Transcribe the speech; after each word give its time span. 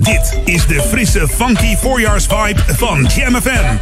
Dit 0.00 0.38
is 0.44 0.66
de 0.66 0.82
frisse, 0.88 1.28
funky 1.28 1.76
voorjaarsvibe 1.76 2.62
van 2.66 3.08
Jam 3.16 3.40
FM. 3.42 3.76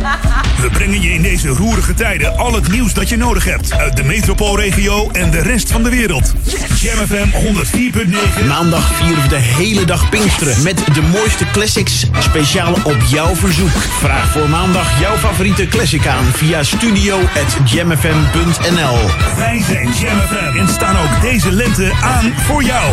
We 0.60 0.70
brengen 0.70 1.00
je 1.00 1.12
in 1.12 1.22
deze 1.22 1.48
roerige 1.48 1.94
tijden 1.94 2.36
al 2.36 2.54
het 2.54 2.68
nieuws 2.68 2.94
dat 2.94 3.08
je 3.08 3.16
nodig 3.16 3.44
hebt... 3.44 3.72
uit 3.72 3.96
de 3.96 4.02
metropoolregio 4.02 5.10
en 5.10 5.30
de 5.30 5.42
rest 5.42 5.72
van 5.72 5.82
de 5.82 5.90
wereld. 5.90 6.34
Jam 6.74 7.06
FM 7.06 7.28
104.9. 8.40 8.46
Maandag 8.46 8.94
vieren 8.94 9.22
we 9.22 9.28
de 9.28 9.36
hele 9.36 9.84
dag 9.84 10.08
Pinksteren 10.08 10.62
met 10.62 10.84
de 10.94 11.02
mooiste 11.02 11.44
classics 11.52 12.06
speciaal 12.18 12.72
op 12.72 12.96
jouw 13.08 13.34
verzoek. 13.34 13.82
Vraag 14.00 14.30
voor 14.30 14.48
maandag 14.48 15.00
jouw 15.00 15.16
favoriete 15.16 15.66
classic 15.66 16.06
aan 16.06 16.24
via 16.24 16.62
studio.jamfm.nl 16.62 18.98
Wij 19.36 19.62
zijn 19.66 19.90
Jam 20.00 20.20
FM 20.20 20.58
en 20.58 20.68
staan 20.68 20.96
ook 20.96 21.20
deze 21.20 21.52
lente 21.52 21.92
aan 22.02 22.32
voor 22.46 22.62
jou. 22.62 22.92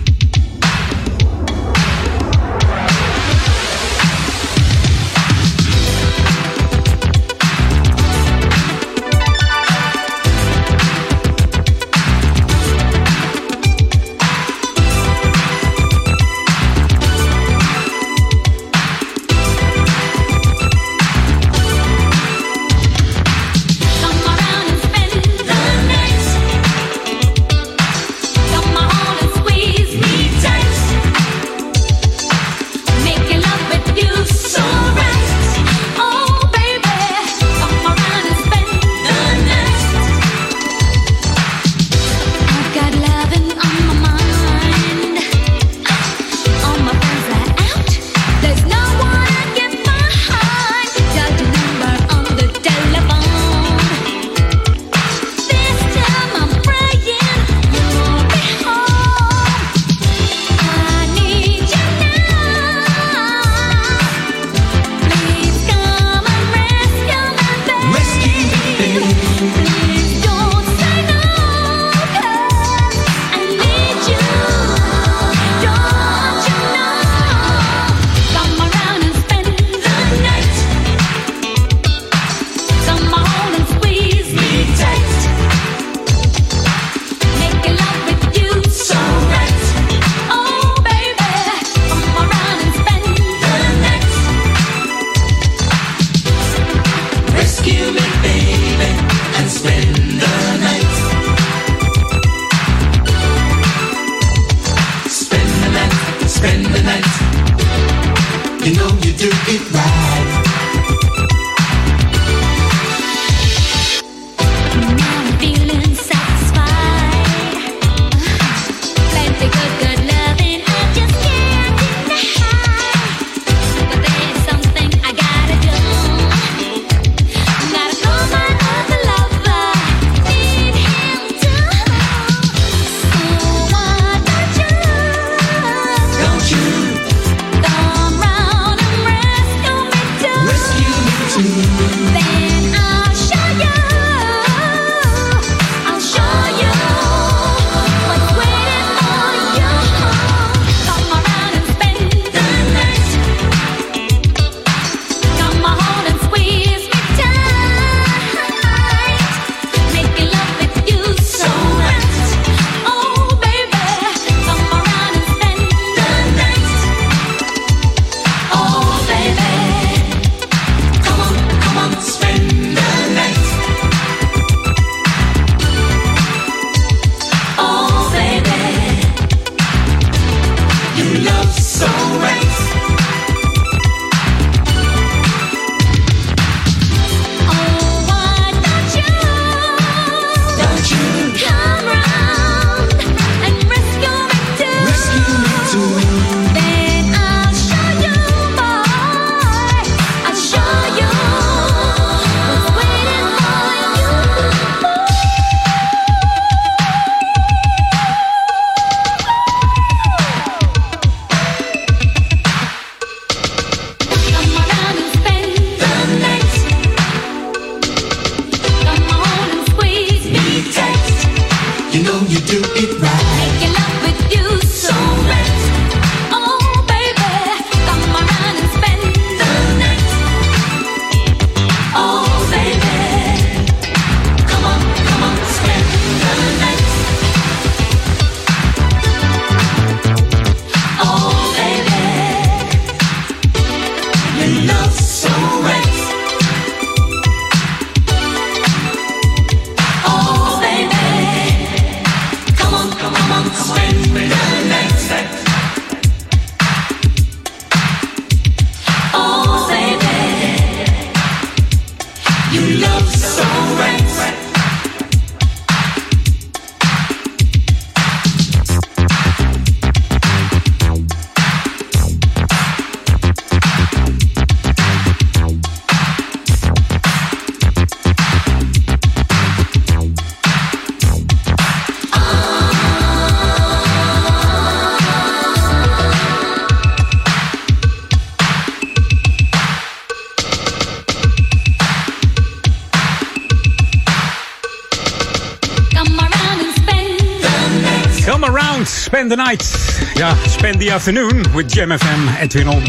The 299.31 299.43
night. 299.43 299.75
Ja, 300.13 300.35
spend 300.49 300.79
the 300.79 300.93
afternoon 300.93 301.43
with 301.53 301.73
Jam 301.73 301.97
FM, 301.97 302.41
Edwin 302.41 302.69
On. 302.69 302.83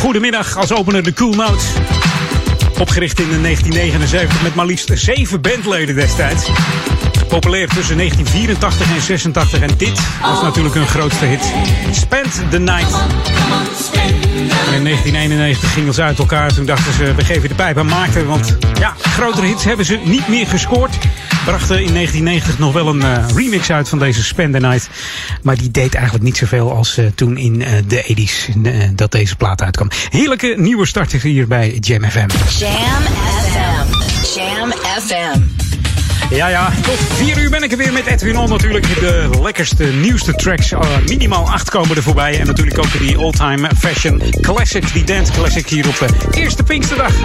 Goedemiddag, 0.00 0.56
als 0.56 0.72
opener 0.72 1.02
de 1.02 1.12
Cool 1.12 1.34
Notes. 1.34 1.64
Opgericht 2.78 3.20
in 3.20 3.42
1979 3.42 4.42
met 4.42 4.54
maar 4.54 4.66
liefst 4.66 4.90
zeven 4.94 5.40
bandleden 5.40 5.94
destijds. 5.94 6.50
Populair 7.28 7.68
tussen 7.68 7.96
1984 7.96 8.94
en 8.94 9.00
86 9.00 9.60
en 9.60 9.70
dit 9.76 10.00
was 10.22 10.42
natuurlijk 10.42 10.74
hun 10.74 10.86
grootste 10.86 11.24
hit. 11.24 11.52
Spend 11.90 12.32
the 12.50 12.58
Night. 12.58 12.94
In 14.72 14.84
1991 14.84 15.72
gingen 15.72 15.94
ze 15.94 16.02
uit 16.02 16.18
elkaar. 16.18 16.54
Toen 16.54 16.66
dachten 16.66 16.92
ze, 16.92 17.14
we 17.14 17.24
geven 17.24 17.48
de 17.48 17.54
pijp 17.54 17.78
aan 17.78 17.86
Maarten. 17.86 18.26
Want 18.26 18.56
ja, 18.78 18.94
grotere 19.00 19.46
hits 19.46 19.64
hebben 19.64 19.86
ze 19.86 20.00
niet 20.04 20.28
meer 20.28 20.46
gescoord. 20.46 20.98
Brachten 21.44 21.84
in 21.84 21.92
1990 21.92 22.58
nog 22.58 22.72
wel 22.72 22.88
een 22.88 23.02
eh, 23.02 23.24
remix 23.34 23.70
uit 23.70 23.88
van 23.88 23.98
deze 23.98 24.24
Spend 24.24 24.52
the 24.52 24.60
Night. 24.60 24.88
Maar 25.44 25.56
die 25.56 25.70
deed 25.70 25.94
eigenlijk 25.94 26.24
niet 26.24 26.36
zoveel 26.36 26.72
als 26.72 26.96
eh, 26.96 27.06
toen 27.14 27.36
in 27.36 27.62
eh, 27.62 27.72
de 27.86 28.02
80s 28.02 28.62
eh, 28.62 28.88
dat 28.94 29.12
deze 29.12 29.36
plaat 29.36 29.62
uitkwam. 29.62 29.90
Heerlijke 30.08 30.54
nieuwe 30.58 30.86
starters 30.86 31.22
hier 31.22 31.46
bij 31.46 31.76
Jam 31.80 32.04
FM. 32.04 32.26
Jam 32.58 33.02
FM. 33.42 34.38
Jam 34.38 34.72
FM. 34.72 35.40
Ja, 36.30 36.48
ja, 36.48 36.72
tot 36.82 36.98
4 37.14 37.38
uur 37.38 37.50
ben 37.50 37.62
ik 37.62 37.70
er 37.72 37.76
weer 37.78 37.92
met 37.92 38.06
Edwin 38.06 38.36
On 38.36 38.48
natuurlijk. 38.48 39.00
De 39.00 39.28
lekkerste, 39.42 39.84
nieuwste 39.84 40.34
tracks. 40.34 40.72
Uh, 40.72 40.80
minimaal 41.06 41.50
8 41.50 41.70
komen 41.70 41.96
er 41.96 42.02
voorbij. 42.02 42.40
En 42.40 42.46
natuurlijk 42.46 42.78
ook 42.78 42.98
die 42.98 43.16
all-time 43.16 43.70
fashion 43.78 44.22
classics, 44.40 44.92
die 44.92 45.04
dance 45.04 45.32
classic 45.32 45.68
hier 45.68 45.88
op 45.88 45.98
de 45.98 46.38
eerste 46.38 46.62
Pinksterdag. 46.62 47.20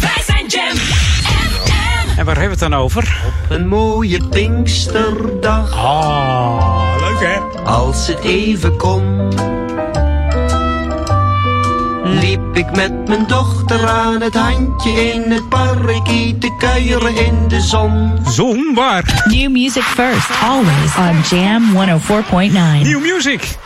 Wij 0.00 0.22
zijn 0.26 0.46
Jam 0.46 0.76
FM. 0.76 2.18
En 2.18 2.24
waar 2.24 2.38
hebben 2.38 2.58
we 2.58 2.64
het 2.64 2.72
dan 2.72 2.74
over? 2.74 3.16
Een 3.48 3.68
mooie 3.68 4.28
Pinksterdag, 4.28 5.72
Ah, 5.72 6.83
leuk 7.20 7.28
hè? 7.28 7.62
als 7.64 8.06
het 8.06 8.18
even 8.18 8.76
kon. 8.76 9.28
Liep 12.04 12.56
ik 12.56 12.76
met 12.76 13.08
mijn 13.08 13.26
dochter 13.26 13.88
aan 13.88 14.20
het 14.20 14.34
handje 14.34 15.12
in 15.12 15.30
het 15.30 15.48
park 15.48 16.06
te 16.38 16.56
kuieren 16.58 17.16
in 17.16 17.48
de 17.48 17.60
zon. 17.60 18.18
Zon, 18.28 18.74
waar? 18.74 19.24
New 19.24 19.50
music 19.50 19.82
first, 19.82 20.30
always 20.42 20.96
on 20.96 21.38
Jam 21.38 21.62
104.9. 21.72 22.82
New 22.82 23.00
music. 23.00 23.56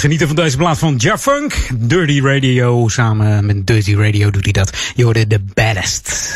Genieten 0.00 0.26
van 0.26 0.36
deze 0.36 0.56
plaat 0.56 0.78
van 0.78 0.96
Jafunk. 0.96 1.68
Dirty 1.74 2.20
Radio. 2.20 2.88
Samen 2.88 3.46
met 3.46 3.66
Dirty 3.66 3.94
Radio 3.94 4.30
doet 4.30 4.44
hij 4.44 4.52
dat. 4.52 4.70
Je 4.94 5.04
hoorde 5.04 5.26
The 5.26 5.40
Baddest. 5.54 6.34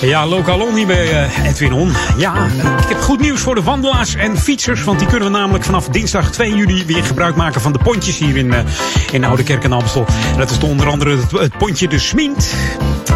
Ja, 0.00 0.26
lokaal 0.26 0.74
hier 0.74 0.86
bij 0.86 1.10
eh, 1.10 1.48
Edwin 1.48 1.72
On. 1.72 1.92
Ja, 2.16 2.46
ik 2.82 2.88
heb 2.88 3.00
goed 3.00 3.20
nieuws 3.20 3.40
voor 3.40 3.54
de 3.54 3.62
wandelaars 3.62 4.14
en 4.14 4.38
fietsers. 4.38 4.84
Want 4.84 4.98
die 4.98 5.08
kunnen 5.08 5.32
we 5.32 5.38
namelijk 5.38 5.64
vanaf 5.64 5.88
dinsdag 5.88 6.32
2 6.32 6.54
juli 6.54 6.86
weer 6.86 7.04
gebruik 7.04 7.36
maken 7.36 7.60
van 7.60 7.72
de 7.72 7.78
pontjes 7.78 8.18
hier 8.18 8.36
in, 8.36 8.52
eh, 8.52 8.64
in 9.12 9.24
Oude 9.24 9.42
Kerk 9.42 9.64
en 9.64 9.72
Amstel. 9.72 10.06
Dat 10.36 10.50
is 10.50 10.58
onder 10.58 10.88
andere 10.88 11.16
het, 11.16 11.30
het 11.30 11.58
pontje 11.58 11.88
De 11.88 11.98
Smint. 11.98 12.54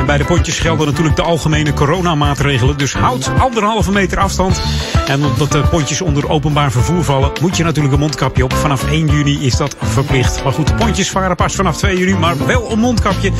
Bij 0.06 0.18
de 0.18 0.24
pontjes 0.24 0.58
gelden 0.58 0.86
natuurlijk 0.86 1.16
de 1.16 1.22
algemene 1.22 1.72
coronamaatregelen. 1.72 2.78
Dus 2.78 2.92
houd 2.92 3.30
anderhalve 3.38 3.92
meter 3.92 4.18
afstand. 4.18 4.60
En 5.06 5.24
omdat 5.24 5.52
de 5.52 5.60
pontjes 5.60 6.00
onder 6.00 6.28
openbaar 6.28 6.70
vervoer 6.70 7.04
vallen, 7.04 7.30
moet 7.40 7.56
je 7.56 7.64
natuurlijk 7.64 7.94
een 7.94 8.00
mondkapje 8.00 8.44
op. 8.44 8.52
Vanaf 8.52 8.90
1 8.90 9.06
juni 9.06 9.46
is 9.46 9.56
dat 9.56 9.76
verplicht. 9.82 10.44
Maar 10.44 10.52
goed, 10.52 10.66
de 10.66 10.74
pontjes 10.74 11.10
varen 11.10 11.36
pas 11.36 11.54
vanaf 11.54 11.76
2 11.76 11.98
juli, 11.98 12.16
maar 12.16 12.46
wel 12.46 12.72
een 12.72 12.78
mondkapje 12.78 13.32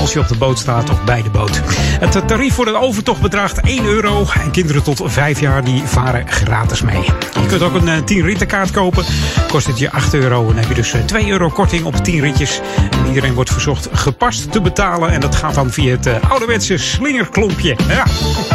als 0.00 0.12
je 0.12 0.18
op 0.18 0.28
de 0.28 0.36
boot 0.36 0.58
staat 0.58 0.90
of 0.90 1.04
bij 1.04 1.22
de 1.22 1.30
boot. 1.30 1.60
Het 2.00 2.28
tarief 2.28 2.54
voor 2.54 2.64
de 2.64 2.76
overtocht 2.76 3.20
bedraagt 3.20 3.60
1 3.60 3.84
euro. 3.84 4.26
En 4.42 4.50
kinderen 4.50 4.82
tot 4.82 5.02
5 5.04 5.40
jaar 5.40 5.64
die 5.64 5.82
varen 5.84 6.28
gratis 6.28 6.82
mee. 6.82 7.02
Je 7.40 7.46
kunt 7.46 7.62
ook 7.62 7.74
een 7.74 7.88
eh, 7.88 8.02
10 8.02 8.22
rittenkaart 8.22 8.70
kopen. 8.70 9.04
Kost 9.48 9.66
het 9.66 9.78
je 9.78 9.92
8 9.92 10.14
euro. 10.14 10.40
En 10.40 10.46
dan 10.46 10.56
heb 10.56 10.68
je 10.68 10.74
dus 10.74 10.92
eh, 10.92 11.00
2 11.00 11.30
euro 11.30 11.48
korting 11.48 11.84
op 11.84 11.96
10 11.96 12.20
ritjes. 12.20 12.60
En 13.06 13.12
iedereen 13.12 13.34
wordt 13.34 13.52
verzocht 13.52 13.88
gepast 13.92 14.52
te 14.52 14.60
betalen. 14.60 15.10
En 15.10 15.20
dat 15.20 15.34
gaat 15.34 15.54
dan 15.54 15.70
via 15.70 15.90
het 15.90 16.06
eh, 16.06 16.30
ouderwetse 16.30 16.76
slingerklompje. 16.76 17.76
Ja. 17.88 18.06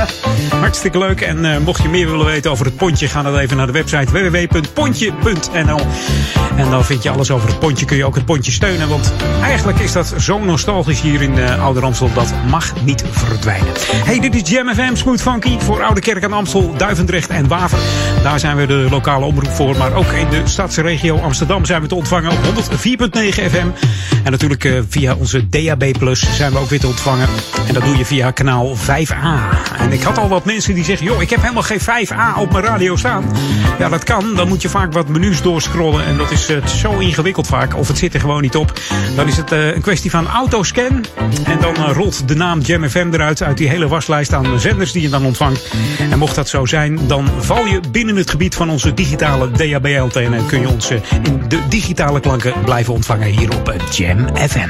Hartstikke 0.59 0.97
leuk. 0.97 1.21
En 1.21 1.53
eh, 1.53 1.57
mocht 1.57 1.81
je 1.81 1.89
meer 1.89 2.09
willen 2.09 2.25
weten 2.25 2.51
over 2.51 2.65
het 2.65 2.75
pontje, 2.75 3.07
ga 3.07 3.21
dan 3.21 3.37
even 3.37 3.57
naar 3.57 3.65
de 3.65 3.71
website 3.71 4.11
www.pontje.nl. 4.11 5.79
En 6.61 6.69
dan 6.69 6.85
vind 6.85 7.03
je 7.03 7.09
alles 7.09 7.31
over 7.31 7.47
het 7.47 7.59
pontje. 7.59 7.85
Kun 7.85 7.97
je 7.97 8.05
ook 8.05 8.15
het 8.15 8.25
pontje 8.25 8.51
steunen. 8.51 8.89
Want 8.89 9.13
eigenlijk 9.41 9.79
is 9.79 9.91
dat 9.91 10.13
zo 10.17 10.39
nostalgisch 10.39 11.01
hier 11.01 11.21
in 11.21 11.37
uh, 11.37 11.63
Oude 11.63 11.81
Amstel. 11.81 12.13
Dat 12.13 12.33
mag 12.49 12.73
niet 12.83 13.03
verdwijnen. 13.11 13.73
Hey, 14.05 14.19
dit 14.19 14.35
is 14.35 14.49
Jam 14.49 14.73
FM 14.73 14.95
Smooth 14.95 15.21
Funky 15.21 15.59
voor 15.59 15.83
Oude 15.83 16.01
Kerk 16.01 16.23
en 16.23 16.33
Amstel, 16.33 16.73
Duivendrecht 16.77 17.29
en 17.29 17.47
Waver. 17.47 17.79
Daar 18.23 18.39
zijn 18.39 18.57
we 18.57 18.65
de 18.65 18.87
lokale 18.89 19.25
omroep 19.25 19.51
voor. 19.51 19.77
Maar 19.77 19.93
ook 19.93 20.11
in 20.11 20.29
de 20.29 20.41
stadsregio 20.43 21.17
Amsterdam 21.17 21.65
zijn 21.65 21.81
we 21.81 21.87
te 21.87 21.95
ontvangen 21.95 22.31
op 22.31 22.37
104.9 22.37 22.49
FM. 23.29 23.67
En 24.23 24.31
natuurlijk 24.31 24.63
uh, 24.63 24.79
via 24.89 25.15
onze 25.15 25.49
DAB 25.49 25.97
Plus 25.97 26.35
zijn 26.35 26.51
we 26.51 26.57
ook 26.57 26.69
weer 26.69 26.79
te 26.79 26.87
ontvangen. 26.87 27.27
En 27.67 27.73
dat 27.73 27.83
doe 27.83 27.97
je 27.97 28.05
via 28.05 28.31
kanaal 28.31 28.75
5A. 28.77 29.57
En 29.77 29.91
ik 29.91 30.01
had 30.01 30.17
al 30.17 30.29
wat 30.29 30.45
mensen 30.45 30.73
die 30.73 30.83
zeggen, 30.83 31.05
joh, 31.05 31.21
ik 31.21 31.29
heb 31.29 31.41
helemaal 31.41 31.63
geen 31.63 31.81
5A 31.81 32.39
op 32.39 32.51
mijn 32.51 32.63
radio 32.63 32.95
staan. 32.95 33.25
Ja, 33.79 33.89
dat 33.89 34.03
kan. 34.03 34.35
Dan 34.35 34.47
moet 34.47 34.61
je 34.61 34.69
vaak 34.69 34.93
wat 34.93 35.07
menus 35.07 35.41
doorscrollen. 35.41 36.05
En 36.05 36.17
dat 36.17 36.31
is 36.31 36.49
uh, 36.51 36.65
zo 36.65 36.97
ingewikkeld 36.97 37.47
vaak. 37.47 37.77
Of 37.77 37.87
het 37.87 37.97
zit 37.97 38.13
er 38.13 38.19
gewoon 38.19 38.41
niet 38.41 38.55
op. 38.55 38.79
Dan 39.15 39.27
is 39.27 39.37
het 39.37 39.51
uh, 39.51 39.75
een 39.75 39.81
kwestie 39.81 40.09
van 40.09 40.27
autoscan. 40.27 41.05
En 41.45 41.59
dan 41.59 41.75
uh, 41.77 41.91
rolt 41.93 42.27
de 42.27 42.35
naam 42.35 42.59
Jam 42.59 42.89
FM 42.89 43.09
eruit 43.11 43.43
uit 43.43 43.57
die 43.57 43.69
hele 43.69 43.87
waslijst 43.87 44.33
aan 44.33 44.59
zenders 44.59 44.91
die 44.91 45.01
je 45.01 45.09
dan 45.09 45.25
ontvangt. 45.25 45.73
En 46.11 46.17
mocht 46.17 46.35
dat 46.35 46.49
zo 46.49 46.65
zijn, 46.65 47.07
dan 47.07 47.29
val 47.39 47.65
je 47.65 47.79
binnen 47.91 48.15
het 48.15 48.29
gebied 48.29 48.55
van 48.55 48.69
onze 48.69 48.93
digitale 48.93 49.51
DAB-antenne. 49.51 50.37
En 50.37 50.45
kun 50.45 50.61
je 50.61 50.69
ons 50.69 50.89
in 51.23 51.43
de 51.47 51.59
digitale 51.69 52.19
klanken 52.19 52.53
blijven 52.65 52.93
ontvangen 52.93 53.27
hier 53.27 53.55
op 53.55 53.73
Jam 53.91 54.27
FM. 54.49 54.69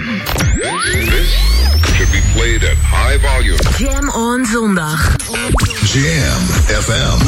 should 2.01 2.11
be 2.11 2.21
played 2.33 2.63
at 2.63 2.77
high 2.77 3.17
volume. 3.17 3.57
Jam 3.77 4.09
on 4.09 4.45
zondag. 4.45 5.15
Jam 5.93 6.41
FM. 6.81 7.19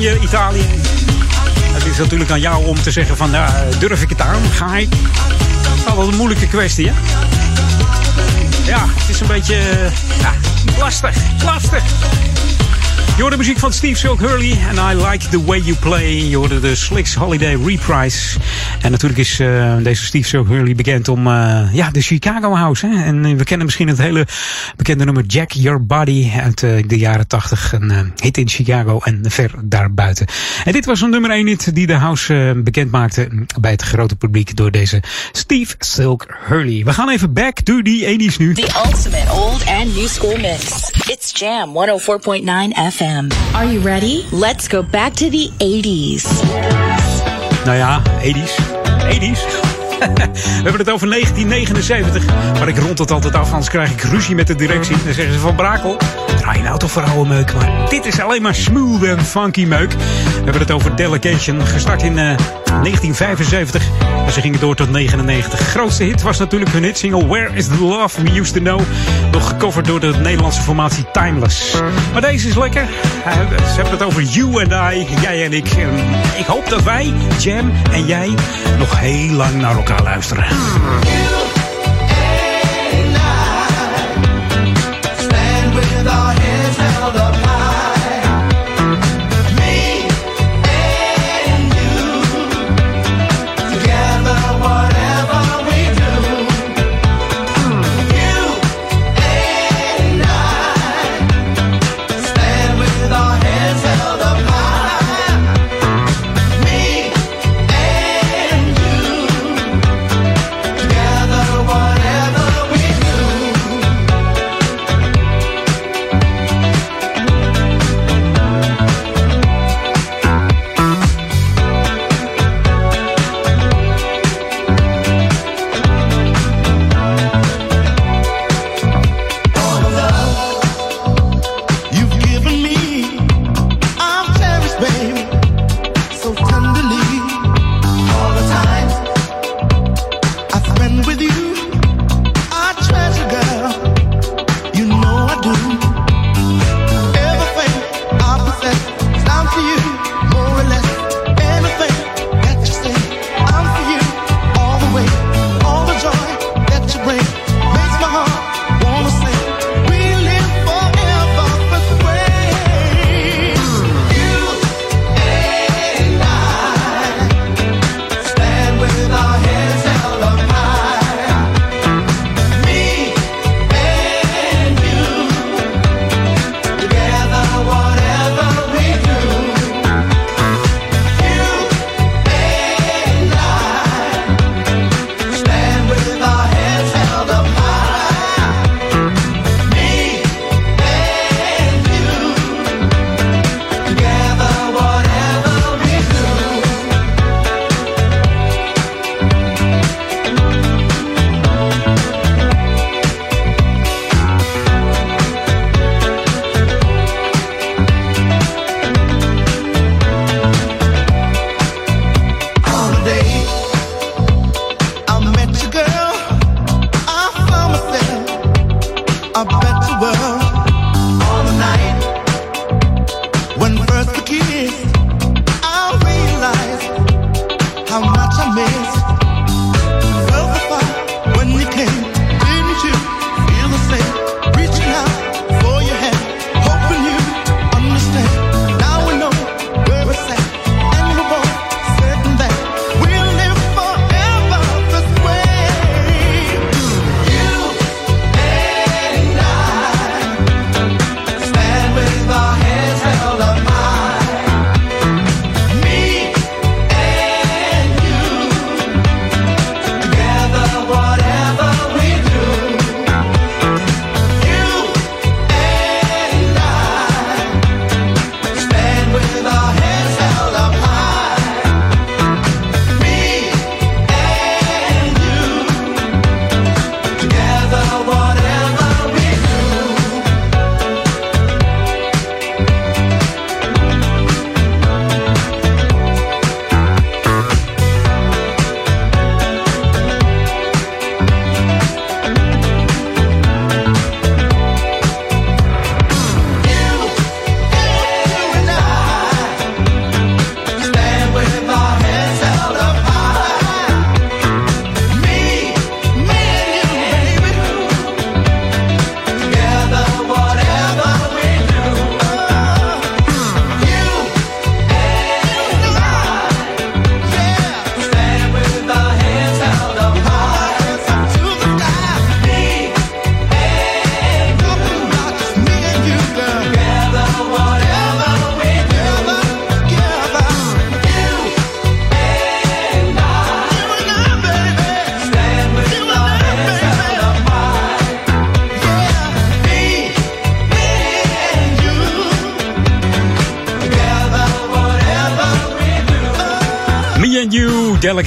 Italië. 0.00 0.64
Het 1.72 1.86
is 1.86 1.96
natuurlijk 1.98 2.30
aan 2.30 2.40
jou 2.40 2.64
om 2.64 2.82
te 2.82 2.90
zeggen 2.90 3.16
van, 3.16 3.30
nou, 3.30 3.50
durf 3.78 4.02
ik 4.02 4.08
het 4.08 4.20
aan? 4.20 4.42
Ga 4.52 4.76
ik? 4.76 4.90
Dat 4.90 5.74
is 5.76 5.86
altijd 5.86 6.08
een 6.08 6.16
moeilijke 6.16 6.48
kwestie, 6.48 6.86
hè? 6.88 6.92
Ja, 8.66 8.84
het 8.88 9.08
is 9.08 9.20
een 9.20 9.26
beetje 9.26 9.56
eh, 9.56 10.20
ja, 10.20 10.32
lastig, 10.78 11.16
lastig. 11.44 11.82
Je 13.16 13.26
hoorde 13.26 13.36
de 13.36 13.42
muziek 13.42 13.58
van 13.58 13.72
Steve 13.72 13.98
Silk 13.98 14.20
Hurley 14.20 14.58
en 14.68 14.76
I 14.76 15.06
Like 15.06 15.28
The 15.28 15.44
Way 15.44 15.58
You 15.58 15.76
Play. 15.76 16.28
Je 16.28 16.36
hoorde 16.36 16.60
de 16.60 16.74
Slicks 16.74 17.14
Holiday 17.14 17.58
Reprise. 17.64 18.38
En 18.80 18.90
natuurlijk 18.90 19.20
is 19.20 19.40
eh, 19.40 19.76
deze 19.82 20.04
Steve 20.04 20.28
Silk 20.28 20.48
Hurley 20.48 20.74
bekend 20.74 21.08
om 21.08 21.26
eh, 21.26 21.68
ja, 21.72 21.90
de 21.90 22.00
Chicago 22.00 22.54
House. 22.54 22.86
Hè? 22.86 23.04
En 23.04 23.24
eh, 23.24 23.36
we 23.36 23.44
kennen 23.44 23.66
misschien 23.66 23.88
het 23.88 23.98
hele 23.98 24.26
bekende 24.76 25.04
nummer 25.04 25.24
Jack 25.24 25.50
Your 25.52 25.86
Body 25.86 26.30
uit 26.40 26.62
eh, 26.62 26.70
de 26.86 26.98
jaren 26.98 27.26
80. 27.26 27.72
Een 27.72 27.90
eh, 27.90 28.00
hit 28.16 28.36
in 28.38 28.48
Chicago 28.48 28.98
en 28.98 29.20
ver 29.28 29.50
daarbuiten. 29.64 30.26
En 30.64 30.72
dit 30.72 30.84
was 30.84 31.00
een 31.00 31.10
nummer 31.10 31.30
1 31.30 31.46
hit 31.46 31.74
die 31.74 31.86
de 31.86 31.94
House 31.94 32.34
eh, 32.34 32.62
bekend 32.62 32.90
maakte 32.90 33.28
bij 33.60 33.70
het 33.70 33.82
grote 33.82 34.16
publiek 34.16 34.56
door 34.56 34.70
deze 34.70 35.02
Steve 35.32 35.74
Silk 35.78 36.26
Hurley. 36.48 36.84
We 36.84 36.92
gaan 36.92 37.08
even 37.08 37.32
back 37.32 37.60
to 37.60 37.82
the 37.82 38.18
80s 38.18 38.36
nu. 38.36 38.54
The 38.54 38.82
ultimate 38.86 39.32
old 39.32 39.66
and 39.66 39.94
new 39.94 40.06
school 40.06 40.36
mix. 40.36 40.90
It's 41.08 41.30
Jam 41.40 41.68
104.9 41.68 42.44
FM. 42.92 43.28
Are 43.52 43.72
you 43.72 43.80
ready? 43.82 44.22
Let's 44.30 44.68
go 44.68 44.82
back 44.90 45.12
to 45.12 45.28
the 45.28 45.50
80s. 45.58 47.09
Nou 47.64 47.76
ja, 47.76 48.02
80s. 48.20 48.54
80s. 49.08 49.69
We 50.00 50.66
hebben 50.66 50.80
het 50.80 50.90
over 50.90 51.10
1979. 51.10 52.24
Maar 52.58 52.68
ik 52.68 52.78
rond 52.78 52.98
het 52.98 53.10
altijd 53.10 53.34
af, 53.34 53.50
anders 53.50 53.70
krijg 53.70 53.90
ik 53.90 54.00
ruzie 54.00 54.34
met 54.34 54.46
de 54.46 54.54
directie. 54.54 54.96
Dan 55.04 55.14
zeggen 55.14 55.34
ze 55.34 55.38
van 55.38 55.54
Brakel, 55.54 55.96
draai 56.36 56.58
je 56.58 56.64
nou 56.64 56.78
toch 56.78 56.90
voor 56.90 57.02
oude 57.02 57.28
meuk. 57.28 57.54
Maar 57.54 57.88
dit 57.88 58.06
is 58.06 58.20
alleen 58.20 58.42
maar 58.42 58.54
smooth 58.54 59.02
en 59.02 59.24
funky 59.24 59.64
meuk. 59.64 59.92
We 59.92 60.44
hebben 60.44 60.60
het 60.60 60.70
over 60.70 60.96
Delegation, 60.96 61.66
gestart 61.66 62.02
in 62.02 62.18
eh, 62.18 62.36
1975. 62.64 63.82
En 64.26 64.32
ze 64.32 64.40
gingen 64.40 64.60
door 64.60 64.74
tot 64.74 64.90
99. 64.90 65.60
Grootste 65.60 66.04
hit 66.04 66.22
was 66.22 66.38
natuurlijk 66.38 66.72
hun 66.72 66.82
hitsingle 66.82 67.26
Where 67.26 67.50
is 67.54 67.66
the 67.66 67.84
Love 67.84 68.22
We 68.22 68.38
Used 68.38 68.54
to 68.54 68.60
Know. 68.60 68.80
Nog 69.32 69.48
gecoverd 69.48 69.86
door 69.86 70.00
de 70.00 70.14
Nederlandse 70.22 70.60
formatie 70.60 71.04
Timeless. 71.12 71.74
Maar 72.12 72.22
deze 72.22 72.48
is 72.48 72.56
lekker. 72.56 72.82
Eh, 73.24 73.32
ze 73.48 73.74
hebben 73.74 73.92
het 73.92 74.02
over 74.02 74.22
You 74.22 74.64
and 74.64 74.94
I, 74.94 75.06
jij 75.20 75.44
en 75.44 75.52
ik. 75.52 75.68
En 75.68 75.90
ik 76.38 76.46
hoop 76.46 76.68
dat 76.68 76.82
wij, 76.82 77.12
Jam 77.38 77.72
en 77.92 78.06
jij, 78.06 78.34
nog 78.78 79.00
heel 79.00 79.32
lang 79.32 79.54
naar 79.54 79.76
elkaar 79.76 79.89
luisteren. 79.98 81.49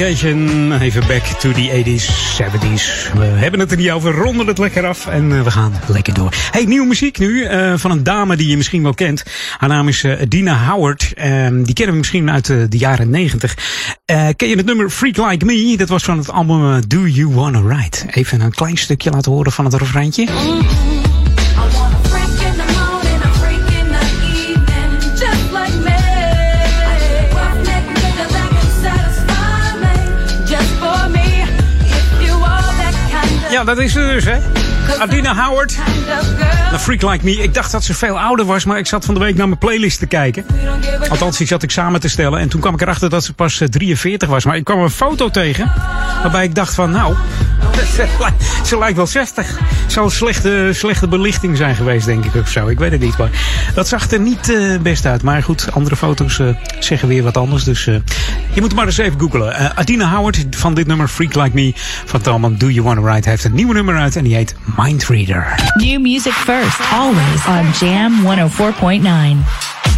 Even 0.03 1.07
back 1.07 1.23
to 1.23 1.51
the 1.51 1.83
80s, 1.83 2.05
70s. 2.41 3.13
We 3.17 3.25
hebben 3.25 3.59
het 3.59 3.71
er 3.71 3.77
niet 3.77 3.91
over, 3.91 4.13
ronden 4.13 4.47
het 4.47 4.57
lekker 4.57 4.87
af 4.87 5.07
en 5.07 5.29
uh, 5.29 5.41
we 5.41 5.51
gaan 5.51 5.73
lekker 5.87 6.13
door. 6.13 6.33
Hey, 6.51 6.65
nieuwe 6.65 6.87
muziek 6.87 7.17
nu 7.17 7.29
uh, 7.29 7.73
van 7.77 7.91
een 7.91 8.03
dame 8.03 8.35
die 8.35 8.47
je 8.47 8.57
misschien 8.57 8.83
wel 8.83 8.93
kent. 8.93 9.23
Haar 9.57 9.69
naam 9.69 9.87
is 9.87 10.03
uh, 10.03 10.15
Dina 10.27 10.65
Howard. 10.69 11.13
Um, 11.17 11.63
die 11.63 11.73
kennen 11.73 11.93
we 11.93 11.99
misschien 11.99 12.31
uit 12.31 12.45
de 12.45 12.77
jaren 12.77 13.09
90. 13.09 13.55
ken 14.35 14.47
je 14.47 14.55
het 14.55 14.65
nummer 14.65 14.89
Freak 14.89 15.17
Like 15.17 15.45
Me? 15.45 15.77
Dat 15.77 15.89
was 15.89 16.03
van 16.03 16.17
het 16.17 16.29
album 16.29 16.87
Do 16.87 17.07
You 17.07 17.33
Wanna 17.33 17.59
Ride. 17.59 17.97
Even 18.11 18.41
een 18.41 18.53
klein 18.53 18.77
stukje 18.77 19.11
laten 19.11 19.31
horen 19.31 19.51
van 19.51 19.65
het 19.65 19.73
refreintje. 19.73 20.27
Ja, 33.63 33.69
dat 33.73 33.83
is 33.83 33.91
ze 33.91 33.99
dus, 33.99 34.23
hè? 34.23 34.37
Adina 34.99 35.35
Howard. 35.35 35.75
The 36.71 36.79
Freak 36.79 37.01
Like 37.01 37.25
Me. 37.25 37.31
Ik 37.31 37.53
dacht 37.53 37.71
dat 37.71 37.83
ze 37.83 37.93
veel 37.93 38.19
ouder 38.19 38.45
was, 38.45 38.65
maar 38.65 38.77
ik 38.77 38.87
zat 38.87 39.05
van 39.05 39.13
de 39.13 39.19
week 39.19 39.35
naar 39.35 39.47
mijn 39.47 39.59
playlist 39.59 39.99
te 39.99 40.05
kijken. 40.05 40.45
Althans, 41.09 41.37
die 41.37 41.47
zat 41.47 41.63
ik 41.63 41.71
samen 41.71 41.99
te 41.99 42.09
stellen. 42.09 42.39
En 42.39 42.49
toen 42.49 42.61
kwam 42.61 42.73
ik 42.73 42.81
erachter 42.81 43.09
dat 43.09 43.23
ze 43.23 43.33
pas 43.33 43.61
43 43.69 44.29
was. 44.29 44.45
Maar 44.45 44.55
ik 44.55 44.63
kwam 44.63 44.79
een 44.79 44.89
foto 44.89 45.29
tegen 45.29 45.71
waarbij 46.21 46.43
ik 46.43 46.55
dacht 46.55 46.73
van, 46.73 46.91
nou, 46.91 47.15
ze 48.69 48.77
lijkt 48.77 48.95
wel 48.95 49.07
60. 49.07 49.59
Zou 49.87 50.09
slechte, 50.09 50.69
slechte 50.73 51.07
belichting 51.07 51.57
zijn 51.57 51.75
geweest, 51.75 52.05
denk 52.05 52.25
ik, 52.25 52.35
of 52.35 52.49
zo. 52.49 52.67
Ik 52.67 52.79
weet 52.79 52.91
het 52.91 53.01
niet, 53.01 53.17
maar 53.17 53.29
dat 53.73 53.87
zag 53.87 54.11
er 54.11 54.19
niet 54.19 54.49
uh, 54.49 54.79
best 54.79 55.05
uit. 55.05 55.23
Maar 55.23 55.43
goed, 55.43 55.71
andere 55.71 55.95
foto's 55.95 56.39
uh, 56.39 56.47
zeggen 56.79 57.07
weer 57.07 57.23
wat 57.23 57.37
anders. 57.37 57.63
Dus 57.63 57.85
uh, 57.85 57.95
je 58.53 58.61
moet 58.61 58.75
maar 58.75 58.85
eens 58.85 58.97
even 58.97 59.19
googlen. 59.19 59.75
Adina 59.75 60.09
Howard 60.09 60.45
van 60.49 60.73
dit 60.73 60.87
nummer 60.87 61.07
Freak 61.07 61.35
Like 61.35 61.51
Me 61.53 61.73
van 62.05 62.21
Talman 62.21 62.55
Do 62.57 62.69
You 62.69 62.85
Wanna 62.85 63.13
Ride 63.13 63.29
heeft 63.29 63.43
een 63.43 63.53
nieuwe 63.53 63.73
nummer 63.73 63.97
uit 63.97 64.15
en 64.15 64.23
die 64.23 64.35
heet 64.35 64.55
Mindreader. 64.77 65.47
New 65.73 66.01
music 66.01 66.33
first, 66.33 66.79
always 66.91 67.45
on 67.47 67.87
Jam 67.87 68.13
104.9. 68.21 69.92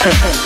perfect. 0.00 0.39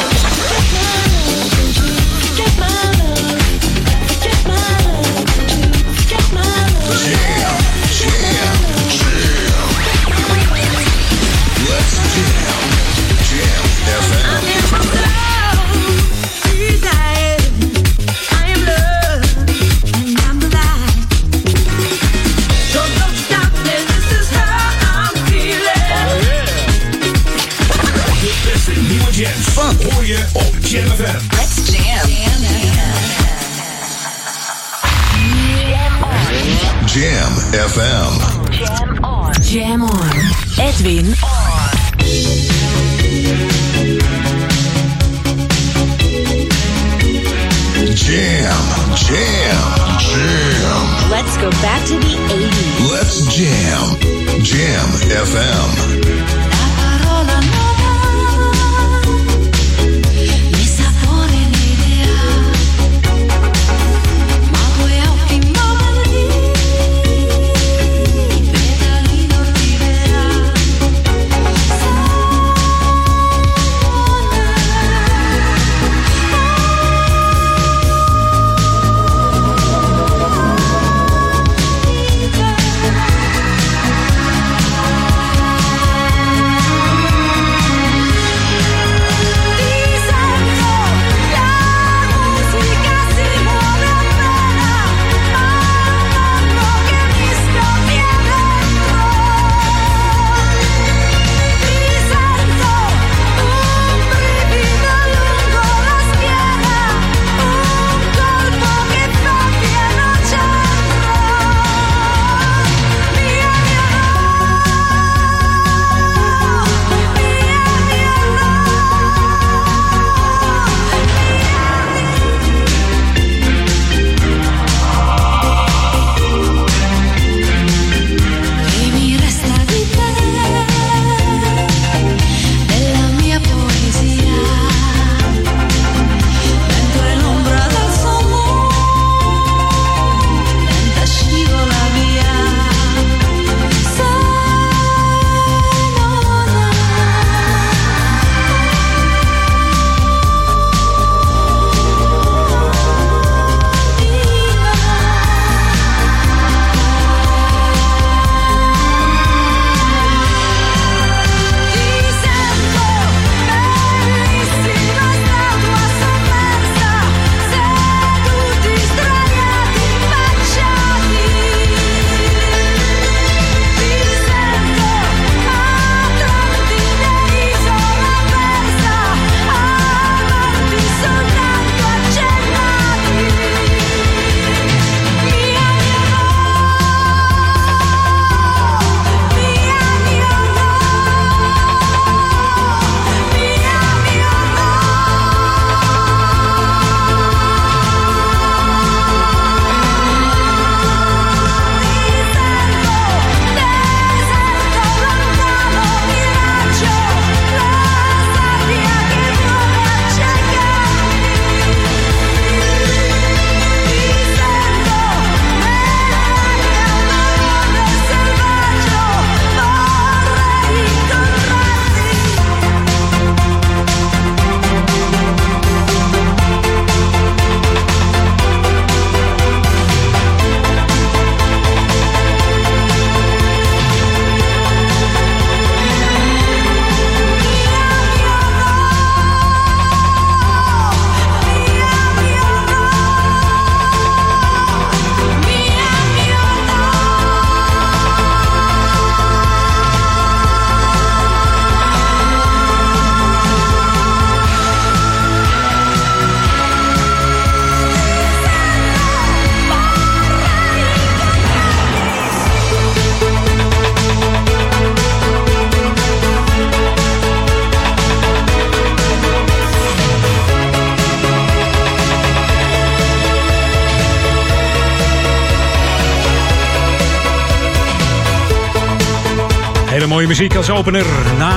Mooie 280.25 280.39
muziek 280.39 280.57
als 280.57 280.71
opener. 280.71 281.05
Na 281.39 281.54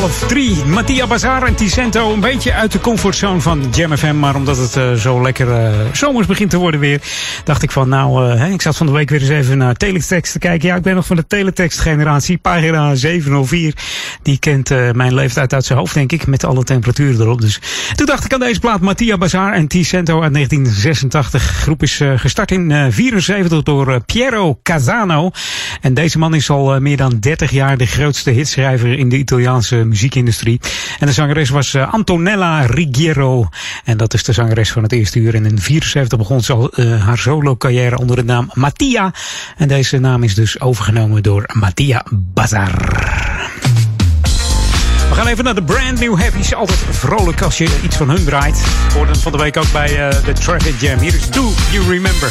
half 0.00 0.18
drie. 0.18 0.64
Mattia 0.64 1.06
Bazar 1.06 1.42
en 1.42 1.54
Ticento. 1.54 2.12
Een 2.12 2.20
beetje 2.20 2.52
uit 2.52 2.72
de 2.72 2.80
comfortzone 2.80 3.40
van 3.40 3.68
Jam 3.70 3.96
FM. 3.96 4.18
Maar 4.18 4.34
omdat 4.34 4.56
het 4.56 4.76
eh, 4.76 4.92
zo 4.92 5.22
lekker 5.22 5.54
eh, 5.54 5.72
zomers 5.92 6.26
begint 6.26 6.50
te 6.50 6.56
worden 6.56 6.80
weer. 6.80 7.00
Dacht 7.44 7.62
ik 7.62 7.70
van 7.70 7.88
nou, 7.88 8.36
hè, 8.38 8.48
ik 8.48 8.62
zat 8.62 8.76
van 8.76 8.86
de 8.86 8.92
week 8.92 9.10
weer 9.10 9.20
eens 9.20 9.28
even 9.28 9.58
naar 9.58 9.74
teletext 9.74 10.32
te 10.32 10.38
kijken. 10.38 10.68
Ja, 10.68 10.76
ik 10.76 10.82
ben 10.82 10.94
nog 10.94 11.06
van 11.06 11.16
de 11.16 11.26
teletext 11.26 11.80
generatie. 11.80 12.38
Pagina 12.38 12.94
704. 12.94 13.74
Die 14.22 14.38
kent 14.38 14.68
mijn 14.94 15.14
leeftijd 15.14 15.52
uit 15.52 15.64
zijn 15.64 15.78
hoofd 15.78 15.94
denk 15.94 16.12
ik. 16.12 16.26
Met 16.26 16.44
alle 16.44 16.64
temperaturen 16.64 17.20
erop. 17.20 17.40
Dus 17.40 17.60
toen 17.94 18.06
dacht 18.06 18.24
ik 18.24 18.32
aan 18.32 18.40
deze 18.40 18.60
plaat. 18.60 18.80
Mattia 18.80 19.18
Bazar 19.18 19.52
en 19.52 19.68
Ticento 19.68 20.22
uit 20.22 20.34
1986. 20.34 21.30
De 21.30 21.38
groep 21.38 21.82
is 21.82 22.00
gestart 22.16 22.50
in 22.50 22.68
1974 22.68 23.62
door 23.62 24.00
Piero 24.04 24.58
Casano. 24.62 25.30
En 25.80 25.94
deze 25.94 26.18
man 26.18 26.34
is 26.34 26.50
al 26.50 26.80
meer 26.80 26.96
dan 26.96 27.18
30 27.20 27.50
jaar 27.50 27.76
de 27.76 27.86
grootste 27.86 28.30
hitschrijver 28.30 28.98
in 28.98 29.08
de 29.08 29.16
Italiaanse 29.16 29.88
muziekindustrie. 29.90 30.60
En 30.98 31.06
de 31.06 31.12
zangeres 31.12 31.48
was 31.48 31.74
eh, 31.74 31.92
Antonella 31.92 32.60
Rigiero. 32.60 33.48
En 33.84 33.96
dat 33.96 34.14
is 34.14 34.24
de 34.24 34.32
zangeres 34.32 34.72
van 34.72 34.82
het 34.82 34.92
eerste 34.92 35.18
uur. 35.18 35.34
En 35.34 35.44
in 35.44 35.58
1974 35.58 36.18
begon 36.18 36.40
ze 36.40 36.52
al 36.52 36.70
eh, 36.70 37.04
haar 37.04 37.18
solo 37.18 37.56
carrière 37.56 37.98
onder 37.98 38.16
de 38.16 38.24
naam 38.24 38.50
Mattia. 38.54 39.12
En 39.56 39.68
deze 39.68 39.98
naam 39.98 40.22
is 40.22 40.34
dus 40.34 40.60
overgenomen 40.60 41.22
door 41.22 41.50
Mattia 41.52 42.04
Bazar. 42.10 42.98
We 45.10 45.16
gaan 45.16 45.26
even 45.26 45.44
naar 45.44 45.54
de 45.54 45.62
brand 45.62 46.00
new 46.00 46.18
heavies. 46.18 46.54
Altijd 46.54 46.78
vrolijk 46.90 47.40
als 47.40 47.58
je 47.58 47.80
iets 47.84 47.96
van 47.96 48.10
hun 48.10 48.24
draait. 48.24 48.56
Ik 48.56 48.92
hoorde 48.92 49.12
het 49.12 49.20
van 49.20 49.32
de 49.32 49.38
week 49.38 49.56
ook 49.56 49.72
bij 49.72 50.08
eh, 50.08 50.24
de 50.24 50.32
Traffic 50.32 50.80
Jam. 50.80 50.98
Hier 50.98 51.14
is 51.14 51.30
Do 51.30 51.52
You 51.70 51.88
Remember. 51.88 52.30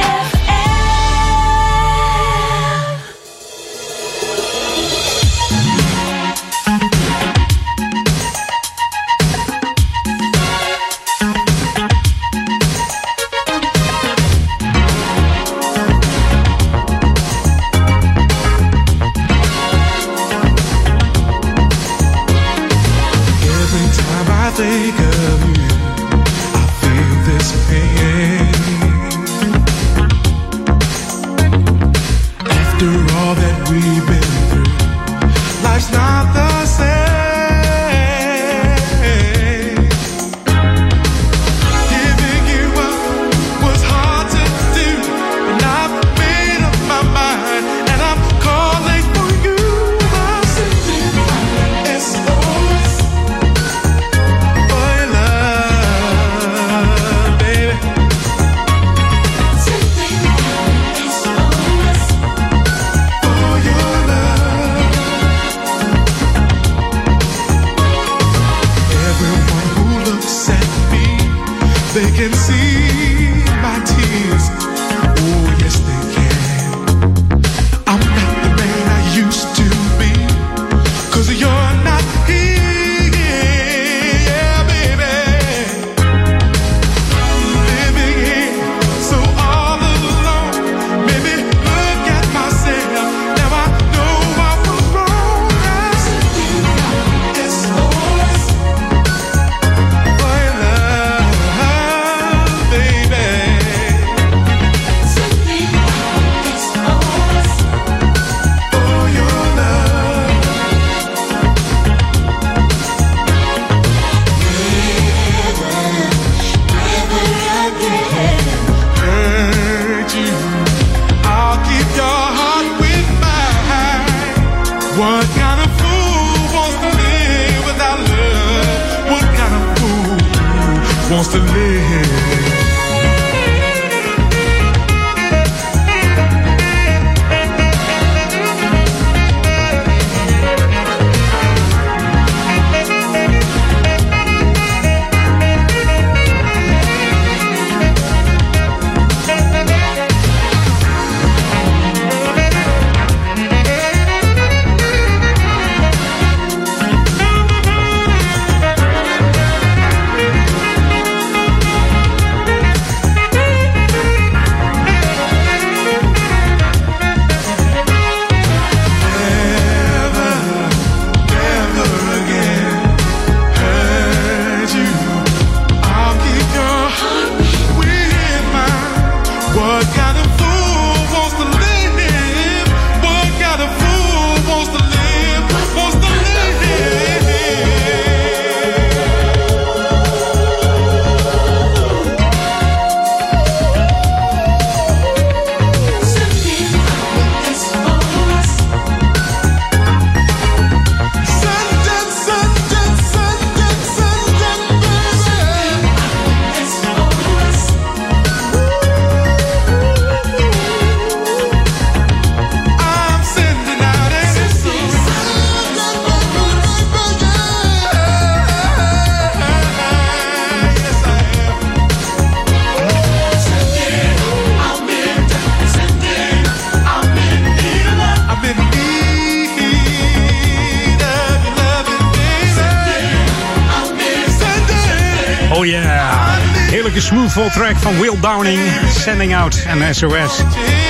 van 237.81 237.99
Will 237.99 238.19
Downing. 238.21 238.59
Sending 238.97 239.35
Out 239.35 239.63
en 239.67 239.95
SOS. 239.95 240.37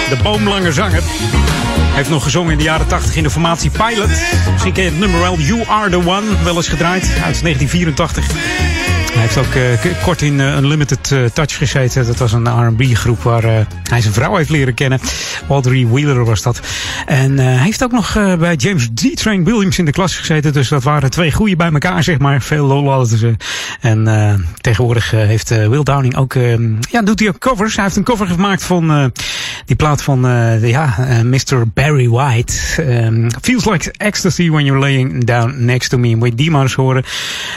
De 0.09 0.17
boomlange 0.23 0.71
zanger. 0.71 1.01
Heeft 1.93 2.09
nog 2.09 2.23
gezongen 2.23 2.51
in 2.51 2.57
de 2.57 2.63
jaren 2.63 2.87
80 2.87 3.15
in 3.15 3.23
de 3.23 3.29
formatie 3.29 3.69
Pilot. 3.69 4.09
Misschien 4.51 4.73
ken 4.73 4.83
je 4.83 4.89
het 4.89 4.99
nummer 4.99 5.19
wel. 5.19 5.39
You 5.39 5.63
Are 5.67 5.89
The 5.89 5.97
One. 5.97 6.43
Wel 6.43 6.55
eens 6.55 6.67
gedraaid 6.67 7.03
uit 7.03 7.41
1984. 7.41 8.25
Hij 9.11 9.21
heeft 9.21 9.37
ook 9.37 9.53
eh, 9.53 10.03
kort 10.03 10.21
in 10.21 10.39
eh, 10.39 10.57
Unlimited 10.57 11.11
eh, 11.11 11.25
Touch 11.25 11.57
gezeten. 11.57 12.05
Dat 12.05 12.17
was 12.17 12.33
een 12.33 12.67
R&B 12.67 12.81
groep 12.93 13.21
waar 13.21 13.43
hij 13.83 14.01
zijn 14.01 14.13
vrouw 14.13 14.35
heeft 14.35 14.49
leren 14.49 14.73
kennen. 14.73 14.99
Audrey 15.49 15.87
Wheeler 15.87 16.25
was 16.25 16.41
dat. 16.41 16.59
En 17.05 17.37
hij 17.37 17.63
heeft 17.63 17.83
ook 17.83 17.91
nog 17.91 18.13
bij 18.13 18.55
James 18.55 18.89
D. 18.93 19.17
Train 19.17 19.43
Williams 19.43 19.77
in 19.77 19.85
de 19.85 19.91
klas 19.91 20.15
gezeten. 20.15 20.53
Dus 20.53 20.67
dat 20.67 20.83
waren 20.83 21.09
twee 21.09 21.31
goeie 21.31 21.55
bij 21.55 21.71
elkaar, 21.71 22.03
zeg 22.03 22.19
maar. 22.19 22.41
Veel 22.41 22.65
lol 22.65 22.89
hadden 22.89 23.17
ze. 23.17 23.35
En 23.81 24.07
eh, 24.07 24.33
tegenwoordig 24.61 25.13
eh, 25.13 25.19
heeft 25.19 25.51
eh, 25.51 25.67
Will 25.67 25.83
Downing 25.83 26.15
ook... 26.15 26.35
eh, 26.35 26.57
ja, 26.91 27.01
doet 27.01 27.19
hij 27.19 27.27
ook 27.29 27.37
covers. 27.39 27.75
Hij 27.75 27.83
heeft 27.83 27.95
een 27.95 28.03
cover 28.03 28.27
gemaakt 28.27 28.63
van 28.63 29.11
die 29.65 29.75
plaat 29.75 30.03
van 30.03 30.21
de, 30.21 30.59
ja, 30.61 30.95
Mr. 31.23 31.67
Barry 31.73 32.09
White. 32.09 32.53
Ehm, 32.77 33.29
Feels 33.41 33.65
like 33.65 33.91
ecstasy 33.97 34.49
when 34.49 34.65
you're 34.65 34.79
laying 34.79 35.23
down 35.23 35.65
next 35.65 35.89
to 35.89 35.97
me. 35.97 36.15
Moet 36.15 36.27
je 36.27 36.35
die 36.35 36.51
maar 36.51 36.61
eens 36.61 36.73
horen. 36.73 37.03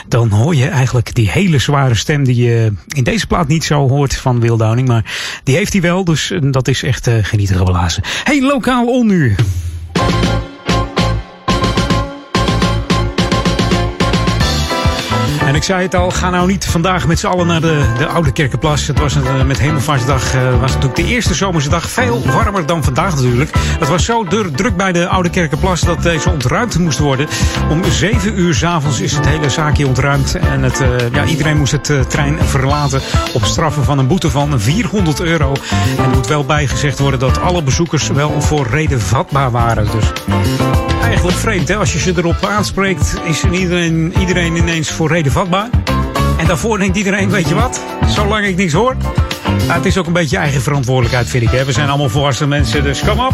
Dan 0.07 0.29
hoor 0.29 0.55
je 0.55 0.67
eigenlijk 0.67 1.15
die 1.15 1.29
hele 1.29 1.59
zware 1.59 1.95
stem 1.95 2.23
die 2.23 2.35
je 2.35 2.73
in 2.87 3.03
deze 3.03 3.27
plaat 3.27 3.47
niet 3.47 3.63
zo 3.63 3.89
hoort 3.89 4.15
van 4.15 4.39
Will 4.39 4.57
Downing. 4.57 4.87
Maar 4.87 5.13
die 5.43 5.55
heeft 5.55 5.73
hij 5.73 5.81
wel, 5.81 6.03
dus 6.03 6.33
dat 6.41 6.67
is 6.67 6.83
echt 6.83 7.09
genieten 7.21 7.55
geblazen. 7.55 8.03
Hey, 8.23 8.41
lokaal 8.41 8.85
on 8.87 9.07
En 15.45 15.55
ik 15.55 15.63
zei 15.63 15.81
het 15.81 15.95
al, 15.95 16.11
ga 16.11 16.29
nou 16.29 16.47
niet 16.47 16.65
vandaag 16.65 17.07
met 17.07 17.19
z'n 17.19 17.27
allen 17.27 17.47
naar 17.47 17.61
de, 17.61 17.85
de 17.97 18.07
Oude 18.07 18.31
Kerkenplas. 18.31 18.87
Het 18.87 18.99
was 18.99 19.15
een, 19.15 19.25
eh, 19.25 19.43
met 19.43 19.59
Hemelvaartsdag 19.59 20.33
eh, 20.33 20.59
was 20.59 20.71
natuurlijk 20.73 20.95
de 20.95 21.05
eerste 21.05 21.33
zomerse 21.33 21.69
dag. 21.69 21.89
Veel 21.89 22.21
warmer 22.25 22.65
dan 22.65 22.83
vandaag 22.83 23.15
natuurlijk. 23.15 23.51
Het 23.79 23.87
was 23.87 24.05
zo 24.05 24.23
druk 24.55 24.75
bij 24.75 24.91
de 24.91 25.07
Oude 25.07 25.29
Kerkenplas 25.29 25.81
dat 25.81 26.03
deze 26.03 26.29
ontruimd 26.29 26.79
moest 26.79 26.99
worden. 26.99 27.27
Om 27.69 27.83
7 27.83 28.39
uur 28.39 28.53
s'avonds 28.53 28.99
is 28.99 29.15
het 29.15 29.27
hele 29.27 29.49
zaakje 29.49 29.87
ontruimd. 29.87 30.35
En 30.35 30.63
het, 30.63 30.81
eh, 30.81 30.89
ja, 31.11 31.25
iedereen 31.25 31.57
moest 31.57 31.71
het 31.71 32.09
trein 32.09 32.37
verlaten 32.43 33.01
op 33.33 33.45
straffen 33.45 33.83
van 33.83 33.99
een 33.99 34.07
boete 34.07 34.29
van 34.29 34.59
400 34.59 35.19
euro. 35.19 35.53
En 35.97 36.03
er 36.03 36.09
moet 36.09 36.27
wel 36.27 36.45
bijgezegd 36.45 36.99
worden 36.99 37.19
dat 37.19 37.41
alle 37.41 37.63
bezoekers 37.63 38.07
wel 38.07 38.41
voor 38.41 38.67
reden 38.67 39.01
vatbaar 39.01 39.51
waren. 39.51 39.87
Dus 39.91 40.11
eigenlijk 41.05 41.37
vreemd, 41.37 41.67
hè? 41.67 41.75
Als 41.75 41.93
je 41.93 41.99
ze 41.99 42.13
erop 42.15 42.45
aanspreekt, 42.45 43.15
is 43.23 43.43
er 43.43 43.53
iedereen, 43.53 44.13
iedereen 44.19 44.55
ineens 44.55 44.91
voor 44.91 45.07
reden 45.07 45.31
vatbaar. 45.31 45.69
En 46.37 46.47
daarvoor 46.47 46.77
denkt 46.77 46.97
iedereen, 46.97 47.29
weet 47.29 47.49
je 47.49 47.55
wat? 47.55 47.81
Zolang 48.07 48.45
ik 48.45 48.55
niks 48.55 48.73
hoor. 48.73 48.95
Het 49.61 49.85
is 49.85 49.97
ook 49.97 50.07
een 50.07 50.13
beetje 50.13 50.37
eigen 50.37 50.61
verantwoordelijkheid, 50.61 51.29
vind 51.29 51.43
ik. 51.43 51.49
Hè? 51.49 51.65
We 51.65 51.71
zijn 51.71 51.89
allemaal 51.89 52.09
volwassen 52.09 52.49
mensen, 52.49 52.83
dus 52.83 52.99
kom 52.99 53.19
op. 53.19 53.33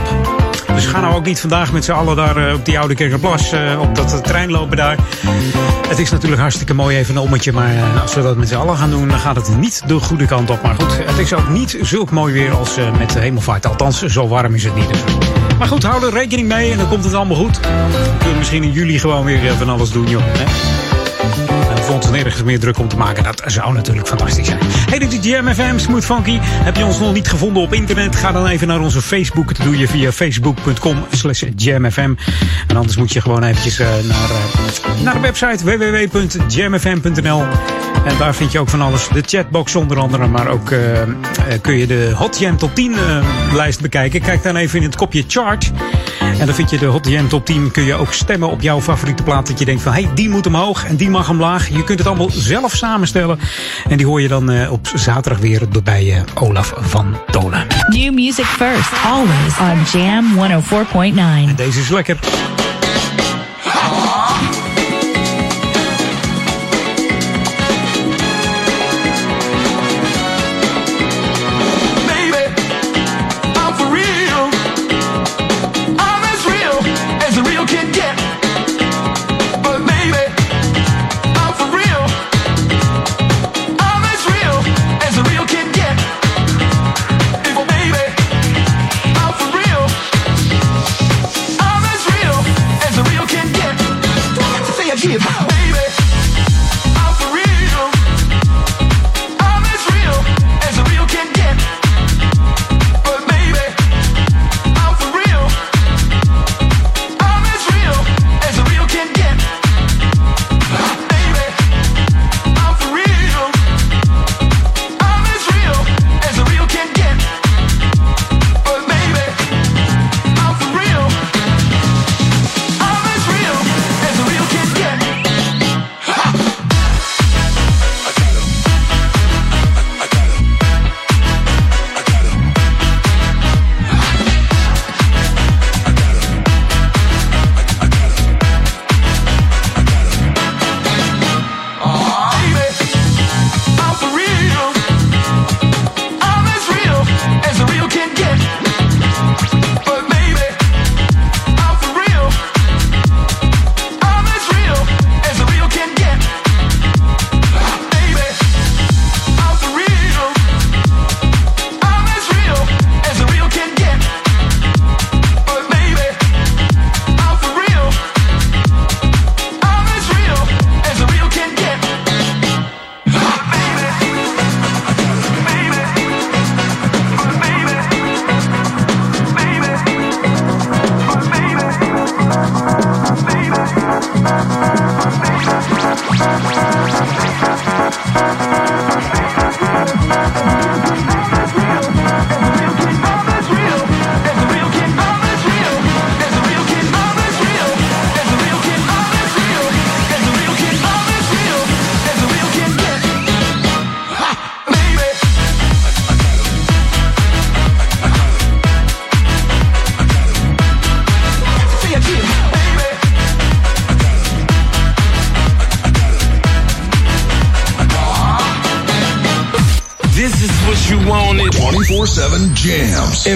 Dus 0.76 0.86
ga 0.86 0.99
nou 0.99 1.15
ook 1.15 1.26
niet 1.26 1.39
vandaag 1.39 1.72
met 1.72 1.86
z'n 1.86 1.91
allen 1.91 2.15
daar 2.15 2.47
eh, 2.47 2.53
op 2.53 2.65
die 2.65 2.80
oude 2.80 2.93
Kerkenplas, 2.93 3.51
eh, 3.51 3.80
op 3.80 3.95
dat 3.95 4.13
eh, 4.13 4.19
trein 4.19 4.51
lopen 4.51 4.78
daar. 4.78 4.97
Het 5.88 5.99
is 5.99 6.11
natuurlijk 6.11 6.41
hartstikke 6.41 6.74
mooi 6.74 6.97
even 6.97 7.15
een 7.15 7.22
ommetje, 7.22 7.51
maar 7.51 8.01
als 8.01 8.13
we 8.13 8.22
dat 8.22 8.38
met 8.38 8.47
z'n 8.47 8.55
allen 8.55 8.78
gaan 8.78 8.89
doen, 8.89 9.07
dan 9.07 9.19
gaat 9.19 9.36
het 9.36 9.57
niet 9.57 9.82
de 9.88 9.99
goede 9.99 10.26
kant 10.26 10.49
op. 10.49 10.61
Maar 10.61 10.76
goed, 10.76 10.97
het 11.05 11.17
is 11.17 11.34
ook 11.34 11.49
niet 11.49 11.78
zulk 11.82 12.11
mooi 12.11 12.34
weer 12.34 12.51
als 12.51 12.76
met 12.97 13.09
de 13.09 13.19
hemelvaart. 13.19 13.65
Althans, 13.65 14.01
zo 14.01 14.28
warm 14.28 14.55
is 14.55 14.63
het 14.63 14.76
niet. 14.76 14.88
Dus. 14.88 15.03
Maar 15.57 15.67
goed, 15.67 15.84
hou 15.84 16.05
er 16.05 16.13
rekening 16.13 16.47
mee 16.47 16.72
en 16.72 16.78
dan 16.78 16.88
komt 16.88 17.03
het 17.03 17.13
allemaal 17.13 17.38
goed. 17.38 17.59
We 17.59 18.17
kunnen 18.19 18.38
misschien 18.38 18.63
in 18.63 18.72
juli 18.72 18.99
gewoon 18.99 19.26
weer 19.26 19.53
van 19.57 19.69
alles 19.69 19.91
doen, 19.91 20.07
joh. 20.07 20.24
Ons 21.92 22.10
nergens 22.10 22.44
meer 22.44 22.60
druk 22.60 22.78
om 22.78 22.88
te 22.88 22.98
maken. 22.98 23.24
Dat 23.24 23.42
zou 23.46 23.74
natuurlijk 23.74 24.08
fantastisch 24.08 24.48
zijn. 24.48 24.60
Hey, 24.62 25.00
dit 25.00 25.14
is 25.14 25.26
JMFM, 25.26 25.78
Smooth 25.78 26.06
Funky. 26.06 26.38
Heb 26.42 26.76
je 26.76 26.86
ons 26.86 27.00
nog 27.00 27.14
niet 27.14 27.28
gevonden 27.28 27.64
op 27.64 27.74
internet? 27.74 28.16
Ga 28.16 28.32
dan 28.32 28.48
even 28.48 28.68
naar 28.68 28.80
onze 28.80 29.02
Facebook. 29.02 29.58
Dat 29.58 29.66
doe 29.66 29.78
je 29.78 29.88
via 29.88 30.12
facebook.com 30.12 31.06
slash 31.12 31.44
jamfm. 31.56 32.14
En 32.68 32.76
anders 32.76 32.98
moet 32.98 33.14
je 33.14 33.22
gewoon 33.22 33.44
eventjes 33.44 33.80
eh, 33.80 33.88
naar, 33.88 34.30
eh, 34.30 35.02
naar 35.04 35.14
de 35.14 35.20
website 35.20 35.66
www.jamfm.nl. 35.66 37.44
En 38.06 38.18
daar 38.18 38.36
vind 38.36 38.52
je 38.52 38.60
ook 38.60 38.70
van 38.70 38.82
alles. 38.82 39.08
De 39.08 39.22
chatbox 39.26 39.76
onder 39.76 40.00
andere. 40.00 40.28
Maar 40.28 40.48
ook 40.48 40.72
eh, 40.72 40.80
kun 41.62 41.78
je 41.78 41.88
de 41.88 42.12
Hot 42.16 42.39
Jam 42.39 42.58
Top 42.58 42.76
10 42.76 42.94
eh, 42.94 43.26
lijst 43.54 43.82
bekijken. 43.82 44.22
Kijk 44.22 44.44
dan 44.44 44.56
even 44.56 44.78
in 44.80 44.86
het 44.86 44.96
kopje 44.96 45.24
chart. 45.28 45.72
En 46.39 46.46
dan 46.46 46.56
vind 46.56 46.70
je 46.70 46.78
de 46.78 46.86
Hot 46.86 47.08
Jam 47.08 47.28
Top 47.28 47.46
10. 47.46 47.72
Kun 47.72 47.84
je 47.84 47.94
ook 47.94 48.14
stemmen 48.14 48.50
op 48.50 48.62
jouw 48.62 48.82
favoriete 48.82 49.24
plaat. 49.24 49.48
Dat 49.48 49.60
je 49.60 49.66
denkt 49.66 49.82
van, 49.82 49.94
hey, 49.94 50.10
die 50.16 50.30
moet 50.30 50.48
omhoog 50.48 50.86
en 50.86 50.96
die 50.96 51.10
mag 51.10 51.30
omlaag. 51.30 51.70
Je 51.82 51.88
kunt 51.88 51.99
het 51.99 52.07
allemaal 52.07 52.29
zelf 52.34 52.75
samenstellen. 52.75 53.39
En 53.89 53.97
die 53.97 54.05
hoor 54.05 54.21
je 54.21 54.27
dan 54.27 54.51
eh, 54.51 54.71
op 54.71 54.88
zaterdag 54.95 55.41
weer 55.41 55.61
bij 55.84 56.13
eh, 56.13 56.43
Olaf 56.43 56.73
van 56.77 57.17
Dolen. 57.32 57.67
New 57.88 58.13
music 58.13 58.45
first, 58.45 58.91
always 59.05 59.57
on 59.59 59.99
Jam 59.99 60.25
104.9. 60.36 61.49
En 61.49 61.55
deze 61.55 61.79
is 61.79 61.89
lekker. 61.89 62.19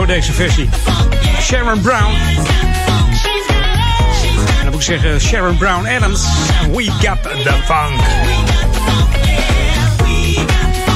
hoor, 0.00 0.08
deze 0.08 0.32
versie. 0.32 0.68
Sharon 1.40 1.80
Brown. 1.80 2.14
En 4.58 4.62
dan 4.62 4.70
moet 4.70 4.74
ik 4.74 4.82
zeggen 4.82 5.20
Sharon 5.20 5.56
Brown 5.56 5.86
Adams. 5.86 6.24
We 6.72 6.90
Got 6.90 7.22
The 7.22 7.54
Funk. 7.64 8.00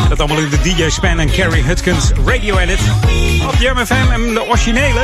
Dat 0.08 0.20
allemaal 0.20 0.38
in 0.38 0.50
de 0.50 0.60
DJ 0.60 0.88
Span 0.88 1.18
en 1.18 1.30
Carrie 1.30 1.62
Hutkins 1.62 2.10
radio 2.24 2.58
edit. 2.58 2.80
Op 3.46 3.54
Jam 3.58 3.86
FM 3.86 4.10
en 4.12 4.34
de 4.34 4.44
originele. 4.48 5.00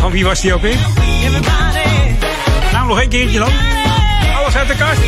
Van 0.00 0.10
wie 0.10 0.24
was 0.24 0.40
die 0.40 0.54
ook 0.54 0.62
weer? 0.62 0.78
Nou, 2.72 2.86
nog 2.86 3.00
één 3.00 3.08
keertje 3.08 3.38
dan. 3.38 3.52
Alles 4.36 4.56
uit 4.56 4.68
de 4.68 4.76
kast. 4.76 5.00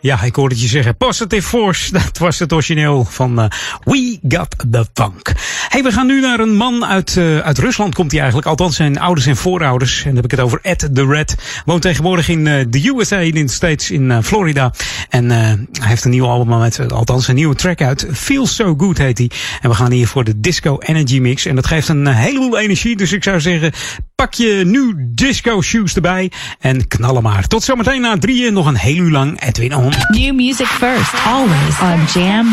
Ja, 0.00 0.22
ik 0.22 0.34
hoorde 0.34 0.60
je 0.60 0.66
zeggen. 0.66 0.96
Positive 0.96 1.48
Force, 1.48 1.92
dat 1.98 2.18
was 2.18 2.38
het 2.38 2.52
origineel 2.52 3.04
van 3.04 3.40
uh, 3.40 3.48
We 3.84 4.18
Got 4.28 4.56
The 4.70 4.86
Funk. 4.94 5.29
Hey, 5.70 5.82
we 5.82 5.92
gaan 5.92 6.06
nu 6.06 6.20
naar 6.20 6.40
een 6.40 6.56
man 6.56 6.84
uit, 6.84 7.16
uh, 7.16 7.38
uit 7.38 7.58
Rusland, 7.58 7.94
komt 7.94 8.10
hij 8.10 8.20
eigenlijk. 8.20 8.48
Althans, 8.48 8.76
zijn 8.76 8.98
ouders 8.98 9.26
en 9.26 9.36
voorouders. 9.36 9.98
En 9.98 10.04
dan 10.04 10.14
heb 10.14 10.24
ik 10.24 10.30
het 10.30 10.40
over 10.40 10.58
Ed 10.62 10.88
the 10.94 11.06
Red. 11.06 11.34
Woont 11.64 11.82
tegenwoordig 11.82 12.28
in 12.28 12.46
uh, 12.46 12.64
de 12.68 12.92
USA, 12.96 13.18
in 13.18 13.46
de 13.46 13.52
States, 13.52 13.90
in 13.90 14.22
Florida. 14.22 14.72
En 15.08 15.30
hij 15.30 15.66
heeft 15.80 16.04
een 16.04 16.10
nieuw 16.10 16.26
album 16.26 16.58
met, 16.58 16.92
althans 16.92 17.28
een 17.28 17.34
nieuwe 17.34 17.54
track 17.54 17.82
uit. 17.82 18.06
Feel 18.12 18.46
So 18.46 18.74
Good 18.78 18.98
heet 18.98 19.18
hij. 19.18 19.30
En 19.60 19.68
we 19.68 19.76
gaan 19.76 19.90
hier 19.90 20.06
voor 20.06 20.24
de 20.24 20.40
Disco 20.40 20.78
Energy 20.78 21.18
Mix. 21.18 21.46
En 21.46 21.54
dat 21.54 21.66
geeft 21.66 21.88
een 21.88 22.06
heleboel 22.06 22.58
energie. 22.58 22.96
Dus 22.96 23.12
ik 23.12 23.24
zou 23.24 23.40
zeggen, 23.40 23.72
pak 24.14 24.34
je 24.34 24.62
nu 24.66 24.94
disco 24.98 25.62
shoes 25.62 25.94
erbij. 25.94 26.30
En 26.58 26.88
knallen 26.88 27.22
maar. 27.22 27.46
Tot 27.46 27.62
zometeen 27.62 28.00
na 28.00 28.18
drieën, 28.18 28.52
nog 28.52 28.66
een 28.66 28.76
heel 28.76 28.96
uur 28.96 29.10
lang 29.10 29.42
Edwin 29.42 29.76
On. 29.76 29.92
New 30.08 30.34
music 30.34 30.66
first, 30.66 31.14
always 31.26 31.80
on 31.80 32.22
Jam 32.22 32.46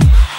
104.9. 0.00 0.31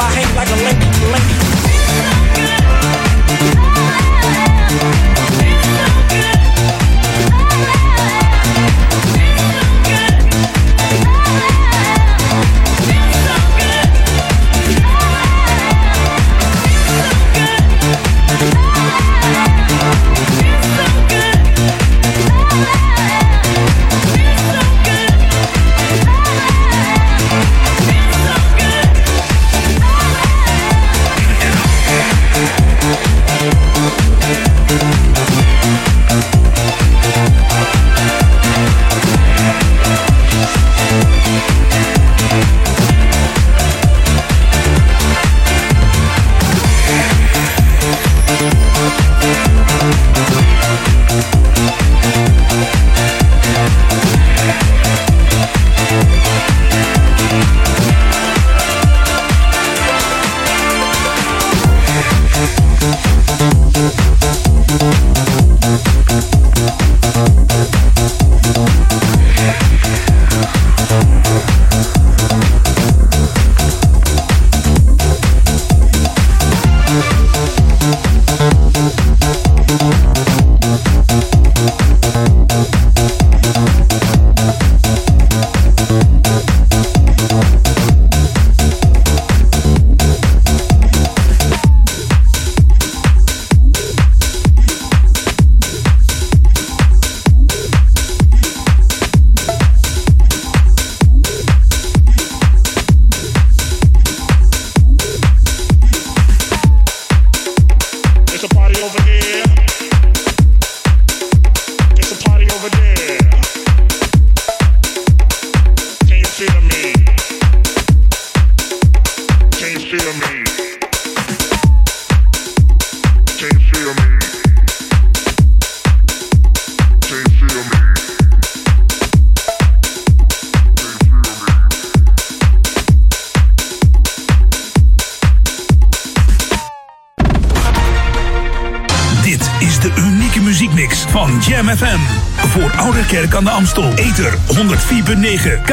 Me, 0.00 0.06
myself, 0.06 0.29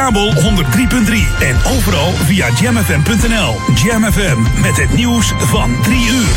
kabel 0.07 0.33
103.3 0.33 0.39
en 1.39 1.55
overal 1.77 2.11
via 2.11 2.49
jamfm.nl. 2.61 3.55
Jam 3.75 4.11
FM 4.11 4.61
met 4.61 4.77
het 4.77 4.95
nieuws 4.95 5.33
van 5.37 5.81
3 5.81 5.97
uur. 5.97 6.35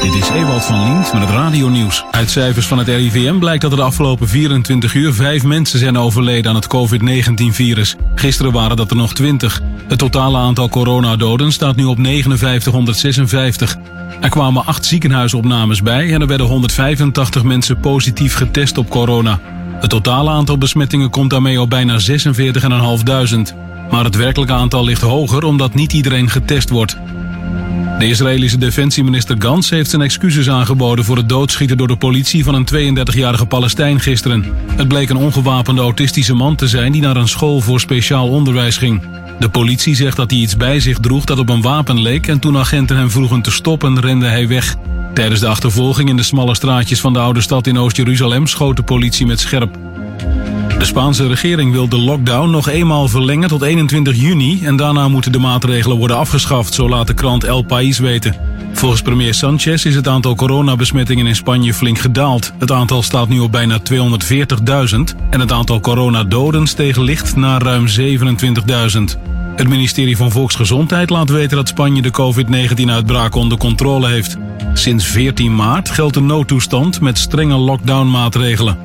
Dit 0.00 0.14
is 0.14 0.28
Ewald 0.28 0.64
van 0.64 0.82
Lient 0.82 1.12
met 1.12 1.22
het 1.22 1.30
radionieuws. 1.30 2.04
Uit 2.10 2.30
cijfers 2.30 2.66
van 2.66 2.78
het 2.78 2.88
RIVM 2.88 3.38
blijkt 3.38 3.62
dat 3.62 3.70
er 3.70 3.76
de 3.76 3.82
afgelopen 3.82 4.28
24 4.28 4.94
uur 4.94 5.12
vijf 5.12 5.44
mensen 5.44 5.78
zijn 5.78 5.98
overleden 5.98 6.50
aan 6.50 6.56
het 6.56 6.66
COVID-19-virus. 6.66 7.96
Gisteren 8.14 8.52
waren 8.52 8.76
dat 8.76 8.90
er 8.90 8.96
nog 8.96 9.14
20. 9.14 9.60
Het 9.88 9.98
totale 9.98 10.38
aantal 10.38 10.68
coronadoden 10.68 11.52
staat 11.52 11.76
nu 11.76 11.84
op 11.84 11.98
5956. 11.98 13.76
Er 14.20 14.30
kwamen 14.30 14.66
acht 14.66 14.84
ziekenhuisopnames 14.84 15.82
bij 15.82 16.12
en 16.12 16.20
er 16.20 16.26
werden 16.26 16.46
185 16.46 17.42
mensen 17.42 17.80
positief 17.80 18.34
getest 18.34 18.78
op 18.78 18.90
corona. 18.90 19.40
Het 19.84 19.92
totale 19.92 20.30
aantal 20.30 20.58
besmettingen 20.58 21.10
komt 21.10 21.30
daarmee 21.30 21.60
op 21.60 21.70
bijna 21.70 21.98
46.500. 22.00 22.06
Maar 23.90 24.04
het 24.04 24.16
werkelijke 24.16 24.52
aantal 24.52 24.84
ligt 24.84 25.00
hoger 25.00 25.44
omdat 25.44 25.74
niet 25.74 25.92
iedereen 25.92 26.30
getest 26.30 26.70
wordt. 26.70 26.96
De 27.98 28.08
Israëlische 28.08 28.58
defensieminister 28.58 29.36
Gans 29.38 29.70
heeft 29.70 29.90
zijn 29.90 30.02
excuses 30.02 30.48
aangeboden 30.48 31.04
voor 31.04 31.16
het 31.16 31.28
doodschieten 31.28 31.76
door 31.76 31.88
de 31.88 31.96
politie 31.96 32.44
van 32.44 32.54
een 32.54 32.96
32-jarige 32.96 33.46
Palestijn 33.46 34.00
gisteren. 34.00 34.44
Het 34.76 34.88
bleek 34.88 35.10
een 35.10 35.16
ongewapende 35.16 35.80
autistische 35.80 36.34
man 36.34 36.56
te 36.56 36.68
zijn 36.68 36.92
die 36.92 37.02
naar 37.02 37.16
een 37.16 37.28
school 37.28 37.60
voor 37.60 37.80
speciaal 37.80 38.28
onderwijs 38.28 38.76
ging. 38.76 39.02
De 39.38 39.48
politie 39.48 39.94
zegt 39.94 40.16
dat 40.16 40.30
hij 40.30 40.40
iets 40.40 40.56
bij 40.56 40.80
zich 40.80 40.98
droeg 40.98 41.24
dat 41.24 41.38
op 41.38 41.48
een 41.48 41.62
wapen 41.62 42.00
leek 42.00 42.26
en 42.26 42.38
toen 42.38 42.56
agenten 42.56 42.96
hem 42.96 43.10
vroegen 43.10 43.42
te 43.42 43.50
stoppen 43.50 44.00
rende 44.00 44.26
hij 44.26 44.48
weg. 44.48 44.76
Tijdens 45.14 45.40
de 45.40 45.46
achtervolging 45.46 46.08
in 46.08 46.16
de 46.16 46.22
smalle 46.22 46.54
straatjes 46.54 47.00
van 47.00 47.12
de 47.12 47.18
oude 47.18 47.40
stad 47.40 47.66
in 47.66 47.78
Oost-Jeruzalem 47.78 48.46
schoot 48.46 48.76
de 48.76 48.82
politie 48.82 49.26
met 49.26 49.40
scherp. 49.40 49.76
De 50.78 50.84
Spaanse 50.84 51.26
regering 51.26 51.72
wil 51.72 51.88
de 51.88 51.98
lockdown 51.98 52.50
nog 52.50 52.68
eenmaal 52.68 53.08
verlengen 53.08 53.48
tot 53.48 53.62
21 53.62 54.16
juni 54.16 54.64
en 54.64 54.76
daarna 54.76 55.08
moeten 55.08 55.32
de 55.32 55.38
maatregelen 55.38 55.96
worden 55.96 56.16
afgeschaft, 56.16 56.74
zo 56.74 56.88
laat 56.88 57.06
de 57.06 57.14
krant 57.14 57.44
El 57.44 57.62
País 57.62 57.98
weten. 57.98 58.36
Volgens 58.72 59.02
premier 59.02 59.34
Sanchez 59.34 59.84
is 59.84 59.94
het 59.94 60.08
aantal 60.08 60.34
coronabesmettingen 60.34 61.26
in 61.26 61.36
Spanje 61.36 61.74
flink 61.74 61.98
gedaald. 61.98 62.52
Het 62.58 62.72
aantal 62.72 63.02
staat 63.02 63.28
nu 63.28 63.38
op 63.38 63.52
bijna 63.52 63.78
240.000 63.78 63.96
en 65.30 65.40
het 65.40 65.52
aantal 65.52 65.80
coronadoden 65.80 66.66
steeg 66.66 66.96
licht 66.96 67.36
naar 67.36 67.62
ruim 67.62 67.86
27.000. 67.86 69.02
Het 69.56 69.68
ministerie 69.68 70.16
van 70.16 70.30
Volksgezondheid 70.30 71.10
laat 71.10 71.30
weten 71.30 71.56
dat 71.56 71.68
Spanje 71.68 72.02
de 72.02 72.10
COVID-19-uitbraak 72.10 73.34
onder 73.34 73.58
controle 73.58 74.08
heeft. 74.08 74.36
Sinds 74.72 75.06
14 75.06 75.54
maart 75.54 75.90
geldt 75.90 76.16
een 76.16 76.26
noodtoestand 76.26 77.00
met 77.00 77.18
strenge 77.18 77.56
lockdown-maatregelen. 77.56 78.78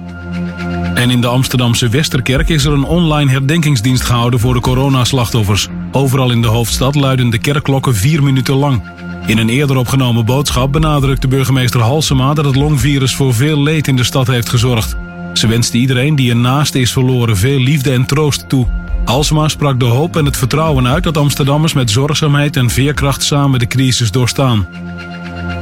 En 0.94 1.10
in 1.10 1.22
de 1.22 1.28
Amsterdamse 1.28 1.90
Westerkerk 1.90 2.50
is 2.50 2.66
er 2.66 2.72
een 2.72 2.84
online 2.84 3.32
herdenkingsdienst 3.32 4.04
gehouden 4.04 4.40
voor 4.40 4.54
de 4.54 4.60
coronaslachtoffers. 4.60 5.68
Overal 5.92 6.32
in 6.32 6.42
de 6.42 6.48
hoofdstad 6.48 6.96
luiden 6.96 7.30
de 7.30 7.38
kerkklokken 7.38 7.96
vier 7.96 8.24
minuten 8.24 8.56
lang. 8.56 8.82
In 9.26 9.38
een 9.38 9.50
eerder 9.50 9.78
opgenomen 9.78 10.26
boodschap 10.26 10.72
benadrukte 10.72 11.28
burgemeester 11.28 11.82
Halsema 11.82 12.34
dat 12.34 12.46
het 12.46 12.56
longvirus 12.56 13.16
voor 13.16 13.34
veel 13.34 13.62
leed 13.62 13.88
in 13.88 13.96
de 13.96 14.04
stad 14.04 14.28
heeft 14.28 14.50
gezorgd. 14.50 14.96
Ze 15.34 15.48
wenste 15.48 15.78
iedereen 15.78 16.16
die 16.16 16.32
een 16.32 16.42
naaste 16.42 16.80
is 16.80 16.92
verloren 16.92 17.38
veel 17.38 17.60
liefde 17.60 17.92
en 17.92 18.06
troost 18.06 18.50
toe. 18.50 18.68
Halsema 19.06 19.48
sprak 19.48 19.80
de 19.80 19.86
hoop 19.86 20.16
en 20.16 20.26
het 20.26 20.38
vertrouwen 20.38 20.88
uit 20.88 21.04
dat 21.04 21.18
Amsterdammers 21.18 21.74
met 21.74 21.92
zorgzaamheid 21.92 22.56
en 22.56 22.70
veerkracht 22.70 23.24
samen 23.24 23.60
de 23.60 23.68
crisis 23.68 24.12
doorstaan. 24.12 24.68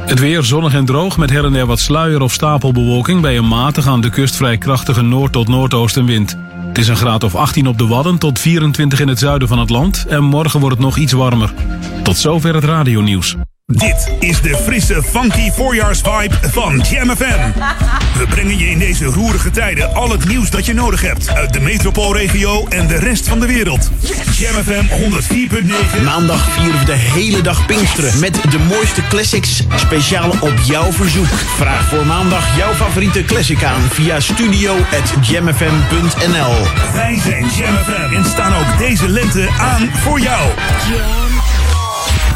Het 0.06 0.18
weer 0.18 0.42
zonnig 0.42 0.74
en 0.74 0.84
droog 0.84 1.16
met 1.16 1.30
her 1.30 1.44
en 1.44 1.52
der 1.52 1.66
wat 1.66 1.78
sluier 1.78 2.20
of 2.20 2.32
stapelbewolking 2.32 3.20
bij 3.20 3.36
een 3.36 3.48
matig 3.48 3.86
aan 3.86 4.00
de 4.00 4.10
kust 4.10 4.36
vrij 4.36 4.58
krachtige 4.58 5.02
noord- 5.02 5.32
tot 5.32 5.48
noordoostenwind. 5.48 6.36
Het 6.68 6.78
is 6.78 6.88
een 6.88 6.96
graad 6.96 7.24
of 7.24 7.34
18 7.34 7.66
op 7.66 7.78
de 7.78 7.86
Wadden 7.86 8.18
tot 8.18 8.38
24 8.38 9.00
in 9.00 9.08
het 9.08 9.18
zuiden 9.18 9.48
van 9.48 9.58
het 9.58 9.70
land 9.70 10.06
en 10.08 10.24
morgen 10.24 10.60
wordt 10.60 10.76
het 10.76 10.84
nog 10.84 10.96
iets 10.96 11.12
warmer. 11.12 11.52
Tot 12.02 12.16
zover 12.16 12.54
het 12.54 12.64
radionieuws. 12.64 13.36
Dit 13.72 14.12
is 14.20 14.40
de 14.40 14.56
frisse, 14.56 15.02
funky 15.02 15.50
voorjaarsvibe 15.50 16.34
van 16.42 16.84
Jam 16.90 17.16
FM. 17.16 17.50
We 18.18 18.26
brengen 18.28 18.58
je 18.58 18.70
in 18.70 18.78
deze 18.78 19.04
roerige 19.04 19.50
tijden 19.50 19.94
al 19.94 20.10
het 20.10 20.28
nieuws 20.28 20.50
dat 20.50 20.66
je 20.66 20.74
nodig 20.74 21.00
hebt 21.00 21.34
uit 21.34 21.52
de 21.52 21.60
metropoolregio 21.60 22.66
en 22.68 22.86
de 22.86 22.98
rest 22.98 23.28
van 23.28 23.40
de 23.40 23.46
wereld. 23.46 23.90
Jam 24.32 24.62
FM 24.62 24.84
104.9. 25.98 26.02
Maandag 26.04 26.50
vieren 26.50 26.78
we 26.78 26.84
de 26.84 26.92
hele 26.92 27.40
dag 27.40 27.66
Pinksteren 27.66 28.20
met 28.20 28.40
de 28.50 28.58
mooiste 28.58 29.02
classics 29.08 29.62
speciaal 29.76 30.30
op 30.40 30.54
jouw 30.64 30.92
verzoek. 30.92 31.26
Vraag 31.56 31.88
voor 31.88 32.06
maandag 32.06 32.56
jouw 32.56 32.74
favoriete 32.74 33.24
classic 33.24 33.64
aan 33.64 33.80
via 33.80 34.20
studio.jamfm.nl 34.20 36.54
Wij 36.92 37.18
zijn 37.22 37.46
Jam 37.56 37.76
FM 37.76 38.14
en 38.14 38.24
staan 38.24 38.54
ook 38.54 38.78
deze 38.78 39.08
lente 39.08 39.48
aan 39.58 39.90
voor 39.94 40.20
jou. 40.20 40.50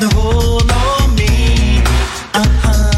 Got 0.00 0.12
a 0.12 0.16
hold 0.16 0.70
on 0.70 1.14
me. 1.16 1.82
Uh-huh. 2.34 2.90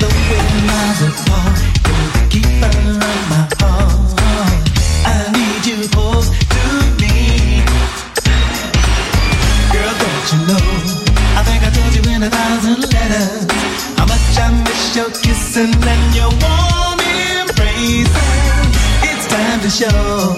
The 0.00 0.08
way 0.28 0.48
miles 0.68 1.00
apart, 1.08 1.58
you're 1.84 2.08
the 2.16 2.24
keeper 2.32 2.72
of 3.08 3.20
my 3.32 3.44
heart. 3.60 4.64
I 5.04 5.28
need 5.36 5.62
you 5.68 5.78
close 5.92 6.28
to 6.54 6.64
me. 7.00 7.60
Girl, 9.72 9.92
don't 10.02 10.26
you 10.32 10.40
know? 10.48 10.68
I 11.36 11.42
think 11.44 11.60
I 11.64 11.70
told 11.76 11.92
you 11.96 12.04
in 12.14 12.22
a 12.22 12.30
thousand 12.30 12.80
letters 12.80 13.44
how 13.98 14.06
much 14.06 14.38
I 14.38 14.48
miss 14.64 14.96
your 14.96 15.10
kissing 15.10 15.74
and 15.74 16.14
your 16.16 16.32
warm 16.44 16.98
embracing. 17.42 18.68
It's 19.04 19.26
time 19.28 19.60
to 19.60 19.70
show 19.70 20.37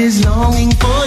is 0.00 0.24
longing 0.24 0.70
for 0.70 0.99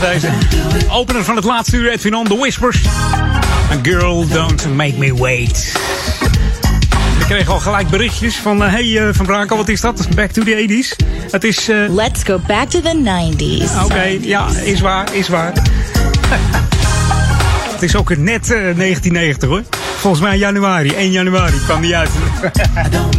deze. 0.00 0.28
Opener 0.90 1.24
van 1.24 1.36
het 1.36 1.44
laatste 1.44 1.76
uur, 1.76 1.90
Edwin 1.90 2.14
on, 2.14 2.24
The 2.24 2.36
Whispers. 2.36 2.78
A 3.72 3.76
girl, 3.82 4.26
don't 4.28 4.74
make 4.74 4.94
me 4.98 5.14
wait. 5.14 5.72
We 7.18 7.24
kregen 7.34 7.52
al 7.52 7.60
gelijk 7.60 7.88
berichtjes 7.88 8.36
van... 8.36 8.64
eh, 8.64 8.70
hey, 8.72 9.08
eh, 9.08 9.14
Van 9.14 9.26
Brakel, 9.26 9.56
wat 9.56 9.68
is 9.68 9.80
dat? 9.80 10.06
Back 10.14 10.30
to 10.30 10.42
the 10.42 10.66
80s. 10.68 11.04
Het 11.30 11.44
is... 11.44 11.68
eh, 11.68 11.76
Let's 11.88 12.22
go 12.22 12.40
back 12.46 12.68
to 12.70 12.80
the 12.80 12.96
90s. 13.04 13.84
Oké, 13.84 14.02
ja, 14.20 14.46
is 14.62 14.80
waar, 14.80 15.14
is 15.14 15.28
waar. 15.28 15.52
Het 17.72 17.82
is 17.82 17.96
ook 17.96 18.16
net 18.16 18.42
eh, 18.42 18.48
1990 18.76 19.48
hoor. 19.48 19.62
Volgens 19.98 20.22
mij 20.22 20.38
januari, 20.38 20.94
1 20.94 21.10
januari 21.10 21.56
kwam 21.64 21.80
die 21.80 21.96
uit. 21.96 22.10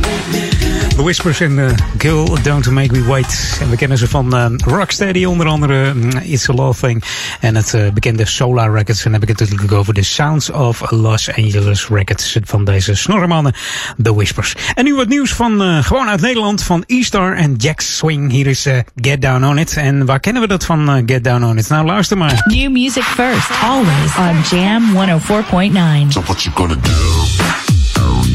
The 1.00 1.06
Whispers 1.06 1.40
en 1.40 1.58
uh, 1.58 1.70
Girl 1.98 2.38
Don't 2.42 2.72
Make 2.72 2.92
Me 2.92 3.04
Wait. 3.04 3.58
En 3.62 3.70
we 3.70 3.76
kennen 3.76 3.98
ze 3.98 4.08
van 4.08 4.36
uh, 4.36 4.46
Rocksteady 4.58 5.26
onder 5.26 5.48
andere, 5.48 5.94
mm, 5.94 6.10
It's 6.10 6.50
a 6.50 6.54
Love 6.54 6.88
Thing. 6.88 7.04
En 7.40 7.56
het 7.56 7.74
uh, 7.74 7.90
bekende 7.90 8.26
Solar 8.26 8.74
Records. 8.74 8.98
En 8.98 9.12
dan 9.12 9.14
heb 9.14 9.30
ik 9.30 9.38
het 9.38 9.40
natuurlijk 9.40 9.78
over 9.78 9.94
de 9.94 10.04
Sounds 10.04 10.50
of 10.50 10.92
Los 10.92 11.30
Angeles 11.36 11.88
Records 11.88 12.38
van 12.44 12.64
deze 12.64 12.96
snorremannen, 12.96 13.54
The 14.02 14.14
Whispers. 14.14 14.56
En 14.76 14.84
nu 14.84 14.96
wat 14.96 15.08
nieuws 15.08 15.34
van 15.34 15.62
uh, 15.62 15.84
gewoon 15.84 16.08
uit 16.08 16.22
Nederland 16.22 16.64
van 16.64 16.84
E-Star 16.88 17.36
en 17.36 17.56
Jack 17.56 17.80
Swing. 17.80 18.32
Hier 18.32 18.48
is 18.48 18.68
uh, 18.68 18.78
Get 18.96 19.22
Down 19.22 19.44
On 19.44 19.58
It. 19.58 19.78
En 19.78 20.06
waar 20.06 20.20
kennen 20.20 20.42
we 20.42 20.48
dat 20.48 20.66
van 20.66 20.96
uh, 20.98 21.04
Get 21.06 21.24
Down 21.24 21.44
On 21.44 21.58
It? 21.58 21.70
Nou, 21.70 21.86
luister 21.86 22.18
maar. 22.18 22.44
New 22.46 22.72
music 22.72 23.04
first, 23.04 23.50
always 23.64 24.18
on 24.18 24.58
Jam 24.58 24.84
104.9. 24.94 26.12
So 26.12 26.22
what 26.22 26.44
you 26.44 26.56
gonna 26.56 26.76
do? 26.76 27.28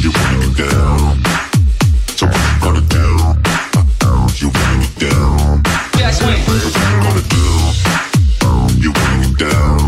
You 0.00 0.12
wanna 0.12 0.54
get 0.54 0.70
down. 0.70 1.53
So 2.16 2.28
I'm 2.28 2.60
gonna 2.60 2.80
do, 2.80 3.06
you 4.38 4.48
bring 4.48 4.82
it 4.82 4.94
down. 5.00 5.62
Yeah, 5.98 6.12
swing. 6.12 6.38
What 6.46 6.62
I'm 6.76 7.02
gonna 7.02 7.22
do, 7.28 8.80
you 8.80 8.92
bring 8.92 9.32
it 9.32 9.38
down. 9.38 9.83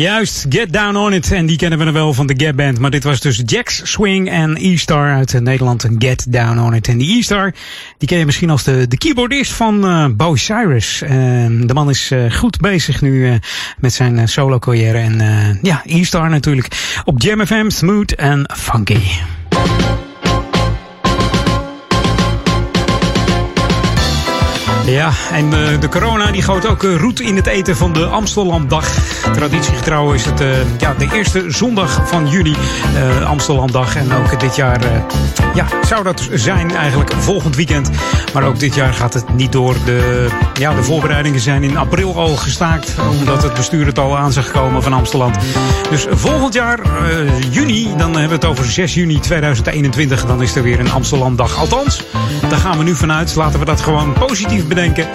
Juist, 0.00 0.46
Get 0.48 0.72
Down 0.72 0.96
On 0.96 1.12
It. 1.12 1.32
En 1.32 1.46
die 1.46 1.56
kennen 1.56 1.78
we 1.78 1.84
dan 1.84 1.92
wel 1.92 2.14
van 2.14 2.26
de 2.26 2.44
Gap 2.44 2.56
Band. 2.56 2.78
Maar 2.78 2.90
dit 2.90 3.04
was 3.04 3.20
dus 3.20 3.42
Jax 3.44 3.80
Swing 3.84 4.30
en 4.30 4.56
E-Star 4.56 5.14
uit 5.14 5.34
eh, 5.34 5.40
Nederland. 5.40 5.84
En 5.84 5.96
Get 5.98 6.32
Down 6.32 6.58
On 6.58 6.74
It. 6.74 6.88
En 6.88 6.98
die 6.98 7.18
E-Star, 7.18 7.54
die 7.98 8.08
ken 8.08 8.18
je 8.18 8.24
misschien 8.24 8.50
als 8.50 8.64
de, 8.64 8.88
de 8.88 8.98
keyboardist 8.98 9.52
van 9.52 9.84
uh, 9.84 10.06
Bo 10.16 10.36
Cyrus. 10.36 11.02
Uh, 11.02 11.10
de 11.66 11.74
man 11.74 11.90
is 11.90 12.10
uh, 12.12 12.32
goed 12.32 12.58
bezig 12.58 13.00
nu 13.00 13.26
uh, 13.26 13.34
met 13.78 13.92
zijn 13.92 14.28
solo 14.28 14.58
carrière. 14.58 14.98
En 14.98 15.58
ja, 15.62 15.82
E-Star 15.84 16.30
natuurlijk. 16.30 17.00
Op 17.04 17.22
Jam 17.22 17.46
FM, 17.46 17.70
smooth 17.70 18.14
en 18.14 18.50
funky. 18.56 19.00
Ja, 24.90 25.10
en 25.32 25.44
uh, 25.44 25.80
de 25.80 25.88
corona 25.88 26.30
die 26.30 26.42
gooit 26.42 26.66
ook 26.66 26.82
uh, 26.82 26.96
roet 26.96 27.20
in 27.20 27.36
het 27.36 27.46
eten 27.46 27.76
van 27.76 27.92
de 27.92 28.04
Amstellamdag. 28.04 28.88
Traditiegetrouw 29.32 30.12
is 30.12 30.24
het 30.24 30.40
uh, 30.40 30.48
ja, 30.78 30.94
de 30.94 31.08
eerste 31.12 31.44
zondag 31.48 32.08
van 32.08 32.28
juni, 32.28 32.56
uh, 32.94 33.28
Amstellamdag. 33.28 33.96
En 33.96 34.12
ook 34.12 34.40
dit 34.40 34.56
jaar 34.56 34.80
ja, 35.54 35.66
zou 35.82 36.02
dat 36.02 36.28
zijn 36.32 36.76
eigenlijk 36.76 37.12
volgend 37.12 37.56
weekend. 37.56 37.90
Maar 38.32 38.42
ook 38.42 38.58
dit 38.58 38.74
jaar 38.74 38.94
gaat 38.94 39.14
het 39.14 39.34
niet 39.34 39.52
door. 39.52 39.74
De, 39.84 40.28
ja, 40.54 40.74
de 40.74 40.82
voorbereidingen 40.82 41.40
zijn 41.40 41.62
in 41.62 41.76
april 41.76 42.16
al 42.16 42.36
gestaakt. 42.36 42.94
Omdat 43.10 43.42
het 43.42 43.54
bestuur 43.54 43.86
het 43.86 43.98
al 43.98 44.16
aan 44.16 44.32
zag 44.32 44.50
komen 44.50 44.82
van 44.82 44.92
Amsterdam. 44.92 45.32
Dus 45.90 46.06
volgend 46.10 46.54
jaar, 46.54 46.80
juni, 47.50 47.94
dan 47.96 48.10
hebben 48.10 48.28
we 48.28 48.34
het 48.34 48.44
over 48.44 48.64
6 48.64 48.94
juni 48.94 49.18
2021. 49.18 50.26
Dan 50.26 50.42
is 50.42 50.56
er 50.56 50.62
weer 50.62 50.80
een 50.80 50.90
Amstellamdag. 50.90 51.58
Althans, 51.58 52.04
daar 52.48 52.58
gaan 52.58 52.78
we 52.78 52.84
nu 52.84 52.94
vanuit. 52.94 53.34
Laten 53.34 53.58
we 53.58 53.64
dat 53.64 53.80
gewoon 53.80 54.12
positief 54.12 54.66
denken. 54.80 55.06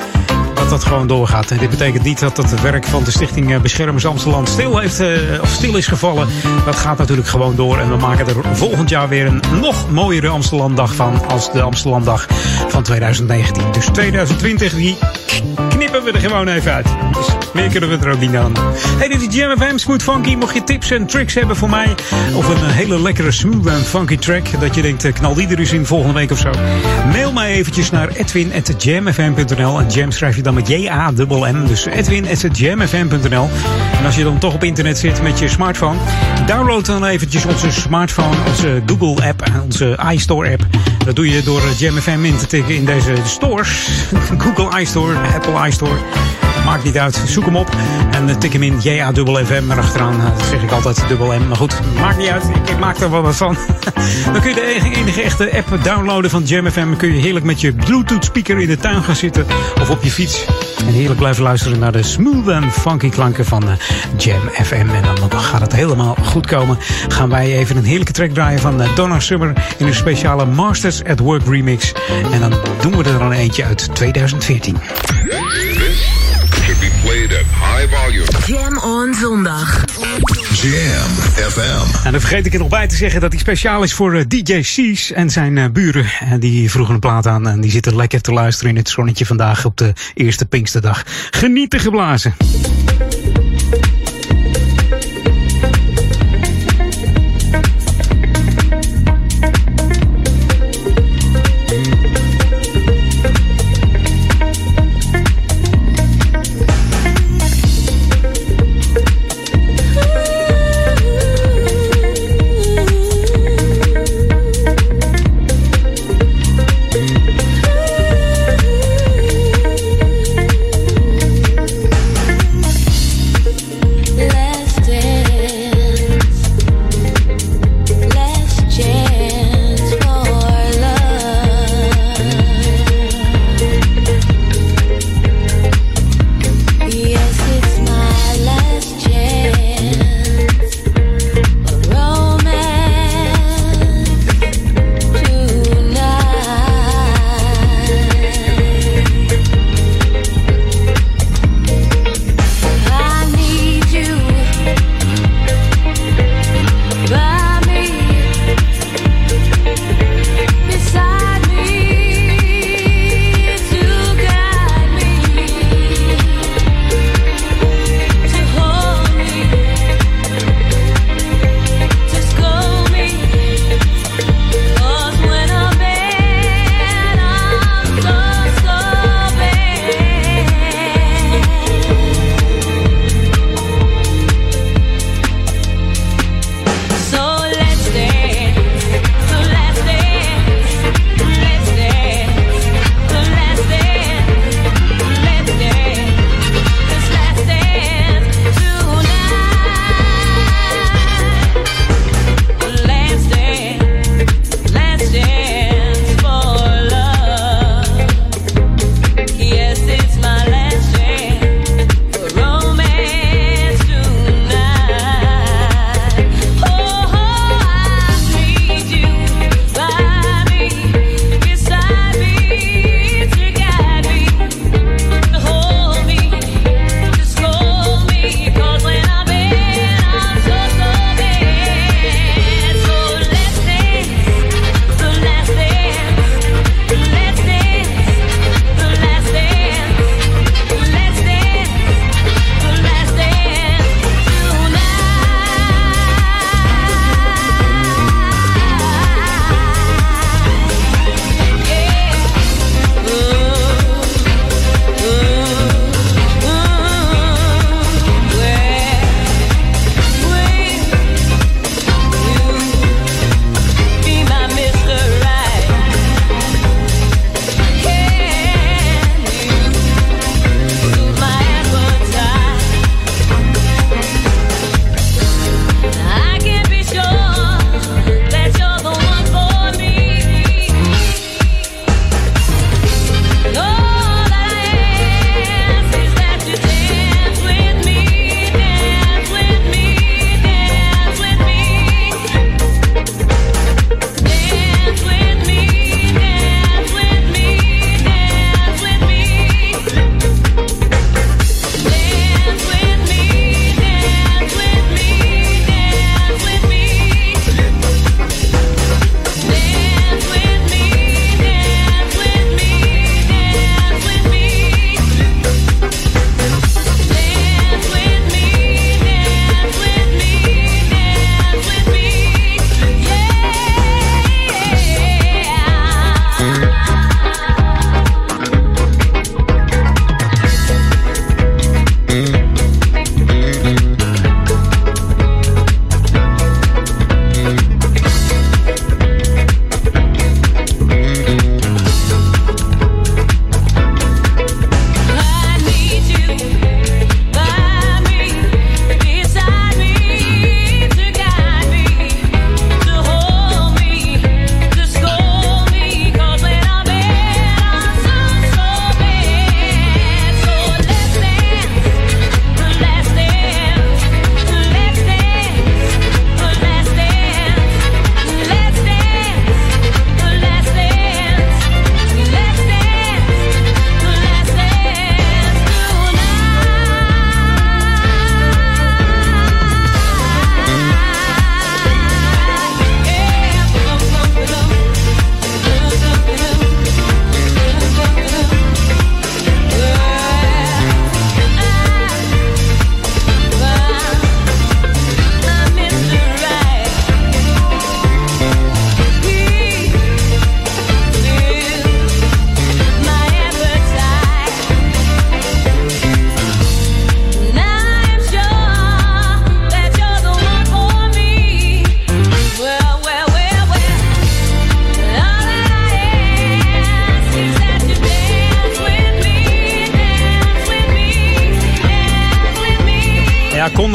Dat 0.69 0.83
gewoon 0.83 1.07
doorgaat. 1.07 1.51
En 1.51 1.57
dit 1.57 1.69
betekent 1.69 2.03
niet 2.03 2.19
dat 2.19 2.37
het 2.37 2.61
werk 2.61 2.85
van 2.85 3.03
de 3.03 3.11
Stichting 3.11 3.61
Beschermers 3.61 4.05
Amsterdam 4.05 4.45
stil, 4.45 4.77
heeft, 4.77 5.01
uh, 5.01 5.41
of 5.41 5.49
stil 5.49 5.75
is 5.75 5.87
gevallen. 5.87 6.27
Dat 6.65 6.75
gaat 6.75 6.97
natuurlijk 6.97 7.27
gewoon 7.27 7.55
door. 7.55 7.77
En 7.77 7.89
we 7.89 7.97
maken 7.97 8.27
er 8.27 8.35
volgend 8.55 8.89
jaar 8.89 9.09
weer 9.09 9.25
een 9.25 9.41
nog 9.61 9.91
mooiere 9.91 10.27
Amsterdamdag 10.27 10.95
van 10.95 11.27
als 11.27 11.51
de 11.51 11.61
Amsterdamdag 11.61 12.27
van 12.67 12.83
2019. 12.83 13.71
Dus 13.71 13.85
2020, 13.85 14.73
die 14.73 14.97
knippen 15.55 15.85
knippen 16.01 16.03
we 16.03 16.19
er 16.19 16.29
gewoon 16.29 16.47
even 16.47 16.73
uit. 16.73 16.87
Dus 17.13 17.27
meer 17.53 17.69
kunnen 17.69 17.89
we 17.89 18.05
er 18.05 18.11
ook 18.11 18.19
niet 18.19 18.35
aan. 18.35 18.53
Hey, 18.97 19.07
dit 19.07 19.21
is 19.21 19.35
Jam 19.35 19.57
FM 19.57 19.77
Smooth 19.77 20.03
Funky. 20.03 20.35
Mocht 20.35 20.53
je 20.53 20.63
tips 20.63 20.91
en 20.91 21.05
tricks 21.05 21.33
hebben 21.33 21.55
voor 21.55 21.69
mij... 21.69 21.95
of 22.35 22.47
een 22.47 22.69
hele 22.69 23.01
lekkere 23.01 23.31
smooth 23.31 23.65
en 23.65 23.79
funky 23.79 24.17
track... 24.17 24.59
dat 24.59 24.75
je 24.75 24.81
denkt, 24.81 25.03
eh, 25.03 25.13
knal 25.13 25.33
die 25.33 25.47
er 25.47 25.59
eens 25.59 25.71
in 25.71 25.85
volgende 25.85 26.13
week 26.13 26.31
of 26.31 26.39
zo... 26.39 26.51
mail 27.11 27.31
mij 27.31 27.51
eventjes 27.51 27.91
naar 27.91 28.09
edwin.jamfm.nl. 28.09 29.79
En 29.79 29.89
jam 29.89 30.11
schrijf 30.11 30.35
je 30.35 30.41
dan 30.41 30.54
met 30.55 30.67
J-A-M-M. 30.67 31.67
Dus 31.67 31.85
edwin.jamfm.nl. 31.85 33.49
En 33.99 34.05
als 34.05 34.15
je 34.15 34.23
dan 34.23 34.37
toch 34.37 34.53
op 34.53 34.63
internet 34.63 34.97
zit 34.97 35.21
met 35.21 35.39
je 35.39 35.47
smartphone... 35.47 35.97
download 36.45 36.85
dan 36.85 37.05
eventjes 37.05 37.45
onze 37.45 37.71
smartphone, 37.71 38.35
onze 38.47 38.81
Google-app... 38.85 39.43
onze 39.63 39.97
iStore-app. 40.11 40.65
Dat 41.05 41.15
doe 41.15 41.29
je 41.29 41.43
door 41.43 41.61
eh, 41.61 41.79
Jam 41.79 41.95
FM 41.95 42.23
in 42.23 42.37
te 42.37 42.47
tikken 42.47 42.75
in 42.75 42.85
deze 42.85 43.13
stores. 43.25 43.87
Google 44.43 44.81
iStore, 44.81 45.15
Apple 45.33 45.67
iStore. 45.67 45.97
Maakt 46.65 46.83
niet 46.83 46.97
uit, 46.97 47.21
zoek 47.25 47.45
hem 47.45 47.55
op 47.55 47.69
en 48.11 48.29
eh, 48.29 48.35
tik 48.35 48.53
hem 48.53 48.63
in 48.63 48.79
JA-FM 48.81 49.71
erachteraan. 49.71 50.19
Eh, 50.19 50.37
Dat 50.37 50.45
zeg 50.45 50.61
ik 50.63 50.71
altijd, 50.71 51.07
dubbel 51.07 51.39
M. 51.39 51.47
Maar 51.47 51.57
goed, 51.57 51.79
maakt 51.99 52.17
niet 52.17 52.29
uit, 52.29 52.43
ik, 52.65 52.79
maak 52.79 52.97
er 52.97 53.11
wel 53.11 53.21
wat 53.21 53.35
van. 53.35 53.57
Dan 54.33 54.41
kun 54.41 54.49
je 54.49 54.55
de 54.55 54.91
enige, 54.95 55.21
echte 55.21 55.51
app 55.57 55.83
downloaden 55.83 56.29
van 56.29 56.43
Jam 56.43 56.69
FM. 56.71 56.85
Dan 56.85 56.97
kun 56.97 57.13
je 57.13 57.21
heerlijk 57.21 57.45
met 57.45 57.61
je 57.61 57.73
Bluetooth 57.73 58.25
speaker 58.25 58.59
in 58.59 58.67
de 58.67 58.77
tuin 58.77 59.03
gaan 59.03 59.15
zitten 59.15 59.45
of 59.81 59.89
op 59.89 60.03
je 60.03 60.11
fiets. 60.11 60.45
En 60.87 60.93
heerlijk 60.93 61.19
blijven 61.19 61.43
luisteren 61.43 61.79
naar 61.79 61.91
de 61.91 62.03
smooth 62.03 62.47
en 62.47 62.71
funky 62.71 63.09
klanken 63.09 63.45
van 63.45 63.63
eh, 63.69 63.75
Jam 64.17 64.49
FM. 64.63 64.75
En 64.75 65.03
dan 65.29 65.39
gaat 65.39 65.61
het 65.61 65.73
helemaal 65.73 66.15
goed 66.23 66.45
komen. 66.47 66.77
Gaan 67.07 67.29
wij 67.29 67.57
even 67.57 67.77
een 67.77 67.83
heerlijke 67.85 68.13
track 68.13 68.29
draaien 68.29 68.59
van 68.59 68.81
eh, 68.81 68.95
Donna 68.95 69.19
Summer 69.19 69.53
in 69.77 69.87
een 69.87 69.95
speciale 69.95 70.45
Masters 70.45 71.03
at 71.03 71.19
Work 71.19 71.47
remix. 71.47 71.93
En 72.31 72.39
dan 72.39 72.53
doen 72.81 72.97
we 72.97 73.03
er 73.09 73.19
dan 73.19 73.31
eentje 73.31 73.63
uit 73.63 73.95
2014. 73.95 74.77
Played 77.05 77.31
at 77.31 77.45
high 77.45 77.95
volume. 77.95 78.25
Jam 78.45 78.77
on 78.77 79.13
zondag. 79.13 79.83
Jam 80.61 81.11
FM. 81.49 82.05
En 82.05 82.11
dan 82.11 82.21
vergeet 82.21 82.45
ik 82.45 82.53
er 82.53 82.59
nog 82.59 82.69
bij 82.69 82.87
te 82.87 82.95
zeggen 82.95 83.21
dat 83.21 83.31
hij 83.31 83.39
speciaal 83.39 83.83
is 83.83 83.93
voor 83.93 84.13
eh, 84.13 84.23
DJ 84.27 84.59
C's 84.59 85.11
en 85.11 85.29
zijn 85.29 85.57
eh, 85.57 85.69
buren. 85.71 86.05
En 86.19 86.39
die 86.39 86.71
vroegen 86.71 86.93
een 86.93 86.99
plaat 86.99 87.27
aan 87.27 87.47
en 87.47 87.61
die 87.61 87.71
zitten 87.71 87.95
lekker 87.95 88.21
te 88.21 88.31
luisteren 88.31 88.71
in 88.71 88.77
het 88.77 88.89
zonnetje 88.89 89.25
vandaag 89.25 89.65
op 89.65 89.77
de 89.77 89.93
eerste 90.13 90.45
Pinksterdag. 90.45 91.03
Genieten 91.31 91.79
geblazen. 91.79 92.35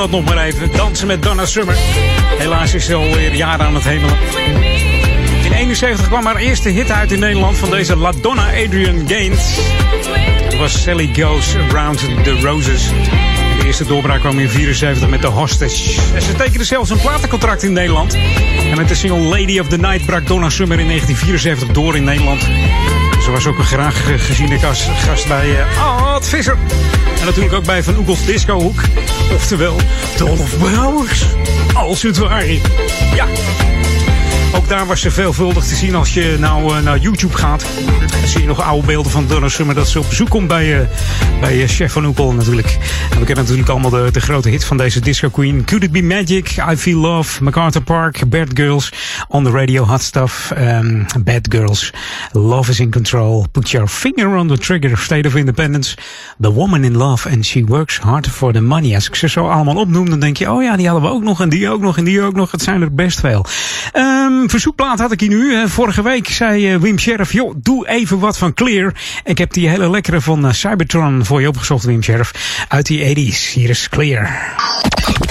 Dat 0.01 0.11
nog 0.11 0.25
maar 0.25 0.45
even. 0.45 0.71
Dansen 0.77 1.07
met 1.07 1.23
Donna 1.23 1.47
Summer. 1.47 1.75
Helaas 2.39 2.75
is 2.75 2.85
ze 2.85 2.95
alweer 2.95 3.35
jaren 3.35 3.67
aan 3.67 3.75
het 3.75 3.85
hemelen. 3.85 4.17
In 5.45 5.53
71 5.53 6.07
kwam 6.07 6.27
haar 6.27 6.37
eerste 6.37 6.69
hit 6.69 6.91
uit 6.91 7.13
in 7.13 7.19
Nederland 7.19 7.57
van 7.57 7.71
deze 7.71 7.97
La 7.97 8.13
Donna 8.21 8.47
Adrian 8.47 9.09
Gaines. 9.09 9.59
Dat 10.51 10.59
was 10.59 10.83
Sally 10.83 11.11
Goes 11.13 11.57
Around 11.57 11.99
the 11.99 12.41
Roses. 12.43 12.89
De 13.59 13.67
eerste 13.67 13.85
doorbraak 13.85 14.21
kwam 14.21 14.39
in 14.39 14.49
74 14.49 15.09
met 15.09 15.21
The 15.21 15.27
Hostage. 15.27 16.01
Ze 16.21 16.35
tekende 16.37 16.65
zelfs 16.65 16.91
een 16.91 17.01
platencontract 17.01 17.63
in 17.63 17.73
Nederland. 17.73 18.15
En 18.71 18.77
met 18.77 18.89
de 18.89 18.95
single 18.95 19.21
Lady 19.21 19.59
of 19.59 19.69
the 19.69 19.79
Night 19.79 20.07
brak 20.07 20.27
Donna 20.27 20.49
Summer 20.49 20.79
in 20.79 20.87
1974 20.87 21.69
door 21.69 21.97
in 21.97 22.05
Nederland. 22.05 22.49
Was 23.31 23.47
ook 23.47 23.59
een 23.59 23.65
graag 23.65 24.27
geziene 24.27 24.59
gast, 24.59 24.83
gast 24.83 25.29
bij 25.29 25.49
uh, 25.49 26.17
Visser. 26.21 26.57
En 27.21 27.27
natuurlijk 27.27 27.55
ook 27.55 27.65
bij 27.65 27.83
Van 27.83 27.97
Oekels 27.97 28.25
Discohoek. 28.25 28.81
Oftewel, 29.35 29.77
Dolph 30.17 30.59
Brouwers. 30.59 31.25
Als 31.75 32.03
het 32.03 32.19
ware. 32.19 32.59
Ja. 33.15 33.27
Ook 34.61 34.69
daar 34.69 34.87
was 34.87 35.01
ze 35.01 35.11
veelvuldig 35.11 35.65
te 35.65 35.75
zien 35.75 35.95
als 35.95 36.15
je 36.15 36.37
nou 36.39 36.77
uh, 36.77 36.83
naar 36.83 36.99
YouTube 36.99 37.37
gaat. 37.37 37.65
Zie 38.25 38.41
je 38.41 38.47
nog 38.47 38.61
oude 38.63 38.87
beelden 38.87 39.13
van 39.13 39.27
Donna 39.27 39.49
Summer 39.49 39.75
dat 39.75 39.89
ze 39.89 39.99
op 39.99 40.09
bezoek 40.09 40.29
komt 40.29 40.49
bij, 40.49 40.81
uh, 40.81 40.87
bij 41.41 41.57
uh, 41.57 41.69
Chef 41.69 41.93
van 41.93 42.05
Oepel 42.05 42.33
natuurlijk. 42.33 42.79
En 43.11 43.19
we 43.19 43.25
kennen 43.25 43.45
natuurlijk 43.45 43.69
allemaal 43.69 43.91
de, 43.91 44.09
de 44.13 44.21
grote 44.21 44.49
hit 44.49 44.65
van 44.65 44.77
deze 44.77 45.01
disco 45.01 45.29
queen. 45.29 45.65
Could 45.65 45.83
It 45.83 45.93
Be 45.93 46.03
Magic, 46.03 46.57
I 46.71 46.77
Feel 46.77 46.99
Love, 46.99 47.43
MacArthur 47.43 47.83
Park, 47.83 48.29
Bad 48.29 48.49
Girls, 48.55 48.93
On 49.29 49.45
The 49.45 49.51
Radio, 49.51 49.85
Hot 49.85 50.03
Stuff, 50.03 50.53
um, 50.59 51.07
Bad 51.21 51.47
Girls, 51.49 51.93
Love 52.33 52.71
Is 52.71 52.81
In 52.81 52.91
Control, 52.91 53.47
Put 53.53 53.71
Your 53.71 53.89
Finger 53.89 54.37
On 54.37 54.49
The 54.49 54.59
Trigger, 54.59 54.99
State 54.99 55.29
of 55.29 55.35
Independence, 55.35 55.97
The 56.41 56.53
Woman 56.53 56.85
In 56.85 56.97
Love 56.97 57.31
and 57.31 57.47
She 57.47 57.65
Works 57.65 57.99
Hard 57.99 58.29
For 58.29 58.53
The 58.53 58.61
Money. 58.61 58.95
Als 58.95 59.07
ik 59.07 59.15
ze 59.15 59.29
zo 59.29 59.49
allemaal 59.49 59.77
opnoem, 59.77 60.11
dan 60.11 60.21
denk 60.21 60.37
je, 60.37 60.51
oh 60.51 60.63
ja, 60.63 60.77
die 60.77 60.89
hadden 60.89 61.09
we 61.09 61.15
ook 61.15 61.23
nog 61.23 61.41
en 61.41 61.49
die 61.49 61.69
ook 61.69 61.81
nog 61.81 61.97
en 61.97 62.05
die 62.05 62.23
ook 62.23 62.35
nog. 62.35 62.51
Het 62.51 62.63
zijn 62.63 62.83
er 62.83 62.95
best 62.95 63.21
veel. 63.21 63.47
Um, 63.97 64.50
verzoekplaat 64.51 64.99
had 64.99 65.13
ik 65.13 65.21
hier 65.21 65.29
nu. 65.29 65.69
Vorige 65.69 66.03
week 66.03 66.29
zei 66.29 66.79
Wim 66.79 66.99
Sheriff, 66.99 67.33
joh, 67.33 67.55
doe 67.57 67.89
even 67.89 68.19
wat 68.19 68.39
van 68.39 68.55
Clear. 68.55 68.93
Ik 69.25 69.39
heb 69.39 69.53
die 69.53 69.69
hele 69.69 69.91
lekkere 69.91 70.21
van 70.21 70.47
uh, 70.47 70.53
Cybertron 70.53 71.25
voor 71.25 71.41
je 71.41 71.49
opgezocht, 71.49 71.85
Wim 71.85 72.03
Sheriff. 72.03 72.65
Uit 72.69 72.87
die 72.87 73.33
80s. 73.33 73.53
Hier 73.53 73.69
is 73.69 73.89
Clear. 73.89 74.55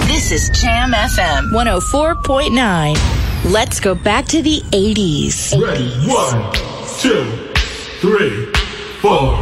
This 0.08 0.32
is 0.32 0.62
Jam 0.62 0.94
FM 0.94 1.52
104.9. 1.52 3.00
Let's 3.52 3.80
go 3.80 3.96
back 3.96 4.26
to 4.26 4.42
the 4.42 4.62
80s. 4.70 5.60
Ready? 5.60 6.08
One, 6.08 6.44
two, 7.02 7.24
three, 8.00 8.48
four. 9.00 9.38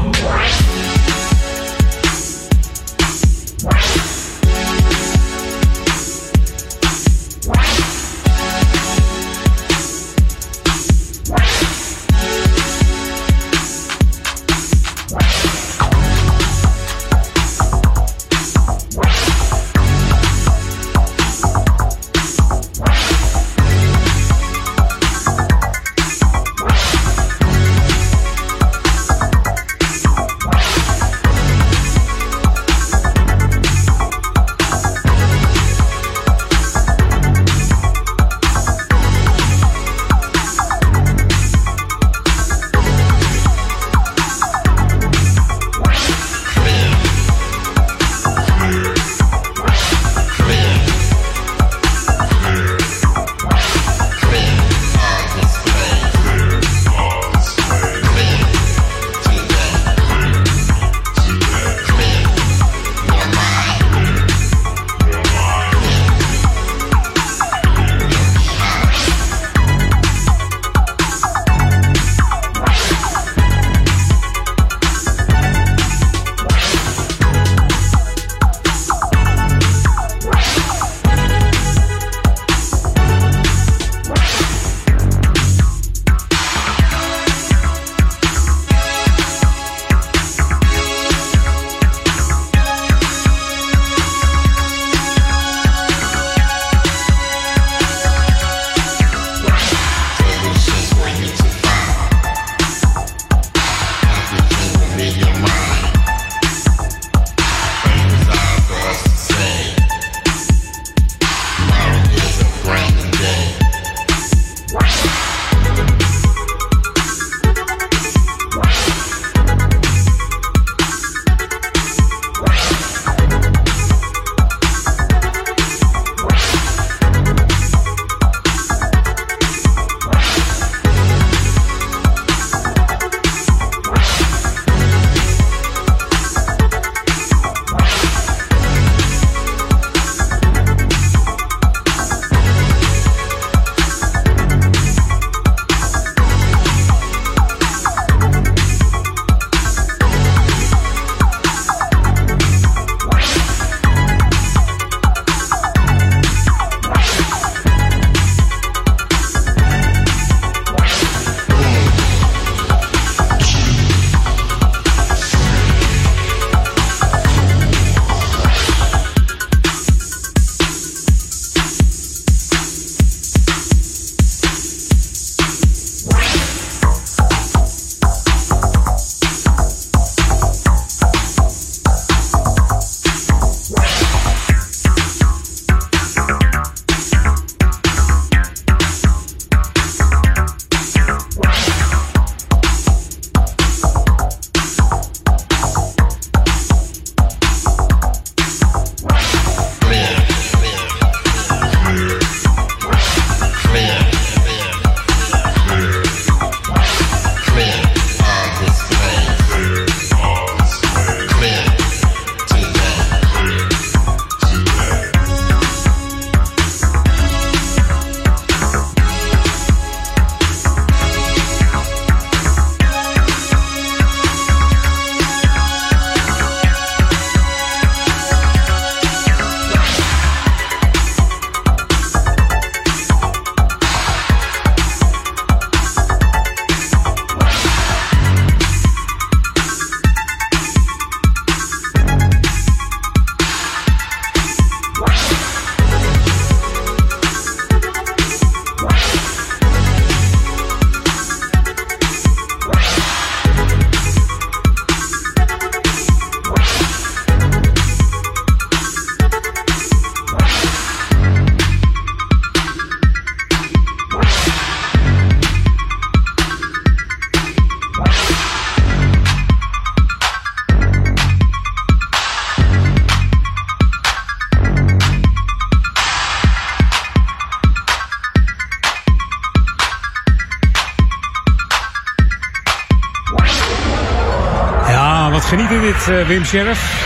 Eh, 286.07 286.27
Wim 286.27 286.45
Sheriff. 286.45 287.05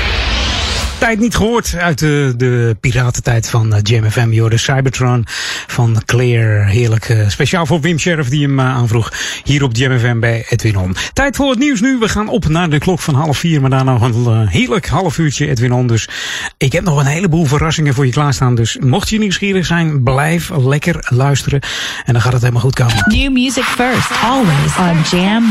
Tijd 0.99 1.19
niet 1.19 1.36
gehoord 1.36 1.76
uit 1.78 1.99
de, 1.99 2.34
de 2.38 2.78
piratentijd 2.80 3.49
van 3.49 3.73
eh, 3.73 3.80
JMFM. 3.84 4.32
Joh, 4.32 4.49
de 4.49 4.57
Cybertron 4.57 5.26
van 5.68 6.02
Clear. 6.06 6.65
Heerlijk. 6.65 7.10
Eh, 7.10 7.30
speciaal 7.30 7.65
voor 7.65 7.82
Wim 7.82 7.99
Sheriff 7.99 8.30
die 8.30 8.48
hem 8.48 8.60
aanvroeg. 8.60 9.11
Hier 9.44 9.64
op 9.64 9.76
JMFM 9.76 10.19
bij 10.19 10.45
Edwin 10.49 10.78
On. 10.78 10.95
Tijd 11.14 11.36
voor 11.36 11.49
het 11.49 11.60
nieuws 11.60 11.82
nu. 11.82 11.98
We 11.98 12.10
gaan 12.10 12.28
op 12.28 12.48
naar 12.48 12.69
de 12.69 12.78
klok 12.78 12.99
van 12.99 13.15
half 13.15 13.38
vier. 13.38 13.61
Maar 13.61 13.69
daarna 13.69 13.98
nog 13.98 14.26
een 14.26 14.48
heerlijk 14.48 14.88
half 14.88 15.18
uurtje 15.18 15.48
Edwin 15.48 15.73
On. 15.73 15.88
Dus 15.88 16.10
ik 16.57 16.72
heb 16.72 16.84
nog 16.84 16.99
een 16.99 17.06
heleboel 17.06 17.45
verrassingen 17.45 17.94
voor 17.94 18.06
je 18.06 18.11
klaarstaan. 18.11 18.56
Dus 18.56 18.78
mocht 18.80 19.10
je 19.10 19.19
nieuwsgierig 19.19 19.65
zijn, 19.65 20.03
blijf 20.03 20.49
lekker 20.49 21.07
luisteren. 21.10 21.60
En 22.06 22.14
dan 22.14 22.22
gaat 22.22 22.34
het 22.34 22.41
helemaal 22.41 22.61
goed 22.61 22.76
komen. 22.76 23.06
New 23.07 23.32
music 23.32 23.64
first. 23.64 24.11
Always 24.23 24.78
on 24.78 25.19
Jam 25.19 25.44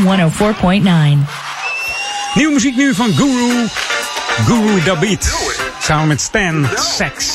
104.9. 1.25 1.40
Nieuwe 2.33 2.53
muziek 2.53 2.75
nu 2.75 2.93
van 2.93 3.13
Guru. 3.15 3.67
Guru 4.45 4.83
Dabit. 4.83 5.33
Samen 5.79 6.07
met 6.07 6.21
Stan, 6.21 6.69
Sex, 6.97 7.25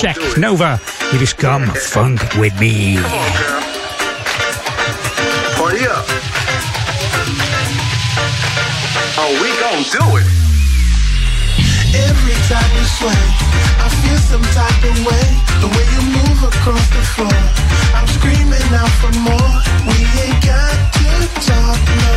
Check, 0.00 0.36
Nova. 0.36 0.78
Hier 1.10 1.20
is 1.20 1.34
Come 1.34 1.66
Funk 1.74 2.20
With 2.38 2.58
Me. 2.58 2.98
Oh, 2.98 3.10
Party 5.56 5.84
up. 5.84 6.04
Oh, 9.18 9.40
we 9.40 9.48
gon' 9.60 9.82
do 9.90 10.16
it. 10.16 10.26
Every 12.08 12.36
time 12.48 12.70
you 12.78 12.84
sway, 12.98 13.22
I 13.84 13.88
feel 13.88 14.18
some 14.30 14.46
type 14.54 14.90
of 14.90 14.98
way. 15.06 15.26
The 15.60 15.66
way 15.66 15.86
you 15.94 16.02
move 16.18 16.42
across 16.42 16.88
the 16.88 17.02
floor, 17.14 17.38
I'm 17.94 18.06
screaming 18.06 18.74
out 18.74 18.92
for 19.00 19.12
more. 19.18 19.62
We 19.86 19.98
ain't 20.22 20.40
got 20.44 20.92
to 20.92 21.06
talk, 21.46 21.78
no. 22.02 22.16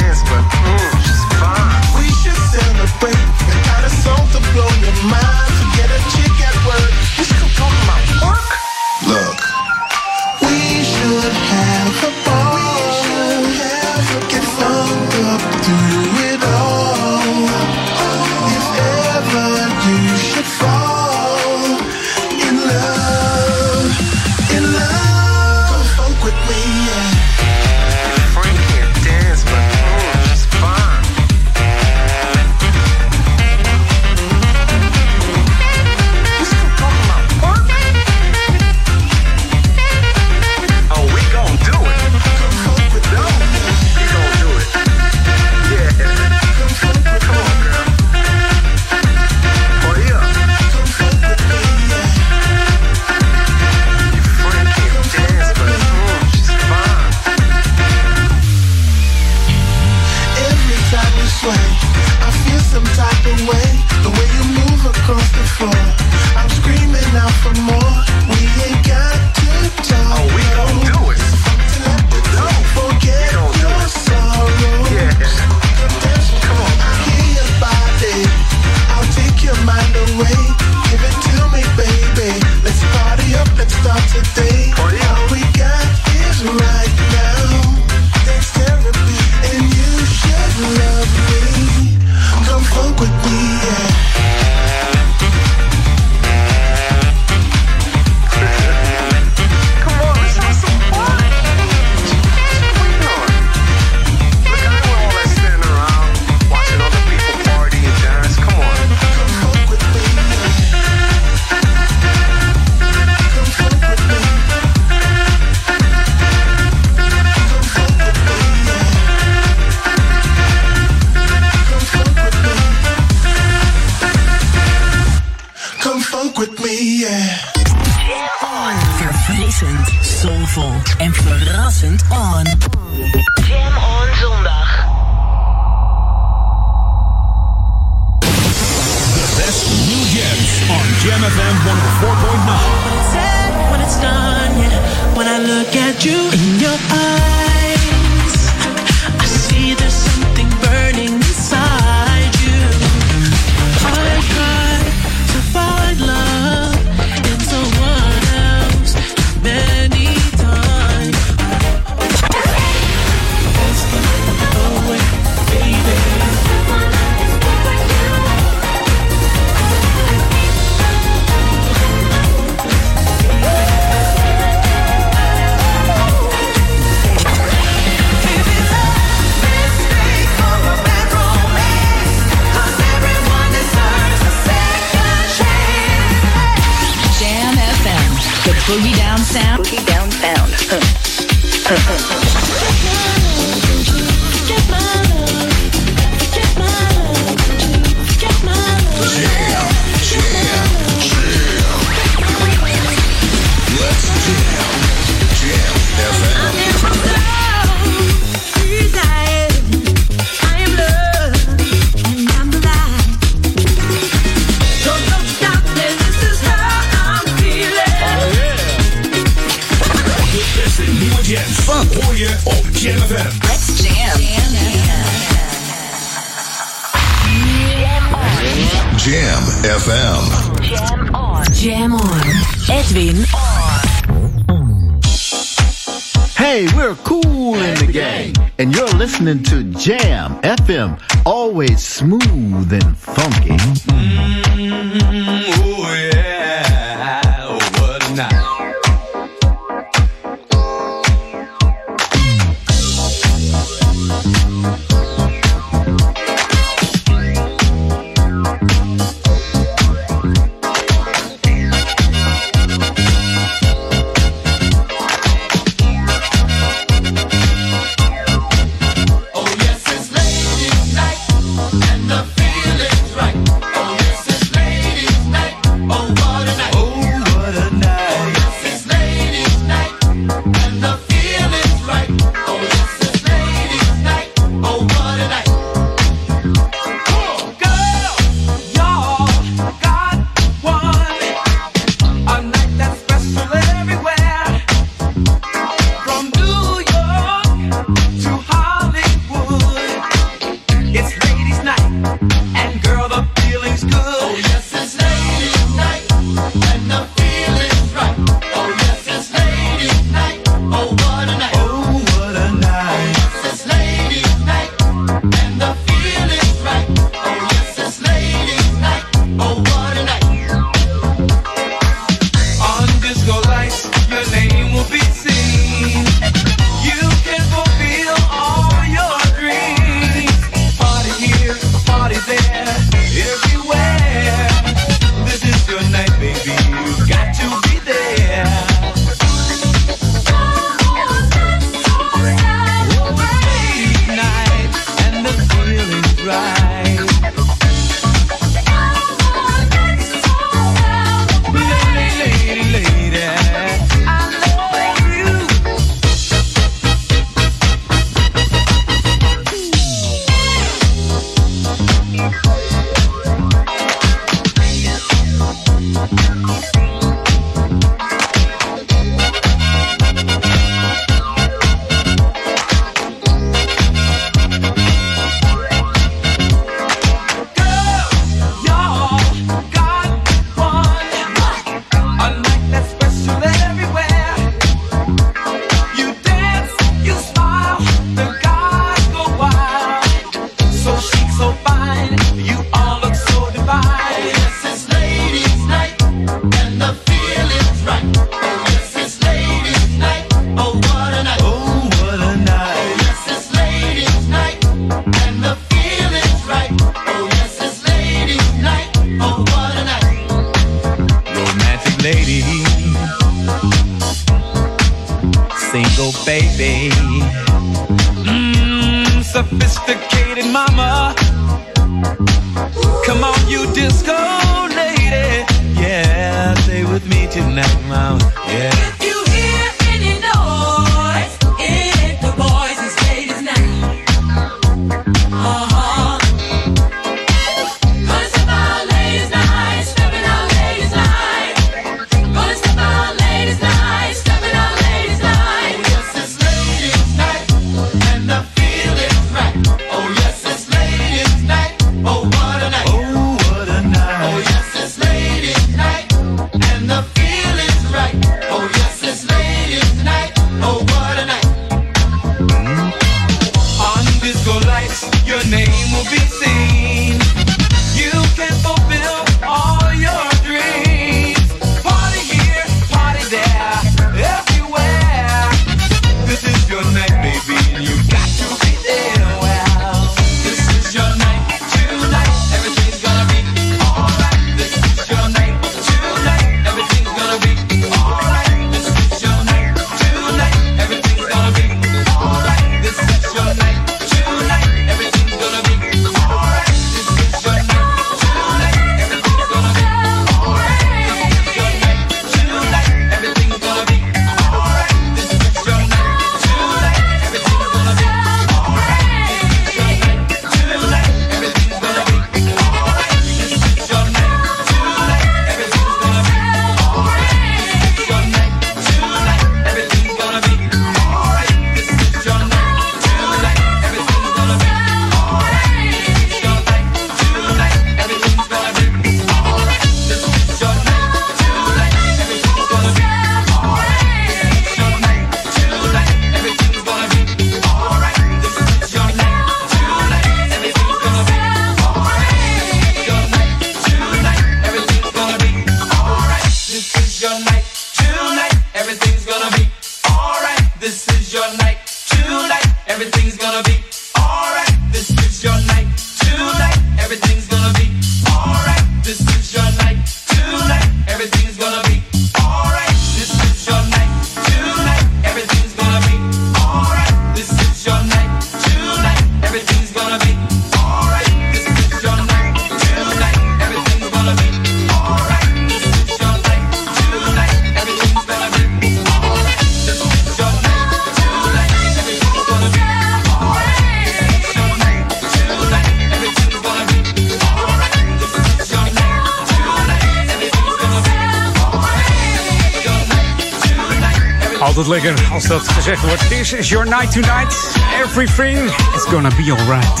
gezegd 595.84 596.06
wordt. 596.06 596.28
This 596.28 596.52
is 596.52 596.68
your 596.68 596.88
night 596.88 597.12
tonight. 597.12 597.78
Everything 598.04 598.58
is 598.94 599.02
gonna 599.02 599.28
be 599.28 599.54
alright. 599.58 600.00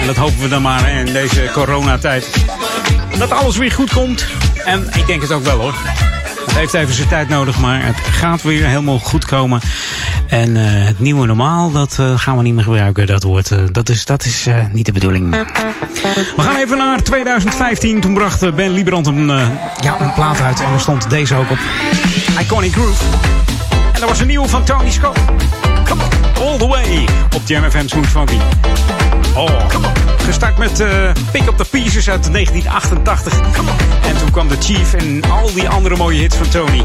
En 0.00 0.06
dat 0.06 0.16
hopen 0.16 0.40
we 0.40 0.48
dan 0.48 0.62
maar 0.62 0.90
in 0.90 1.12
deze 1.12 1.50
coronatijd. 1.52 2.44
Dat 3.18 3.30
alles 3.30 3.56
weer 3.56 3.72
goed 3.72 3.92
komt. 3.92 4.26
En 4.64 4.88
ik 4.94 5.06
denk 5.06 5.22
het 5.22 5.32
ook 5.32 5.44
wel 5.44 5.60
hoor. 5.60 5.74
Het 6.46 6.54
heeft 6.54 6.74
even 6.74 6.94
zijn 6.94 7.08
tijd 7.08 7.28
nodig, 7.28 7.58
maar 7.58 7.84
het 7.84 7.96
gaat 7.96 8.42
weer 8.42 8.66
helemaal 8.66 8.98
goed 8.98 9.24
komen. 9.24 9.60
En 10.28 10.56
eh, 10.56 10.86
het 10.86 10.98
nieuwe 10.98 11.26
normaal, 11.26 11.70
dat 11.70 11.96
eh, 12.00 12.18
gaan 12.18 12.36
we 12.36 12.42
niet 12.42 12.54
meer 12.54 12.64
gebruiken. 12.64 13.06
Dat, 13.06 13.22
woord, 13.22 13.50
eh, 13.50 13.58
dat 13.72 13.88
is, 13.88 14.04
dat 14.04 14.24
is 14.24 14.46
niet 14.72 14.86
de 14.86 14.92
bedoeling. 14.92 15.30
We 16.36 16.42
gaan 16.42 16.56
even 16.56 16.78
naar 16.78 17.02
2015. 17.02 18.00
Toen 18.00 18.14
bracht 18.14 18.54
Ben 18.54 18.70
Liebrand 18.70 19.06
een, 19.06 19.26
ja, 19.80 20.00
een 20.00 20.12
plaat 20.14 20.40
uit. 20.40 20.60
En 20.60 20.72
er 20.72 20.80
stond 20.80 21.10
deze 21.10 21.34
ook 21.34 21.50
op. 21.50 21.58
Iconic 22.40 22.72
Groove. 22.72 23.04
En 23.96 24.02
dat 24.02 24.10
was 24.10 24.20
een 24.20 24.26
nieuwe 24.26 24.48
van 24.48 24.64
Tony 24.64 24.90
Scott. 24.90 25.18
Come 25.84 26.02
on, 26.02 26.46
all 26.46 26.58
the 26.58 26.66
way. 26.66 27.08
Op 27.34 27.42
Jam 27.44 27.70
FM 27.70 27.86
Smooth 27.86 28.06
Funky. 28.06 28.38
Oh, 29.34 29.68
come 29.68 29.86
on. 29.86 29.92
Gestart 30.18 30.58
met 30.58 30.80
eh, 30.80 30.88
Pick 31.32 31.48
Up 31.48 31.56
The 31.56 31.64
Pieces 31.70 32.08
uit 32.08 32.32
1988. 32.32 33.32
En 34.02 34.16
toen 34.18 34.30
kwam 34.30 34.48
The 34.48 34.56
Chief 34.60 34.94
en 34.94 35.22
al 35.30 35.52
die 35.54 35.68
andere 35.68 35.96
mooie 35.96 36.18
hits 36.18 36.36
van 36.36 36.48
Tony. 36.48 36.82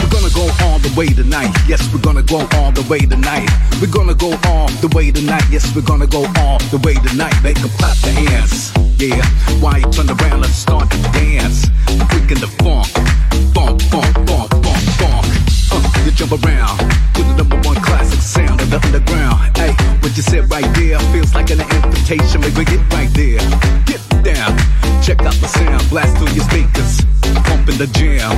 We're 0.00 0.10
gonna 0.10 0.28
go 0.28 0.64
all 0.64 0.80
the 0.80 0.92
way 0.94 1.14
tonight. 1.14 1.58
Yes, 1.66 1.80
we're 1.90 2.02
gonna 2.02 2.22
go 2.26 2.36
all 2.36 2.72
the 2.72 2.84
way 2.88 3.06
tonight. 3.06 3.50
We're 3.80 3.92
gonna 3.92 4.14
go 4.16 4.30
all 4.48 4.68
the 4.80 4.88
way 4.88 5.12
tonight. 5.12 5.44
Yes, 5.50 5.72
we're 5.74 5.86
gonna 5.86 6.06
go 6.06 6.26
all 6.38 6.58
the 6.70 6.78
way 6.80 6.94
tonight. 6.94 7.42
Make 7.42 7.58
them 7.60 7.70
clap 7.78 7.96
their 7.96 8.28
hands. 8.28 8.72
Yeah, 8.98 9.24
why 9.60 9.78
you 9.78 9.90
turn 9.90 10.08
around 10.08 10.44
and 10.44 10.54
start 10.54 10.90
to 10.90 10.98
dance? 11.12 11.66
Freaking 12.10 12.40
the 12.40 12.48
funk. 12.62 12.86
Funk, 13.54 13.82
funk, 13.82 14.25
jump 16.16 16.32
around 16.32 16.78
to 17.12 17.22
the 17.22 17.34
number 17.36 17.56
one 17.68 17.76
classic 17.76 18.20
sound 18.20 18.58
of 18.62 18.70
the 18.70 18.80
underground. 18.86 19.56
Hey, 19.56 19.72
what 20.00 20.16
you 20.16 20.22
said 20.22 20.50
right 20.50 20.64
there 20.74 20.98
feels 21.12 21.34
like 21.34 21.50
an 21.50 21.60
invitation. 21.60 22.40
Maybe 22.40 22.64
get 22.64 22.80
right 22.92 23.12
there. 23.12 23.38
Get 23.84 24.00
down. 24.24 24.56
Check 25.02 25.20
out 25.20 25.34
the 25.34 25.48
sound. 25.48 25.88
Blast 25.90 26.16
through 26.16 26.32
your 26.32 26.44
speakers. 26.44 27.05
Pump 27.56 27.68
in 27.70 27.78
the 27.78 27.86
jam. 27.96 28.36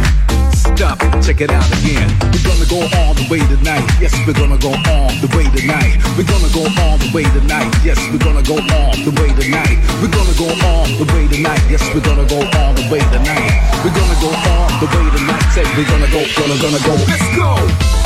Stop. 0.54 0.98
Check 1.22 1.40
it 1.40 1.50
out 1.50 1.66
again. 1.82 2.06
We're 2.30 2.46
gonna 2.46 2.68
go 2.70 2.86
all 3.02 3.14
the 3.14 3.26
way 3.26 3.42
tonight. 3.50 3.82
Yes, 3.98 4.14
we're 4.26 4.38
gonna 4.38 4.58
go 4.58 4.70
all 4.70 5.10
the 5.18 5.26
way 5.34 5.42
tonight. 5.50 5.98
We're 6.14 6.28
gonna 6.28 6.46
go 6.54 6.62
all 6.78 6.98
the 6.98 7.10
way 7.10 7.24
tonight. 7.34 7.66
Yes, 7.82 7.98
we're 8.14 8.22
gonna 8.22 8.46
go 8.46 8.62
all 8.62 8.94
the 8.94 9.10
way 9.18 9.34
tonight. 9.34 9.74
We're 9.98 10.14
gonna 10.14 10.38
go 10.38 10.46
all 10.62 10.86
the 10.86 11.06
way 11.10 11.26
tonight. 11.26 11.62
Yes, 11.66 11.82
we're 11.90 12.06
gonna 12.06 12.28
go 12.30 12.46
all 12.62 12.74
the 12.78 12.86
way 12.90 13.02
tonight. 13.10 13.58
We're 13.82 13.96
gonna 13.96 14.18
go 14.22 14.30
all 14.30 14.70
the 14.78 14.86
way 14.86 15.06
tonight. 15.10 15.42
Say 15.50 15.66
we're 15.74 15.90
gonna 15.90 16.10
go, 16.14 16.22
gonna, 16.38 16.54
gonna 16.62 16.82
go. 16.86 16.94
Let's 17.10 17.26
go. 17.34 17.97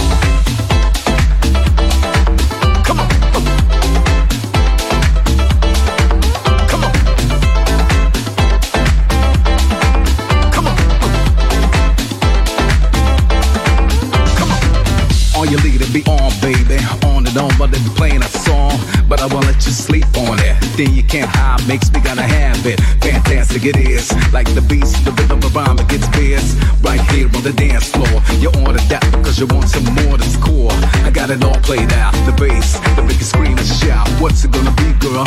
On 17.73 17.79
on, 17.79 17.85
be 17.85 17.97
playing 17.97 18.23
a 18.23 18.29
song. 18.29 18.73
But 19.09 19.21
I 19.21 19.27
won't 19.27 19.47
let 19.47 19.65
you 19.65 19.73
sleep 19.73 20.07
on 20.29 20.39
it. 20.41 20.57
Then 20.77 20.95
you 20.95 21.03
can't 21.03 21.29
hide, 21.29 21.67
makes 21.69 21.93
me 21.93 22.01
gotta 22.01 22.23
have 22.23 22.67
it. 22.67 22.81
Fantastic 23.01 23.65
it 23.65 23.77
is. 23.77 24.13
Like 24.33 24.53
the 24.55 24.63
beast, 24.63 25.05
the 25.05 25.13
rhythm 25.13 25.39
of 25.39 25.55
rhyme, 25.55 25.79
it 25.79 25.89
gets 25.89 26.07
fierce. 26.09 26.55
Right 26.83 27.01
here 27.13 27.29
on 27.35 27.43
the 27.43 27.53
dance 27.53 27.91
floor. 27.91 28.21
You 28.41 28.49
ordered 28.65 28.87
that 28.93 29.05
because 29.13 29.39
you 29.39 29.47
want 29.47 29.69
some 29.69 29.85
more 30.05 30.17
that's 30.19 30.37
core. 30.37 30.73
I 31.05 31.11
got 31.11 31.31
it 31.31 31.45
all 31.45 31.61
played 31.61 31.93
out. 31.93 32.13
The 32.27 32.33
bass, 32.33 32.79
the 32.97 33.03
biggest 33.03 33.31
scream 33.31 33.57
and 33.57 33.67
shout. 33.67 34.09
What's 34.21 34.45
it 34.45 34.51
gonna 34.53 34.75
be, 34.77 34.93
girl? 35.01 35.27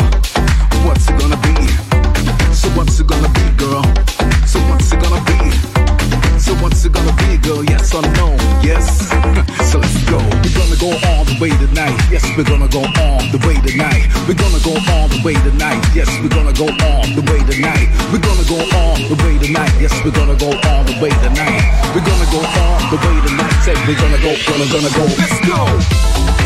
What's 0.86 1.08
it 1.08 1.18
gonna 1.18 1.40
be? 1.42 1.56
So 2.54 2.68
what's 2.78 2.98
it 3.00 3.06
gonna 3.06 3.30
be, 3.30 3.46
girl? 3.56 3.82
So 4.46 4.58
what's 4.70 4.92
it 4.92 5.00
gonna 5.00 5.22
be? 5.26 5.38
So 6.38 6.54
what's 6.62 6.84
it 6.84 6.92
gonna 6.92 7.14
be, 7.22 7.38
girl? 7.38 7.64
Yes 7.64 7.94
or 7.94 8.02
no? 8.02 8.34
Yes. 8.62 9.10
Go 10.86 11.08
all 11.08 11.24
the 11.24 11.36
way 11.40 11.50
tonight. 11.50 11.96
Yes, 12.10 12.22
we're 12.36 12.44
gonna 12.44 12.68
go 12.68 12.82
all 13.02 13.18
the 13.34 13.40
way 13.46 13.58
tonight. 13.66 14.06
We're 14.28 14.38
gonna 14.38 14.62
go 14.62 14.74
all 14.92 15.08
the 15.08 15.20
way 15.24 15.34
tonight. 15.34 15.82
Yes, 15.94 16.08
we're 16.22 16.30
gonna 16.30 16.52
go 16.54 16.66
all 16.86 17.02
the 17.10 17.24
way 17.26 17.40
tonight. 17.50 17.88
We're 18.12 18.22
gonna 18.22 18.46
go 18.46 18.58
all 18.78 18.94
the 18.94 19.16
way 19.24 19.34
tonight. 19.38 19.72
Yes, 19.80 19.92
we're 20.04 20.14
gonna 20.14 20.38
go 20.38 20.50
all 20.68 20.84
the 20.84 20.96
way 21.02 21.10
tonight. 21.10 21.62
We're 21.94 22.06
gonna 22.06 22.28
go 22.30 22.38
all 22.38 22.78
the 22.90 22.98
way 23.02 23.16
tonight. 23.26 23.56
Say 23.66 23.74
we're 23.86 23.98
gonna 23.98 24.20
go, 24.22 24.32
gonna, 24.46 24.66
gonna 24.70 24.92
go. 24.94 25.04
Let's 25.18 25.38
go. 25.46 26.45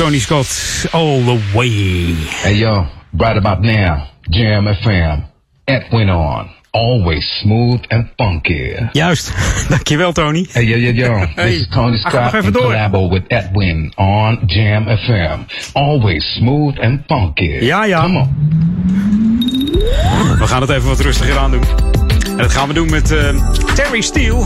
Tony 0.00 0.18
Scott, 0.18 0.46
all 0.94 1.20
the 1.20 1.38
way. 1.54 2.14
Hey 2.40 2.54
yo, 2.54 2.86
right 3.12 3.36
about 3.36 3.60
now, 3.60 4.08
Jam 4.30 4.64
FM. 4.64 5.28
Edwin 5.68 6.08
on. 6.08 6.50
Always 6.72 7.22
smooth 7.42 7.80
and 7.90 8.08
funky. 8.16 8.76
Juist, 8.94 9.28
dankjewel 9.68 10.14
Tony. 10.14 10.46
Hey 10.50 10.62
yo 10.62 10.76
yo 10.78 10.90
yo, 10.92 11.26
Hey, 11.36 11.50
this 11.50 11.60
is 11.60 11.68
Tony 11.68 11.98
Scott 11.98 12.34
even 12.34 12.46
in 12.46 12.52
door. 12.54 12.62
collabo 12.72 13.10
with 13.12 13.24
Edwin 13.30 13.92
on 13.98 14.48
Jam 14.48 14.86
FM. 14.86 15.44
Always 15.74 16.24
smooth 16.38 16.78
and 16.80 17.04
funky. 17.06 17.58
Ja, 17.60 17.84
ja. 17.84 18.00
Come 18.00 18.16
on. 18.20 18.28
We 20.38 20.46
gaan 20.46 20.60
het 20.60 20.70
even 20.70 20.88
wat 20.88 21.00
rustiger 21.00 21.38
aan 21.38 21.50
doen. 21.50 21.64
dat 22.36 22.52
gaan 22.52 22.68
we 22.68 22.74
doen 22.74 22.90
met 22.90 23.12
eh, 23.12 23.34
Terry 23.74 24.00
Steele. 24.00 24.44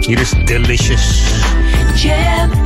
Hier 0.00 0.20
is 0.20 0.30
Delicious. 0.44 1.22
Jam 1.94 2.65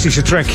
Fantastische 0.00 0.34
track. 0.34 0.46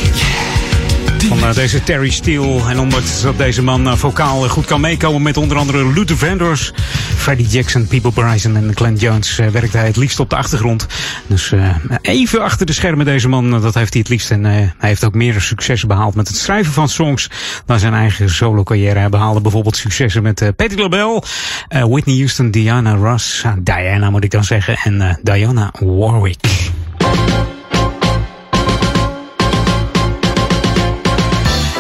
Van 1.28 1.40
eh, 1.40 1.54
deze 1.54 1.84
Terry 1.84 2.10
Steele. 2.10 2.70
En 2.70 2.80
ondanks 2.80 3.22
dat 3.22 3.38
deze 3.38 3.64
man 3.64 3.88
eh, 3.88 3.96
vocaal 3.96 4.50
goed 4.50 4.66
kan 4.66 4.82
meekomen 4.82 5.22
met 5.22 5.38
onder 5.38 5.58
andere 5.58 5.94
Luther 5.94 6.18
Vandross, 6.18 6.74
Freddie 7.16 7.48
Jackson, 7.48 7.88
People 7.88 8.12
Bryson 8.12 8.56
en 8.56 8.72
Glenn 8.76 8.96
Jones, 8.96 9.40
eh, 9.40 9.48
werkt 9.48 9.74
hij 9.74 9.86
het 9.86 9.96
liefst 9.96 10.20
op 10.20 10.30
de 10.30 10.36
achtergrond. 10.36 10.88
Dus 11.28 11.54
even 12.02 12.42
achter 12.42 12.66
de 12.66 12.74
schermen 12.74 13.06
deze 13.06 13.28
man, 13.30 13.62
dat 13.62 13.74
heeft 13.74 13.94
hij 13.94 14.02
het 14.02 14.10
liefst. 14.10 14.32
En 14.32 14.44
hij 14.44 14.74
heeft 14.78 15.04
ook 15.04 15.14
meer 15.14 15.42
successen 15.42 15.88
behaald 15.88 16.16
met 16.16 16.28
het 16.28 16.38
schrijven 16.38 16.74
van 16.74 16.90
songs 16.90 17.30
dan 17.66 17.80
zijn 17.80 17.94
eigen 17.94 18.30
solo 18.30 18.64
carrière. 18.64 19.00
Hij 19.00 19.10
behaalde 19.10 19.42
bijvoorbeeld 19.42 19.78
successen 19.78 20.24
met 20.24 20.52
Patti 20.56 20.76
LaBelle, 20.76 21.24
Whitney 21.70 22.16
Houston, 22.16 22.52
Diana 22.52 22.94
Ross, 22.96 23.44
Diana 23.60 24.10
moet 24.10 24.24
ik 24.24 24.32
dan 24.32 24.44
zeggen, 24.44 24.78
en 24.84 25.20
Diana 25.24 25.72
Warwick. 25.80 26.45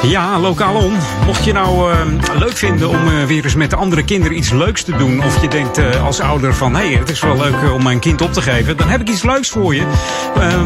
Ja, 0.10 0.40
lokaal 0.40 0.76
om. 0.76 0.94
Mocht 1.26 1.45
je 1.45 1.53
nou 1.53 1.91
eh, 1.91 1.99
leuk 2.40 2.57
vinden 2.57 2.90
om 2.90 3.07
eh, 3.07 3.23
weer 3.23 3.44
eens 3.44 3.56
met 3.56 3.69
de 3.69 3.76
andere 3.76 4.03
kinderen 4.03 4.38
iets 4.38 4.52
leuks 4.52 4.84
te 4.84 4.98
doen. 4.98 5.23
Of 5.23 5.41
je 5.41 5.48
denkt 5.48 5.77
eh, 5.77 6.06
als 6.06 6.19
ouder 6.19 6.53
van, 6.53 6.76
hé, 6.76 6.86
hey, 6.86 6.95
het 6.95 7.10
is 7.10 7.19
wel 7.22 7.38
leuk 7.38 7.73
om 7.73 7.84
mijn 7.84 7.99
kind 7.99 8.22
op 8.22 8.34
te 8.34 8.41
geven. 8.41 8.77
Dan 8.77 8.88
heb 8.88 9.02
ik 9.02 9.10
iets 9.10 9.23
leuks 9.23 9.49
voor 9.49 9.76
je. 9.76 9.86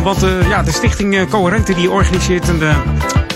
Want 0.04 0.26
ja, 0.50 0.64
de 0.64 0.72
stichting 0.72 1.30
Coherente 1.30 1.74
die 1.74 1.92
organiseert 1.92 2.48
een... 2.48 2.62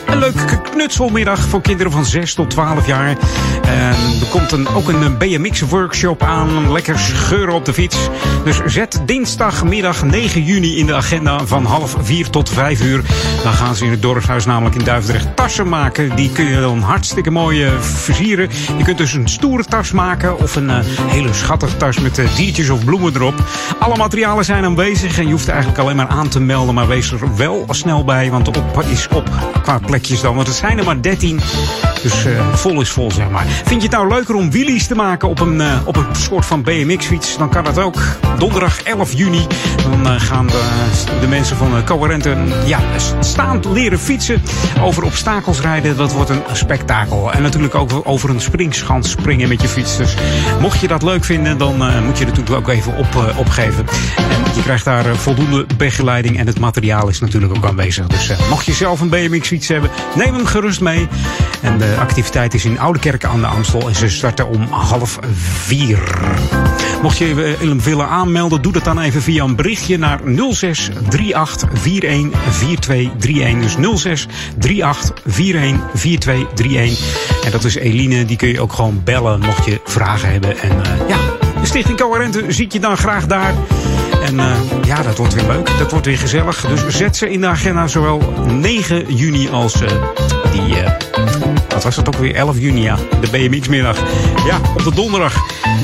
een 0.06 0.20
leuke 0.20 0.62
knutselmiddag 0.62 1.40
voor 1.40 1.62
kinderen 1.62 1.92
van 1.92 2.06
6 2.06 2.34
tot 2.34 2.50
12 2.50 2.88
jaar. 2.88 3.18
En 3.62 3.96
er 4.22 4.28
komt 4.32 4.68
ook 4.76 4.88
een 4.88 5.18
BMX-workshop 5.18 6.24
aan. 6.24 6.72
Lekker 6.72 7.00
scheuren 7.00 7.54
op 7.54 7.66
de 7.66 7.74
fiets. 7.74 7.98
Dus 8.44 8.62
zet 8.66 9.02
dinsdagmiddag 9.06 10.04
9 10.04 10.44
juni 10.44 10.78
in 10.78 10.86
de 10.86 10.94
agenda 10.94 11.46
van 11.46 11.66
half 11.66 11.96
4 12.02 12.30
tot 12.30 12.50
5 12.50 12.82
uur. 12.82 13.02
Dan 13.44 13.54
gaan 13.54 13.76
ze 13.76 13.86
in 13.86 13.92
het 13.92 14.02
dorpshuis 14.02 14.46
namelijk 14.46 14.76
in 14.76 14.84
Duivendrecht 14.84 15.36
tassen 15.36 15.70
maken. 15.70 16.16
Die 16.16 16.32
kun 16.32 16.46
je 16.46 16.60
dan 16.60 16.80
hartstikke 16.80 17.32
mooi 17.32 17.64
eh, 17.64 17.80
versieren. 17.80 18.50
Je 18.78 18.84
kunt 18.84 18.98
dus 18.98 19.14
een 19.14 19.28
stoere 19.30 19.64
tas 19.64 19.92
maken 19.92 20.40
of 20.40 20.56
een 20.56 20.70
eh, 20.70 20.80
hele 20.86 21.34
schattige 21.34 21.78
tas 21.78 22.00
met 22.00 22.18
eh, 22.18 22.36
diertjes 22.36 22.70
of 22.70 22.86
bloemen 22.86 23.16
erop. 23.16 23.44
Alle 23.80 23.98
materialen 23.98 24.46
zijn 24.46 24.66
aanwezig 24.66 25.18
en 25.18 25.26
je 25.26 25.32
hoeft 25.32 25.48
eigenlijk 25.48 25.80
alleen 25.80 25.96
maar 25.96 26.08
aan 26.08 26.28
te 26.28 26.40
melden. 26.40 26.74
Maar 26.74 26.88
wees 26.88 27.12
er 27.12 27.36
wel 27.36 27.66
snel 27.70 28.04
bij, 28.04 28.32
want 28.32 28.46
de 28.46 28.52
op 28.60 28.84
is 28.84 29.08
op 29.08 29.30
qua 29.64 29.80
dan. 29.94 30.36
Want 30.36 30.48
het 30.48 30.56
zijn 30.56 30.78
er 30.78 30.86
maar 30.86 31.02
13. 31.02 31.40
Dus 32.02 32.26
eh, 32.26 32.54
vol 32.54 32.82
is 32.82 32.90
vol, 32.90 33.12
zeg 33.12 33.30
maar. 33.30 33.46
Vind 33.46 33.82
je 33.82 33.88
het 33.88 33.98
nou 33.98 34.08
leuker 34.08 34.36
om 34.36 34.52
wheelies 34.52 34.88
te 34.88 34.96
maken 34.96 35.30
op 35.30 35.40
een, 35.40 35.62
eh, 35.62 35.82
op 35.86 35.96
een 35.96 36.16
soort 36.16 36.46
van 36.46 36.64
BMX-fiets? 36.64 37.38
Dan 37.38 37.50
kan 37.50 37.64
dat 37.64 37.80
ook. 37.80 38.02
Donderdag 38.38 38.82
11 38.82 39.14
juni. 39.14 39.48
Dan 39.84 40.08
eh, 40.08 40.22
gaan 40.22 40.48
de, 40.48 40.62
de 41.22 41.28
mensen 41.28 41.58
van 41.58 41.78
uh, 41.78 41.84
Coherente 41.84 42.36
ja, 42.66 42.80
staand 43.20 43.66
leren 43.66 44.00
fietsen. 44.00 44.42
Over 44.82 45.04
obstakels 45.04 45.62
rijden. 45.62 45.98
Dat 45.98 46.14
wordt 46.14 46.30
een 46.30 46.42
spektakel. 46.52 47.34
En 47.34 47.42
natuurlijk 47.42 47.76
ook 47.76 48.02
over 48.04 48.30
een 48.30 48.42
springschans 48.42 49.10
springen 49.10 49.50
met 49.50 49.62
je 49.62 49.68
fiets. 49.68 49.98
Dus 49.98 50.16
mocht 50.60 50.80
je 50.80 50.88
dat 50.88 51.04
leuk 51.04 51.24
vinden, 51.24 51.58
dan 51.58 51.78
moet 52.06 52.18
je 52.18 52.26
er 52.26 52.30
natuurlijk 52.30 52.58
ook 52.58 52.68
even 52.68 52.98
op, 52.98 53.36
opgeven. 53.38 53.86
En 54.18 54.56
je 54.56 54.62
krijgt 54.62 54.86
daar 54.86 55.16
voldoende 55.16 55.66
begeleiding. 55.78 56.38
En 56.38 56.48
het 56.48 56.60
materiaal 56.60 57.08
is 57.08 57.20
natuurlijk 57.20 57.56
ook 57.56 57.66
aanwezig. 57.66 58.08
Dus 58.08 58.32
mocht 58.50 58.66
je 58.66 58.74
zelf 58.74 59.02
een 59.02 59.10
BMX-fiets 59.10 59.68
hebben, 59.68 59.83
neem 60.16 60.34
hem 60.34 60.46
gerust 60.46 60.82
mee. 60.82 61.08
En 61.62 61.78
de 61.78 61.96
activiteit 62.00 62.54
is 62.54 62.66
in 62.66 62.80
Oudekerk 62.80 63.26
aan 63.26 63.40
de 63.40 63.48
Amstel. 63.48 63.88
En 63.88 63.96
ze 63.96 64.10
starten 64.10 64.48
om 64.48 64.62
half 64.70 65.20
vier. 65.62 66.00
Mocht 67.02 67.18
je 67.18 67.56
eh, 67.62 67.72
willen 67.72 68.08
aanmelden, 68.08 68.62
doe 68.62 68.72
dat 68.72 68.84
dan 68.84 69.00
even 69.00 69.22
via 69.22 69.44
een 69.44 69.56
berichtje 69.56 69.98
naar 69.98 70.20
06 70.52 70.90
38 71.34 71.70
41 71.84 72.40
4231. 72.54 73.76
Dus 73.76 74.02
06 74.02 74.28
38 74.82 75.14
41 75.38 75.82
4231. 75.94 77.46
En 77.46 77.52
dat 77.52 77.64
is 77.64 77.76
Eline, 77.76 78.26
die 78.26 78.38
kun 78.38 78.48
je 78.48 78.62
ook 78.62 78.74
gewoon 78.74 79.02
bellen 79.04 79.40
mocht 79.40 79.66
je 79.66 79.82
vragen 79.86 80.32
hebben. 80.32 80.60
En 80.60 80.84
eh, 80.84 81.08
ja, 81.08 81.18
de 81.62 81.66
Stichting 81.66 82.00
Coherente 82.00 82.44
ziet 82.48 82.74
je 82.74 82.80
dan 82.80 82.98
graag 82.98 83.28
daar. 83.28 83.54
En 84.24 84.40
eh, 84.40 84.56
ja, 84.84 85.02
dat 85.02 85.18
wordt 85.18 85.34
weer 85.34 85.48
leuk. 85.48 85.78
Dat 85.78 85.92
wordt 85.92 86.06
weer 86.06 86.18
gezellig. 86.18 86.66
Dus 86.66 86.98
zet 86.98 87.16
ze 87.16 87.30
in 87.30 87.42
de 87.42 87.48
agenda 87.48 87.88
zowel 87.88 88.34
9 88.46 89.16
juni 89.16 89.50
als 89.50 89.82
eh, 89.82 89.92
die... 90.52 90.76
wat 91.74 91.84
was 91.84 91.96
dat 91.96 92.08
ook 92.08 92.22
weer? 92.22 92.36
11 92.36 92.60
juni, 92.60 92.82
ja. 92.82 92.98
De 93.22 93.28
BMX-middag. 93.32 93.98
Ja, 94.46 94.58
op 94.76 94.84
de 94.84 94.92
donderdag. 94.96 95.36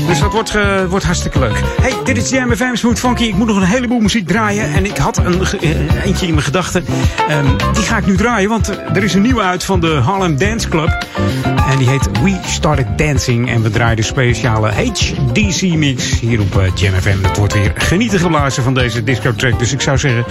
Dus 0.07 0.19
dat 0.19 0.31
wordt, 0.31 0.55
eh, 0.55 0.85
wordt 0.85 1.05
hartstikke 1.05 1.39
leuk. 1.39 1.63
Hey, 1.81 1.93
dit 2.03 2.17
is 2.17 2.29
Jam 2.29 2.55
FM 2.55 2.75
Smooth 2.75 2.99
Funky. 2.99 3.23
Ik 3.23 3.35
moet 3.35 3.47
nog 3.47 3.57
een 3.57 3.63
heleboel 3.63 3.99
muziek 3.99 4.27
draaien. 4.27 4.73
En 4.73 4.85
ik 4.85 4.97
had 4.97 5.17
een, 5.17 5.41
eh, 5.61 6.05
eentje 6.05 6.27
in 6.27 6.33
mijn 6.33 6.45
gedachten. 6.45 6.85
Ehm, 7.27 7.45
die 7.73 7.83
ga 7.83 7.97
ik 7.97 8.05
nu 8.05 8.17
draaien, 8.17 8.49
want 8.49 8.67
er 8.67 9.03
is 9.03 9.13
een 9.13 9.21
nieuwe 9.21 9.41
uit 9.41 9.63
van 9.63 9.79
de 9.79 9.87
Harlem 9.93 10.37
Dance 10.37 10.69
Club. 10.69 11.05
En 11.69 11.77
die 11.77 11.89
heet 11.89 12.09
We 12.23 12.37
Started 12.45 12.97
Dancing. 12.97 13.49
En 13.49 13.61
we 13.61 13.69
draaien 13.69 13.95
de 13.95 14.01
speciale 14.01 14.71
HDC-mix 14.71 16.19
hier 16.19 16.39
op 16.39 16.61
FM. 16.73 17.21
Dat 17.21 17.37
wordt 17.37 17.53
weer 17.53 17.73
genieten 17.75 18.19
geblazen 18.19 18.63
van 18.63 18.73
deze 18.73 19.03
disco-track. 19.03 19.59
Dus 19.59 19.71
ik 19.73 19.81
zou 19.81 19.97
zeggen, 19.97 20.25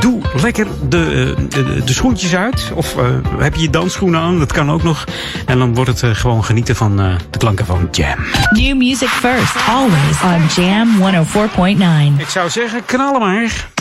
doe 0.00 0.20
lekker 0.40 0.66
de, 0.88 1.34
de, 1.48 1.82
de 1.84 1.92
schoentjes 1.92 2.34
uit. 2.34 2.72
Of 2.74 2.94
heb 3.38 3.54
je 3.54 3.62
je 3.62 3.70
dansschoenen 3.70 4.20
aan? 4.20 4.38
Dat 4.38 4.52
kan 4.52 4.70
ook 4.70 4.82
nog. 4.82 4.93
En 5.46 5.58
dan 5.58 5.74
wordt 5.74 5.90
het 5.90 6.02
eh, 6.02 6.10
gewoon 6.14 6.44
genieten 6.44 6.76
van 6.76 7.00
eh, 7.00 7.14
de 7.30 7.38
klanken 7.38 7.66
van 7.66 7.88
Jam. 7.90 8.18
New 8.50 8.76
music 8.76 9.08
first, 9.08 9.56
always 9.68 10.22
on 10.22 10.62
Jam 10.64 10.88
104.9. 12.16 12.20
Ik 12.20 12.28
zou 12.28 12.50
zeggen, 12.50 12.84
knallen 12.84 13.20
maar. 13.20 13.73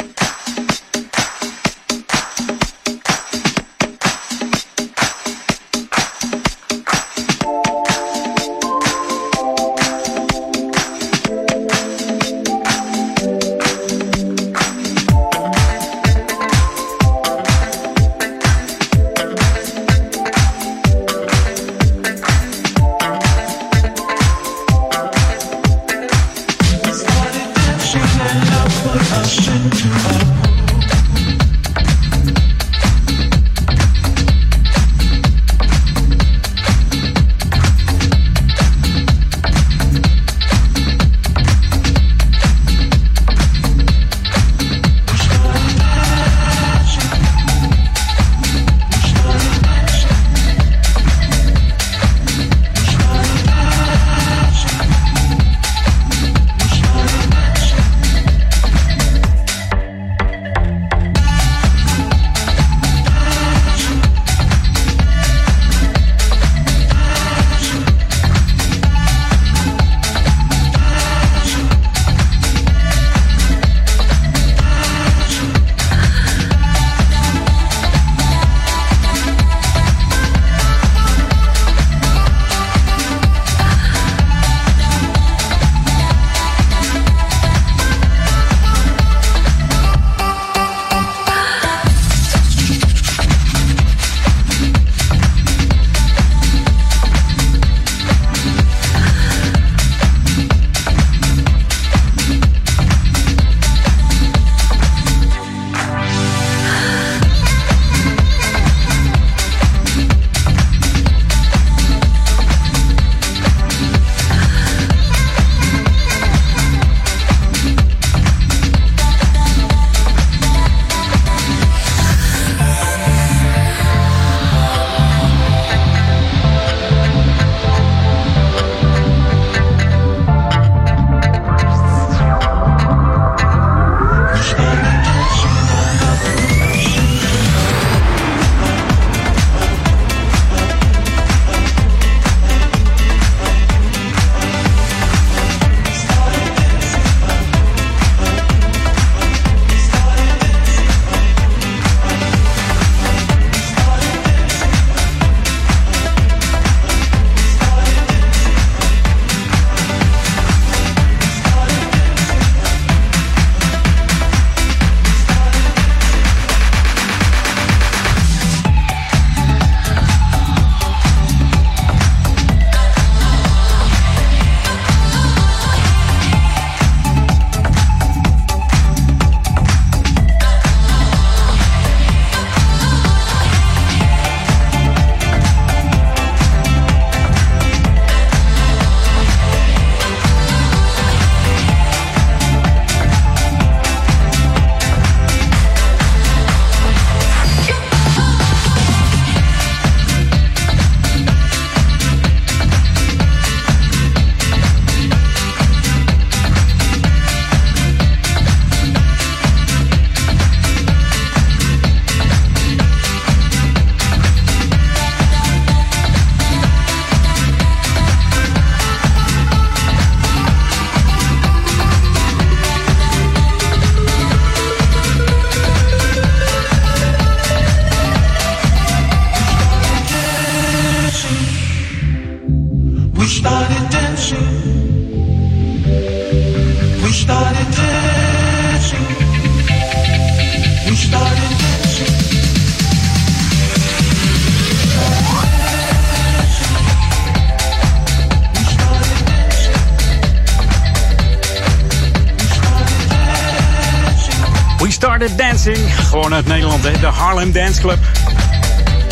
Dancing. 255.63 255.95
Gewoon 255.95 256.33
uit 256.33 256.47
Nederland, 256.47 256.83
de 256.83 257.05
Harlem 257.05 257.51
Dance 257.51 257.81
Club. 257.81 257.97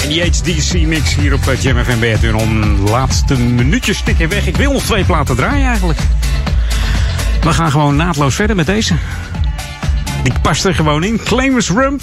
En 0.02 0.10
die 0.10 0.22
HDC 0.22 0.88
mix 0.88 1.16
hier 1.16 1.34
op 1.34 1.48
eh, 1.48 1.62
Jam 1.62 1.84
FM 1.84 2.00
bij 2.00 2.32
om 2.32 2.80
laatste 2.90 3.38
minuutjes 3.38 3.98
stikken 3.98 4.30
weg. 4.30 4.48
Ik 4.48 4.58
wil 4.58 4.72
nog 4.72 4.84
twee 4.84 5.04
platen 5.04 5.36
draaien 5.36 5.68
eigenlijk. 5.68 6.00
We 7.42 7.54
gaan 7.54 7.72
gewoon 7.72 7.96
naadloos 7.96 8.36
verder 8.36 8.56
met 8.56 8.66
deze. 8.66 8.94
Die 10.24 10.34
past 10.42 10.66
er 10.66 10.76
gewoon 10.76 11.04
in. 11.04 11.20
Claimers 11.24 11.70
Rump. 11.70 12.02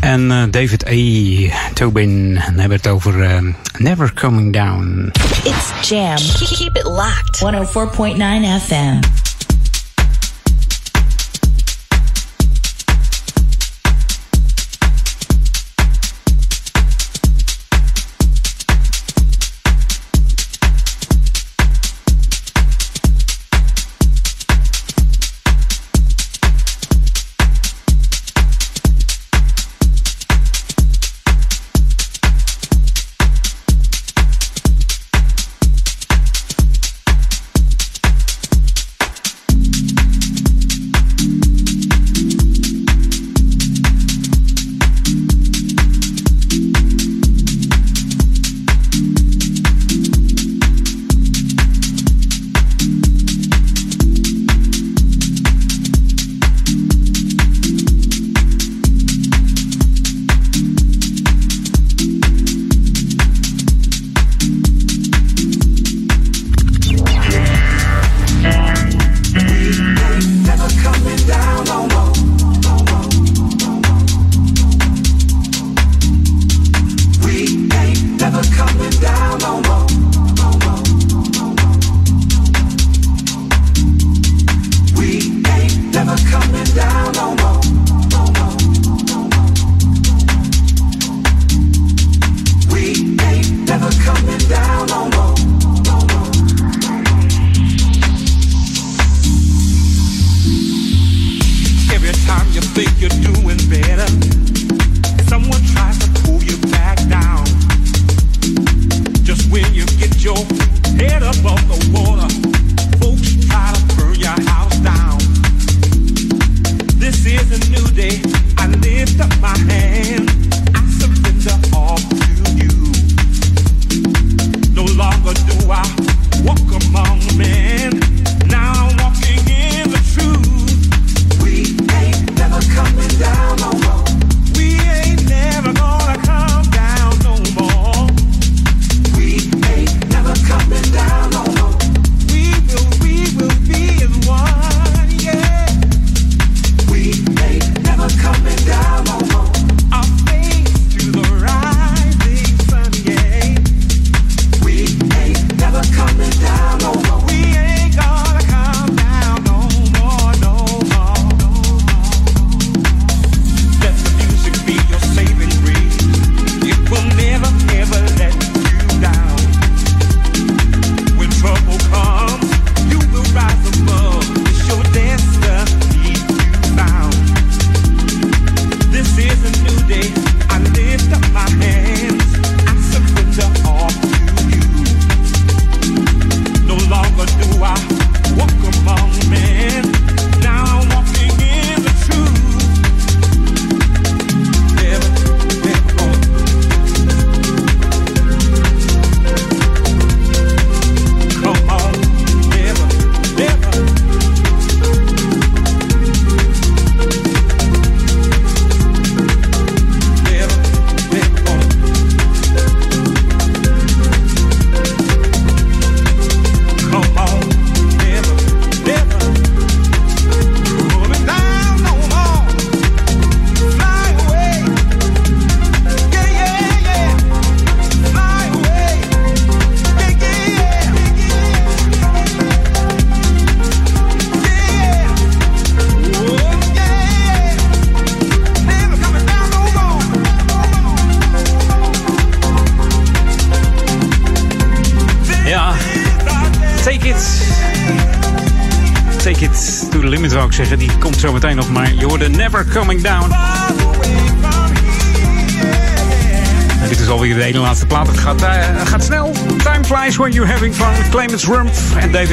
En 0.00 0.32
eh, 0.32 0.42
David 0.50 0.86
A 0.86 1.70
Tobin 1.72 2.36
hebben 2.38 2.76
het 2.76 2.86
over 2.86 3.22
eh, 3.22 3.42
Never 3.78 4.12
Coming 4.14 4.52
Down. 4.52 5.12
It's 5.42 5.88
Jam. 5.88 6.16
Keep 6.56 6.76
it 6.76 6.84
locked. 6.84 7.40
104.9 7.40 8.66
FM. 8.66 9.23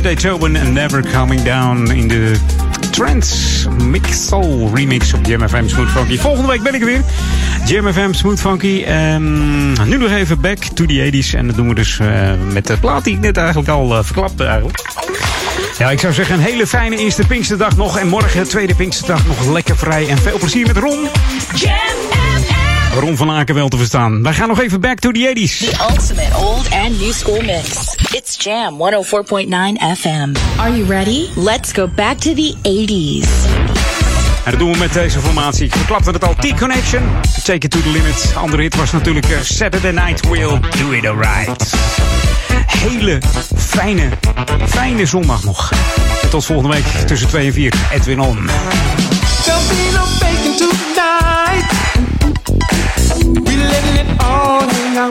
David. 0.02 0.19
Tobin 0.19 0.56
en 0.56 0.73
Never 0.73 1.03
Coming 1.14 1.41
Down 1.41 1.91
in 1.91 2.07
de 2.07 2.36
Trance 2.91 3.69
Mix 3.69 4.28
Soul 4.28 4.72
remix 4.73 5.14
op 5.14 5.26
Jam 5.26 5.49
FM 5.49 5.68
Smooth 5.68 5.90
Funky. 5.90 6.18
Volgende 6.18 6.48
week 6.48 6.61
ben 6.61 6.73
ik 6.73 6.80
er 6.80 6.86
weer. 6.86 7.02
Jam 7.65 7.94
FM 7.94 8.14
Smooth 8.14 8.40
Funky. 8.40 8.84
Ehm, 8.84 9.90
nu 9.90 9.98
nog 9.98 10.10
even 10.10 10.41
back 10.41 10.57
to 10.57 10.86
the 10.86 11.11
80s. 11.11 11.36
En 11.36 11.48
dat 11.48 11.56
doen 11.56 11.68
we 11.68 11.76
dus 11.76 11.99
eh, 11.99 12.32
met 12.52 12.68
de 12.68 12.78
plaat 12.78 13.03
die 13.03 13.15
ik 13.15 13.19
net 13.19 13.38
eigenlijk 13.38 13.69
al 13.69 13.98
uh, 13.98 14.03
verklapte 14.03 14.44
eigenlijk. 14.44 14.80
Ja, 15.78 15.91
ik 15.91 15.99
zou 15.99 16.14
zeggen 16.14 16.36
een 16.36 16.41
hele 16.41 16.68
fijne 16.68 16.98
eerste 16.98 17.28
Pinksterdag 17.28 17.78
nog. 17.78 17.98
En 17.98 18.07
morgen, 18.07 18.48
tweede 18.48 18.76
Pinksterdag, 18.76 19.26
nog 19.26 19.48
lekker 19.48 19.78
vrij. 19.78 20.07
En 20.07 20.18
veel 20.18 20.38
plezier 20.38 20.68
met 20.68 20.78
Ron. 20.78 21.07
Ron 22.99 23.18
van 23.18 23.31
Aken 23.31 23.55
wel 23.55 23.68
te 23.68 23.77
verstaan. 23.77 24.23
Wij 24.23 24.34
gaan 24.34 24.47
nog 24.47 24.59
even 24.59 24.81
back 24.81 24.99
to 24.99 25.11
the 25.11 25.34
80s. 25.35 25.57
The 25.57 25.85
ultimate 25.89 26.35
old 26.35 26.69
and 26.72 26.99
new 26.99 27.11
school 27.11 27.41
mix. 27.41 27.95
It's 28.11 28.43
Jam 28.43 28.77
104.9 28.77 29.47
FM. 29.97 30.35
Are 30.57 30.77
you 30.77 30.85
ready? 30.88 31.27
Let's 31.35 31.72
go 31.72 31.88
back 31.88 32.18
to 32.18 32.34
the 32.34 32.55
80s. 32.61 33.30
En 34.43 34.51
dat 34.51 34.59
doen 34.59 34.72
we 34.72 34.77
met 34.77 34.93
deze 34.93 35.19
formatie. 35.19 35.72
Klapten 35.85 36.13
het 36.13 36.23
al. 36.23 36.34
T-Connection. 36.34 37.01
Take 37.43 37.65
it 37.65 37.72
to 37.72 37.81
the 37.81 37.89
limit. 37.89 38.30
De 38.34 38.39
andere 38.39 38.61
hit 38.61 38.76
was 38.76 38.91
natuurlijk 38.91 39.30
eh, 39.30 39.39
Saturday 39.41 39.91
Night 39.91 40.27
We'll 40.30 40.59
Do 40.59 40.91
It 40.91 41.05
Alright. 41.05 41.73
Hele 42.68 43.22
fijne, 43.55 44.09
fijne 44.68 45.05
zondag 45.05 45.43
nog. 45.43 45.72
En 46.22 46.30
tot 46.30 46.45
volgende 46.45 46.76
week 46.76 46.85
tussen 46.85 47.27
2 47.27 47.45
en 47.45 47.53
4. 47.53 47.73
Edwin 47.91 48.19
On. 48.19 48.49
Letting 54.32 54.94
it 54.94 54.98
all 54.98 55.10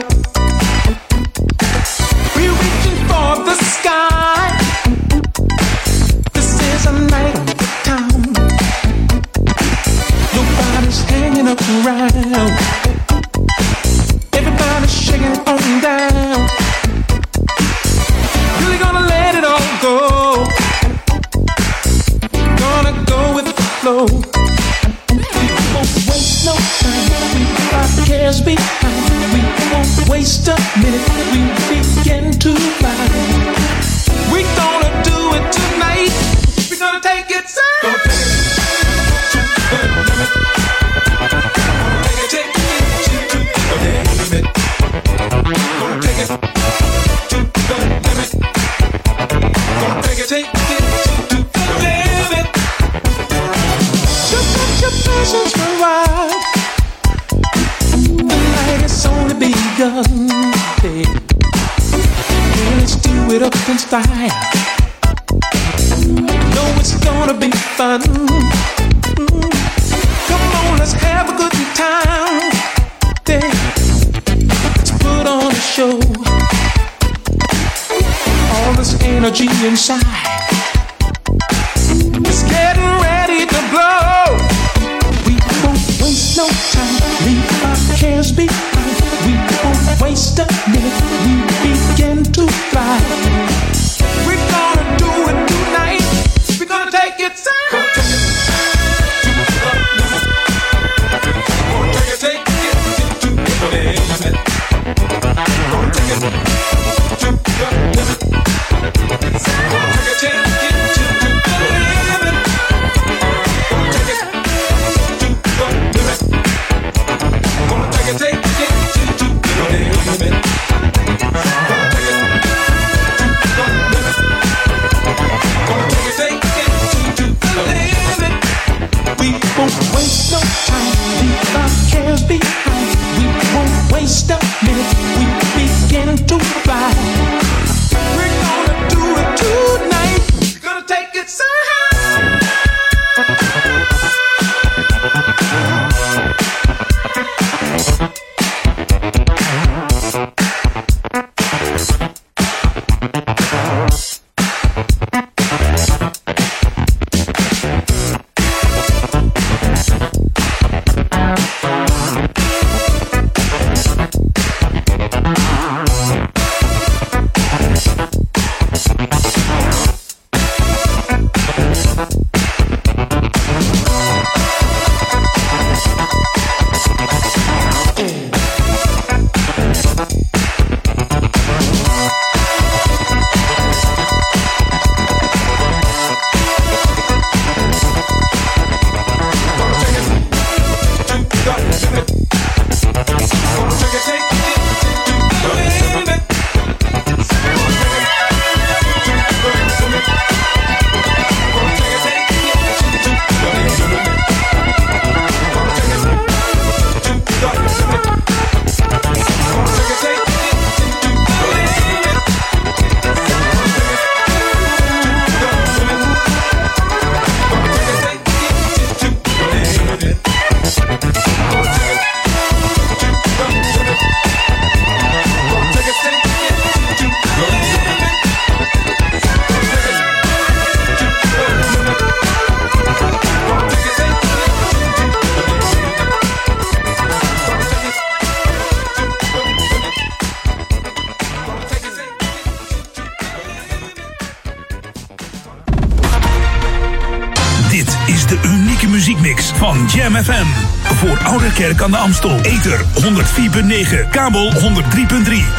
Kerk 251.61 251.81
aan 251.81 251.91
de 251.91 251.97
Amstel. 251.97 252.39
Ether 252.41 252.85
104.9, 253.01 254.09
kabel 254.09 254.51
103.3 254.51 254.59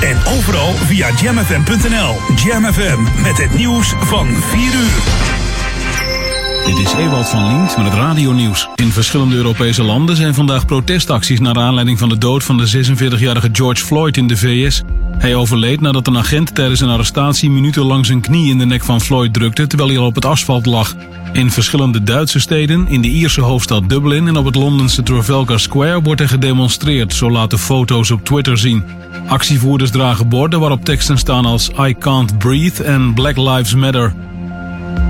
en 0.01 0.17
overal 0.37 0.73
via 0.73 1.09
jamfm.nl. 1.23 2.17
Jam 2.45 2.65
FM 2.65 3.23
met 3.23 3.39
het 3.39 3.55
nieuws 3.55 3.95
van 3.99 4.27
4 4.27 4.63
uur. 4.63 5.03
Dit 6.67 6.87
is 6.87 6.93
Ewald 6.93 7.29
van 7.29 7.47
Lient 7.47 7.77
met 7.77 7.87
het 7.87 7.95
radionieuws. 7.95 8.69
In 8.75 8.93
verschillende 8.93 9.37
Europese 9.37 9.83
landen 9.83 10.17
zijn 10.17 10.35
vandaag 10.35 10.67
protestacties 10.67 11.41
naar 11.41 11.57
aanleiding 11.57 11.99
van 11.99 12.09
de 12.09 12.19
dood 12.19 12.45
van 12.45 12.57
de 12.57 12.87
46-jarige 12.87 13.49
George 13.53 13.85
Floyd 13.85 14.17
in 14.17 14.27
de 14.27 14.37
VS. 14.37 14.83
Hij 15.19 15.35
overleed 15.35 15.81
nadat 15.81 16.07
een 16.07 16.19
agent 16.19 16.55
tijdens 16.55 16.81
een 16.81 16.89
arrestatie 16.89 17.51
minutenlang 17.51 18.07
zijn 18.07 18.21
knie 18.21 18.51
in 18.51 18.59
de 18.59 18.67
nek 18.67 18.85
van 18.85 19.01
Floyd 19.01 19.33
drukte 19.33 19.67
terwijl 19.67 19.91
hij 19.91 19.99
al 19.99 20.07
op 20.07 20.15
het 20.15 20.25
asfalt 20.25 20.67
lag. 20.67 20.95
In 21.33 21.51
verschillende 21.51 22.03
Duitse 22.03 22.41
steden, 22.41 22.89
in 22.89 23.01
de 23.01 23.09
Ierse 23.09 23.41
hoofdstad 23.41 23.89
Dublin 23.89 24.29
en 24.29 24.37
op 24.37 24.45
het 24.45 24.55
Londense 24.55 25.03
Trafalgar 25.03 25.61
Square 25.61 26.03
wordt 26.03 26.21
er 26.21 26.29
gedemonstreerd, 26.29 27.15
zo 27.15 27.31
laten 27.31 27.59
foto's 27.59 28.11
op 28.11 28.25
Twitter 28.25 28.59
zien. 28.59 28.85
Actievoerders 29.27 29.91
dragen 29.91 30.29
borden 30.29 30.61
waarop 30.61 30.85
teksten 30.85 31.19
staan 31.19 31.47
als 31.47 31.71
I 31.79 31.95
can't 31.99 32.39
breathe 32.39 32.85
en 32.85 33.15
Black 33.15 33.37
Lives 33.37 33.75
Matter. 33.75 34.15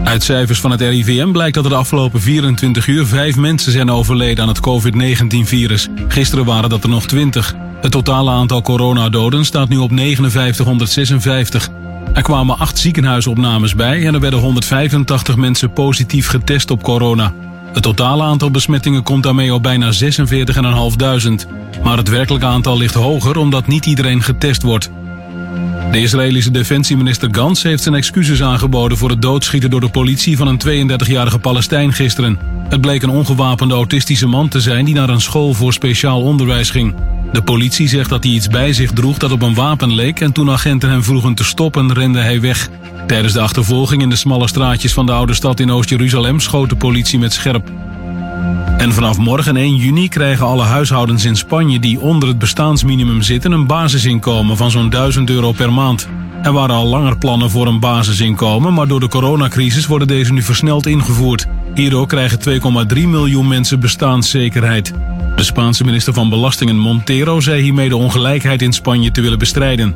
Uit 0.05 0.23
cijfers 0.23 0.61
van 0.61 0.71
het 0.71 0.81
RIVM 0.81 1.31
blijkt 1.31 1.55
dat 1.55 1.65
er 1.65 1.71
de 1.71 1.77
afgelopen 1.77 2.21
24 2.21 2.87
uur 2.87 3.07
vijf 3.07 3.37
mensen 3.37 3.73
zijn 3.73 3.91
overleden 3.91 4.43
aan 4.43 4.49
het 4.49 4.61
COVID-19-virus. 4.61 5.89
Gisteren 6.09 6.45
waren 6.45 6.71
dat 6.71 6.83
er 6.83 6.89
nog 6.89 7.07
20. 7.07 7.55
Het 7.81 7.93
totale 7.93 8.31
aantal 8.31 8.63
coronadoden 8.63 9.45
staat 9.45 9.69
nu 9.69 9.77
op 9.77 9.91
5956. 9.95 11.69
Er 12.13 12.23
kwamen 12.23 12.59
acht 12.59 12.79
ziekenhuisopnames 12.79 13.75
bij 13.75 14.07
en 14.07 14.15
er 14.15 14.21
werden 14.21 14.41
185 14.41 15.37
mensen 15.37 15.73
positief 15.73 16.27
getest 16.27 16.71
op 16.71 16.83
corona. 16.83 17.33
Het 17.73 17.83
totale 17.83 18.23
aantal 18.23 18.51
besmettingen 18.51 19.03
komt 19.03 19.23
daarmee 19.23 19.55
op 19.55 19.63
bijna 19.63 19.93
46.500. 19.93 20.03
Maar 21.83 21.97
het 21.97 22.09
werkelijke 22.09 22.47
aantal 22.47 22.77
ligt 22.77 22.95
hoger 22.95 23.37
omdat 23.37 23.67
niet 23.67 23.87
iedereen 23.87 24.23
getest 24.23 24.63
wordt. 24.63 24.91
De 25.93 26.01
Israëlische 26.01 26.51
defensieminister 26.51 27.29
Gans 27.33 27.63
heeft 27.63 27.83
zijn 27.83 27.95
excuses 27.95 28.43
aangeboden 28.43 28.99
voor 28.99 29.11
het 29.11 29.23
doodschieten 29.23 29.71
door 29.71 29.81
de 29.81 29.89
politie 29.89 30.37
van 30.37 30.47
een 30.47 30.91
32-jarige 30.91 31.39
Palestijn 31.39 31.93
gisteren. 31.93 32.39
Het 32.69 32.81
bleek 32.81 33.03
een 33.03 33.11
ongewapende 33.11 33.75
autistische 33.75 34.27
man 34.27 34.49
te 34.49 34.61
zijn 34.61 34.85
die 34.85 34.95
naar 34.95 35.09
een 35.09 35.21
school 35.21 35.55
voor 35.55 35.73
speciaal 35.73 36.23
onderwijs 36.23 36.71
ging. 36.71 36.95
De 37.33 37.43
politie 37.43 37.89
zegt 37.89 38.11
dat 38.11 38.25
hij 38.25 38.33
iets 38.33 38.49
bij 38.49 38.73
zich 38.73 38.93
droeg 38.93 39.19
dat 39.19 39.33
op 39.33 39.43
een 39.43 39.55
wapen 39.55 39.95
leek 39.95 40.21
en 40.21 40.33
toen 40.33 40.51
agenten 40.51 40.91
hem 40.91 41.03
vroegen 41.03 41.35
te 41.35 41.45
stoppen 41.45 41.93
rende 41.93 42.19
hij 42.19 42.41
weg. 42.41 42.69
Tijdens 43.07 43.33
de 43.33 43.41
achtervolging 43.41 44.03
in 44.03 44.09
de 44.09 44.17
smalle 44.17 44.49
straatjes 44.49 44.93
van 44.93 45.07
de 45.07 45.13
oude 45.13 45.35
stad 45.35 45.61
in 45.61 45.71
Oost-Jeruzalem 45.71 46.41
schoot 46.41 46.69
de 46.69 46.77
politie 46.77 47.19
met 47.19 47.33
scherp. 47.33 47.71
En 48.79 48.93
vanaf 48.93 49.19
morgen 49.19 49.57
1 49.57 49.77
juni 49.77 50.09
krijgen 50.09 50.47
alle 50.47 50.63
huishoudens 50.63 51.25
in 51.25 51.37
Spanje 51.37 51.81
die 51.81 52.01
onder 52.01 52.29
het 52.29 52.39
bestaansminimum 52.39 53.23
zitten 53.23 53.53
een 53.53 53.67
basisinkomen 53.67 54.57
van 54.57 54.71
zo'n 54.71 54.91
1000 54.91 55.31
euro 55.31 55.53
per 55.53 55.73
maand. 55.73 56.09
Er 56.43 56.53
waren 56.53 56.77
al 56.77 56.87
langer 56.87 57.19
plannen 57.19 57.51
voor 57.51 57.67
een 57.67 57.81
basisinkomen, 57.81 58.75
maar 58.75 58.89
door 58.89 59.01
de 59.01 59.09
coronacrisis 59.09 59.87
worden 59.87 60.09
deze 60.09 60.33
nu 60.33 60.43
versneld 60.43 60.87
ingevoerd. 60.87 61.47
Hierdoor 61.75 62.07
krijgen 62.07 62.39
2,3 62.95 63.09
miljoen 63.09 63.49
mensen 63.49 63.81
bestaanszekerheid. 63.81 64.93
De 65.37 65.43
Spaanse 65.43 65.85
minister 65.85 66.13
van 66.13 66.29
Belastingen 66.31 66.79
Montero 66.79 67.41
zei 67.41 67.63
hiermee 67.63 67.89
de 67.89 67.97
ongelijkheid 67.97 68.63
in 68.63 68.73
Spanje 68.73 69.11
te 69.11 69.21
willen 69.21 69.39
bestrijden. 69.39 69.95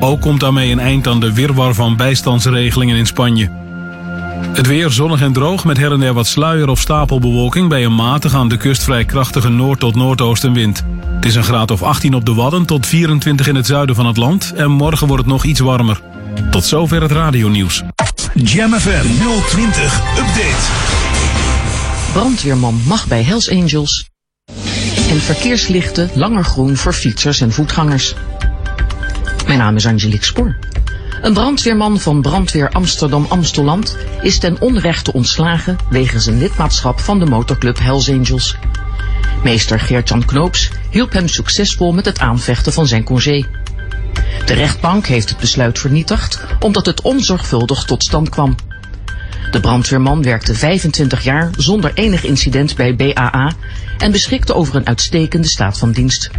Ook 0.00 0.20
komt 0.20 0.40
daarmee 0.40 0.72
een 0.72 0.78
eind 0.78 1.06
aan 1.06 1.20
de 1.20 1.32
wirwar 1.32 1.74
van 1.74 1.96
bijstandsregelingen 1.96 2.96
in 2.96 3.06
Spanje. 3.06 3.50
Het 4.40 4.66
weer 4.66 4.90
zonnig 4.90 5.20
en 5.20 5.32
droog 5.32 5.64
met 5.64 5.76
her 5.76 5.92
en 5.92 6.00
der 6.00 6.12
wat 6.12 6.26
sluier 6.26 6.68
of 6.68 6.80
stapelbewolking 6.80 7.68
bij 7.68 7.84
een 7.84 7.94
matig 7.94 8.34
aan 8.34 8.48
de 8.48 8.56
kust 8.56 8.82
vrij 8.82 9.04
krachtige 9.04 9.48
noord- 9.48 9.80
tot 9.80 9.94
noordoostenwind. 9.94 10.84
Het 11.14 11.24
is 11.24 11.34
een 11.34 11.44
graad 11.44 11.70
of 11.70 11.82
18 11.82 12.14
op 12.14 12.24
de 12.24 12.34
Wadden 12.34 12.66
tot 12.66 12.86
24 12.86 13.46
in 13.48 13.54
het 13.54 13.66
zuiden 13.66 13.94
van 13.94 14.06
het 14.06 14.16
land 14.16 14.52
en 14.56 14.70
morgen 14.70 15.06
wordt 15.06 15.22
het 15.22 15.32
nog 15.32 15.44
iets 15.44 15.60
warmer. 15.60 16.00
Tot 16.50 16.64
zover 16.64 17.02
het 17.02 17.12
radionieuws. 17.12 17.82
Jam 18.34 18.72
FM 18.72 19.06
020 19.48 20.00
Update. 20.18 20.66
Brandweerman 22.12 22.80
mag 22.86 23.06
bij 23.06 23.22
Hells 23.22 23.50
Angels. 23.50 24.08
En 25.10 25.20
verkeerslichten 25.20 26.10
langer 26.14 26.44
groen 26.44 26.76
voor 26.76 26.92
fietsers 26.92 27.40
en 27.40 27.52
voetgangers. 27.52 28.14
Mijn 29.46 29.58
naam 29.58 29.76
is 29.76 29.86
Angelique 29.86 30.24
Spoor. 30.24 30.58
Een 31.22 31.32
brandweerman 31.32 32.00
van 32.00 32.22
brandweer 32.22 32.68
Amsterdam-Amsteland 32.70 33.96
is 34.22 34.38
ten 34.38 34.60
onrechte 34.60 35.12
ontslagen 35.12 35.76
wegens 35.90 36.26
een 36.26 36.38
lidmaatschap 36.38 37.00
van 37.00 37.18
de 37.18 37.26
motorclub 37.26 37.78
Hells 37.78 38.10
Angels. 38.10 38.56
Meester 39.42 39.80
Geert-Jan 39.80 40.24
Knoops 40.24 40.70
hielp 40.90 41.12
hem 41.12 41.28
succesvol 41.28 41.92
met 41.92 42.04
het 42.04 42.18
aanvechten 42.18 42.72
van 42.72 42.86
zijn 42.86 43.04
congé. 43.04 43.44
De 44.44 44.54
rechtbank 44.54 45.06
heeft 45.06 45.28
het 45.28 45.38
besluit 45.38 45.78
vernietigd 45.78 46.40
omdat 46.60 46.86
het 46.86 47.02
onzorgvuldig 47.02 47.84
tot 47.84 48.02
stand 48.02 48.28
kwam. 48.28 48.54
De 49.50 49.60
brandweerman 49.60 50.22
werkte 50.22 50.54
25 50.54 51.24
jaar 51.24 51.50
zonder 51.56 51.90
enig 51.94 52.24
incident 52.24 52.76
bij 52.76 52.96
BAA 52.96 53.52
en 53.98 54.12
beschikte 54.12 54.54
over 54.54 54.76
een 54.76 54.86
uitstekende 54.86 55.48
staat 55.48 55.78
van 55.78 55.92
dienst. 55.92 56.30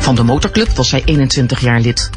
Van 0.00 0.14
de 0.14 0.22
motorclub 0.22 0.68
was 0.68 0.90
hij 0.90 1.02
21 1.04 1.60
jaar 1.60 1.80
lid. 1.80 2.10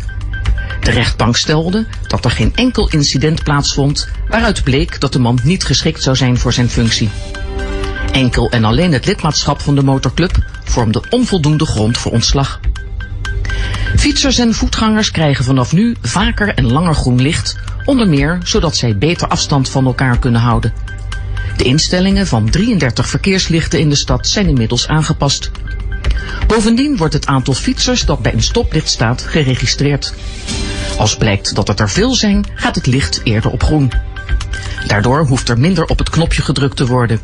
De 0.81 0.91
rechtbank 0.91 1.37
stelde 1.37 1.85
dat 2.07 2.25
er 2.25 2.31
geen 2.31 2.55
enkel 2.55 2.89
incident 2.89 3.43
plaatsvond 3.43 4.07
waaruit 4.27 4.63
bleek 4.63 4.99
dat 4.99 5.13
de 5.13 5.19
man 5.19 5.39
niet 5.43 5.63
geschikt 5.63 6.03
zou 6.03 6.15
zijn 6.15 6.37
voor 6.37 6.53
zijn 6.53 6.69
functie. 6.69 7.09
Enkel 8.11 8.51
en 8.51 8.63
alleen 8.63 8.93
het 8.93 9.05
lidmaatschap 9.05 9.61
van 9.61 9.75
de 9.75 9.83
motorclub 9.83 10.45
vormde 10.63 11.03
onvoldoende 11.09 11.65
grond 11.65 11.97
voor 11.97 12.11
ontslag. 12.11 12.59
Fietsers 13.95 14.37
en 14.37 14.53
voetgangers 14.53 15.11
krijgen 15.11 15.45
vanaf 15.45 15.73
nu 15.73 15.95
vaker 16.01 16.53
en 16.53 16.71
langer 16.71 16.95
groen 16.95 17.21
licht, 17.21 17.55
onder 17.85 18.07
meer 18.07 18.39
zodat 18.43 18.75
zij 18.75 18.97
beter 18.97 19.27
afstand 19.27 19.69
van 19.69 19.85
elkaar 19.85 20.19
kunnen 20.19 20.41
houden. 20.41 20.73
De 21.57 21.63
instellingen 21.63 22.27
van 22.27 22.49
33 22.49 23.07
verkeerslichten 23.09 23.79
in 23.79 23.89
de 23.89 23.95
stad 23.95 24.27
zijn 24.27 24.47
inmiddels 24.47 24.87
aangepast. 24.87 25.51
Bovendien 26.47 26.97
wordt 26.97 27.13
het 27.13 27.25
aantal 27.25 27.53
fietsers 27.53 28.05
dat 28.05 28.21
bij 28.21 28.33
een 28.33 28.43
stoplicht 28.43 28.89
staat 28.89 29.21
geregistreerd. 29.21 30.13
Als 30.97 31.17
blijkt 31.17 31.55
dat 31.55 31.67
het 31.67 31.79
er 31.79 31.89
veel 31.89 32.13
zijn, 32.13 32.45
gaat 32.55 32.75
het 32.75 32.85
licht 32.85 33.21
eerder 33.23 33.51
op 33.51 33.63
groen. 33.63 33.91
Daardoor 34.87 35.25
hoeft 35.25 35.49
er 35.49 35.59
minder 35.59 35.85
op 35.85 35.99
het 35.99 36.09
knopje 36.09 36.41
gedrukt 36.41 36.77
te 36.77 36.87
worden. 36.87 37.19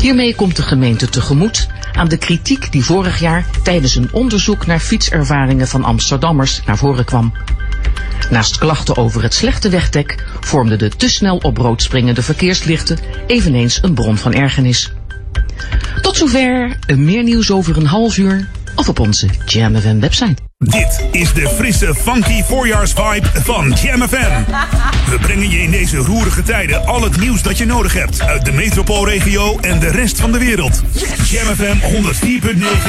Hiermee 0.00 0.34
komt 0.34 0.56
de 0.56 0.62
gemeente 0.62 1.08
tegemoet 1.08 1.68
aan 1.92 2.08
de 2.08 2.16
kritiek 2.16 2.72
die 2.72 2.84
vorig 2.84 3.18
jaar 3.20 3.46
tijdens 3.62 3.94
een 3.94 4.12
onderzoek 4.12 4.66
naar 4.66 4.80
fietservaringen 4.80 5.68
van 5.68 5.84
Amsterdammers 5.84 6.62
naar 6.66 6.76
voren 6.76 7.04
kwam. 7.04 7.32
Naast 8.30 8.58
klachten 8.58 8.96
over 8.96 9.22
het 9.22 9.34
slechte 9.34 9.68
wegdek 9.68 10.24
vormden 10.40 10.78
de 10.78 10.88
te 10.88 11.08
snel 11.08 11.36
op 11.36 11.56
rood 11.56 11.82
springende 11.82 12.22
verkeerslichten 12.22 12.98
eveneens 13.26 13.82
een 13.82 13.94
bron 13.94 14.16
van 14.16 14.34
ergernis. 14.34 14.92
Tot 16.00 16.16
zover, 16.16 16.76
meer 16.96 17.22
nieuws 17.22 17.50
over 17.50 17.76
een 17.76 17.86
half 17.86 18.16
uur 18.16 18.48
of 18.74 18.88
op 18.88 18.98
onze 18.98 19.28
Jam 19.46 19.76
FM 19.76 20.00
website. 20.00 20.47
Dit 20.64 21.04
is 21.10 21.32
de 21.32 21.48
frisse, 21.48 21.94
funky 21.94 22.42
voorjaarsvibe 22.42 23.28
van 23.34 23.74
Jam 23.82 24.08
FM. 24.08 24.42
We 25.10 25.18
brengen 25.20 25.50
je 25.50 25.62
in 25.62 25.70
deze 25.70 25.96
roerige 25.96 26.42
tijden 26.42 26.86
al 26.86 27.02
het 27.02 27.20
nieuws 27.20 27.42
dat 27.42 27.58
je 27.58 27.64
nodig 27.64 27.92
hebt 27.92 28.22
uit 28.22 28.44
de 28.44 28.52
metropoolregio 28.52 29.58
en 29.60 29.78
de 29.78 29.90
rest 29.90 30.20
van 30.20 30.32
de 30.32 30.38
wereld. 30.38 30.82
Jam 31.24 31.54
FM 31.54 31.76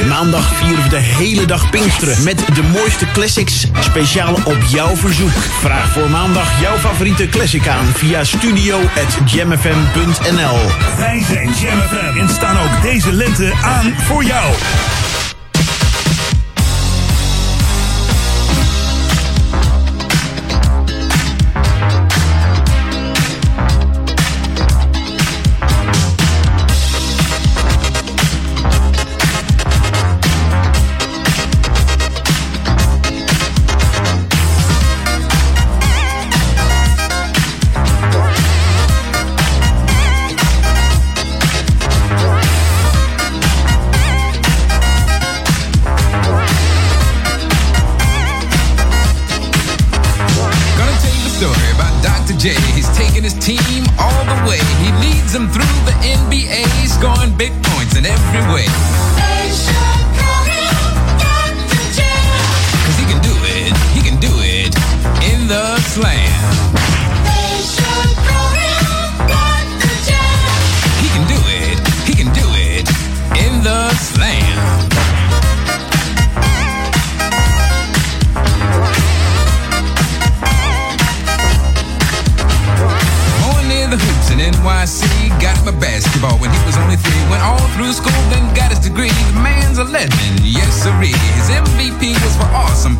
104.9. 0.02 0.06
Maandag 0.08 0.54
vieren 0.54 0.82
we 0.82 0.88
de 0.88 0.96
hele 0.96 1.44
dag 1.44 1.70
Pinksteren 1.70 2.22
met 2.22 2.44
de 2.54 2.62
mooiste 2.62 3.06
classics 3.12 3.66
speciaal 3.80 4.34
op 4.34 4.58
jouw 4.68 4.96
verzoek. 4.96 5.42
Vraag 5.60 5.92
voor 5.92 6.10
maandag 6.10 6.60
jouw 6.60 6.76
favoriete 6.76 7.28
classic 7.28 7.66
aan 7.66 7.86
via 7.86 8.24
studio.jamfm.nl 8.24 10.58
Wij 10.96 11.22
zijn 11.28 11.50
Jam 11.60 11.80
FM 11.80 12.18
en 12.18 12.28
staan 12.28 12.58
ook 12.58 12.82
deze 12.82 13.12
lente 13.12 13.52
aan 13.62 13.94
voor 13.98 14.24
jou. 14.24 14.54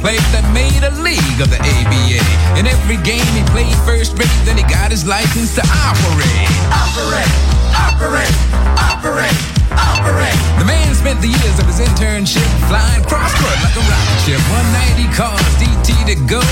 For 0.00 0.08
awesome 0.08 0.16
plays 0.16 0.32
that 0.32 0.44
made 0.52 0.82
a 0.84 0.92
league 1.00 1.40
of 1.40 1.50
the 1.50 1.60
ABA. 1.60 2.20
In 2.58 2.66
every 2.66 2.96
game 3.04 3.24
he 3.36 3.42
played 3.52 3.74
first 3.84 4.16
rate, 4.18 4.32
then 4.44 4.56
he 4.56 4.64
got 4.64 4.90
his 4.90 5.06
license 5.06 5.54
to 5.56 5.62
operate. 5.64 6.48
Operate, 6.72 7.32
operate, 7.76 8.36
operate. 8.76 9.38
Operate. 9.70 10.38
The 10.58 10.66
man 10.66 10.94
spent 10.94 11.22
the 11.22 11.30
years 11.30 11.56
of 11.62 11.66
his 11.66 11.78
internship 11.78 12.46
flying 12.66 13.04
cross 13.06 13.30
court 13.38 13.54
like 13.62 13.76
a 13.76 13.84
rocket 13.86 14.18
ship. 14.26 14.42
One 14.50 14.66
night 14.74 14.96
he 14.98 15.06
caused 15.14 15.46
DT 15.62 16.10
to 16.10 16.16
go. 16.26 16.42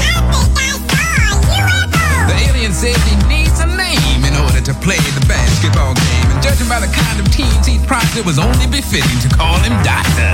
The 2.31 2.37
alien 2.47 2.73
said 2.73 2.95
he 3.11 3.17
needs 3.27 3.59
a 3.59 3.67
name 3.67 4.23
in 4.23 4.35
order 4.39 4.63
to 4.63 4.75
play 4.87 5.03
the 5.19 5.25
basketball 5.27 5.95
game. 5.99 6.29
And 6.31 6.39
judging 6.43 6.69
by 6.69 6.79
the 6.79 6.93
kind 6.95 7.19
of 7.19 7.27
teams 7.35 7.67
he 7.67 7.83
propped, 7.91 8.15
it 8.15 8.25
was 8.25 8.39
only 8.39 8.71
befitting 8.71 9.19
to 9.27 9.29
call 9.35 9.59
him 9.67 9.75
Doctor. 9.83 10.31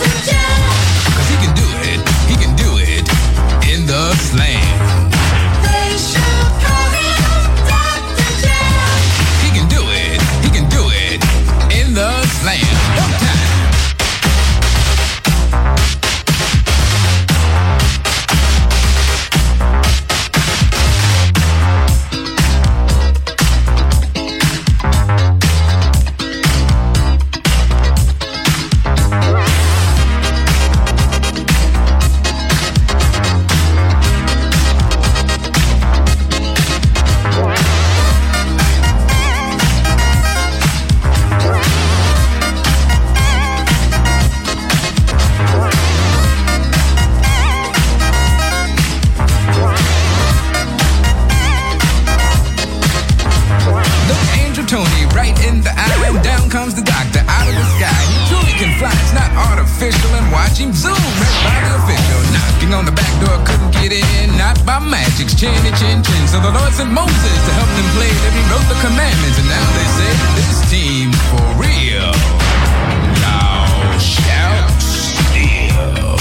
Cause 0.00 1.28
he 1.28 1.36
can 1.36 1.54
do 1.54 1.68
it, 1.90 2.00
he 2.28 2.36
can 2.36 2.56
do 2.56 2.78
it 2.78 3.06
in 3.72 3.86
the 3.86 4.14
slam. 4.16 4.69
The 66.42 66.50
Lord 66.50 66.72
sent 66.72 66.90
Moses 66.90 67.38
to 67.46 67.52
help 67.52 67.68
them 67.76 67.88
play. 67.96 68.08
Then 68.24 68.32
he 68.32 68.42
wrote 68.48 68.66
the 68.68 68.78
commandments, 68.80 69.38
and 69.38 69.48
now 69.48 69.66
they 69.76 69.88
say 69.98 70.10
this 70.36 70.58
team 70.72 71.12
for 71.28 71.44
real. 71.60 72.12
Thou 73.20 73.98
shalt 74.00 74.72
steal. 74.80 76.16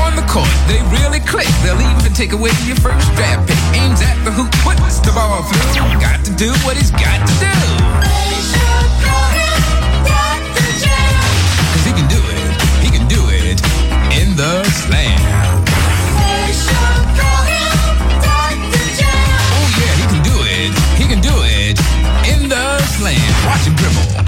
On 0.00 0.16
the 0.16 0.24
court, 0.28 0.48
they 0.68 0.80
really 0.88 1.20
click. 1.20 1.48
They'll 1.62 1.80
even 1.80 2.12
take 2.14 2.32
away 2.32 2.50
your 2.64 2.76
first 2.76 3.12
draft 3.14 3.48
pick. 3.48 3.60
Aims 3.76 4.00
at 4.00 4.16
the 4.24 4.32
hoop, 4.32 4.50
puts 4.64 5.00
the 5.00 5.12
ball 5.12 5.42
through. 5.44 6.00
Got 6.00 6.24
to 6.24 6.32
do 6.36 6.52
what 6.64 6.76
he's 6.76 6.90
got 6.90 7.20
to 7.26 7.34
do. 7.40 8.69
Watch 23.60 23.76
dribble. 23.76 24.19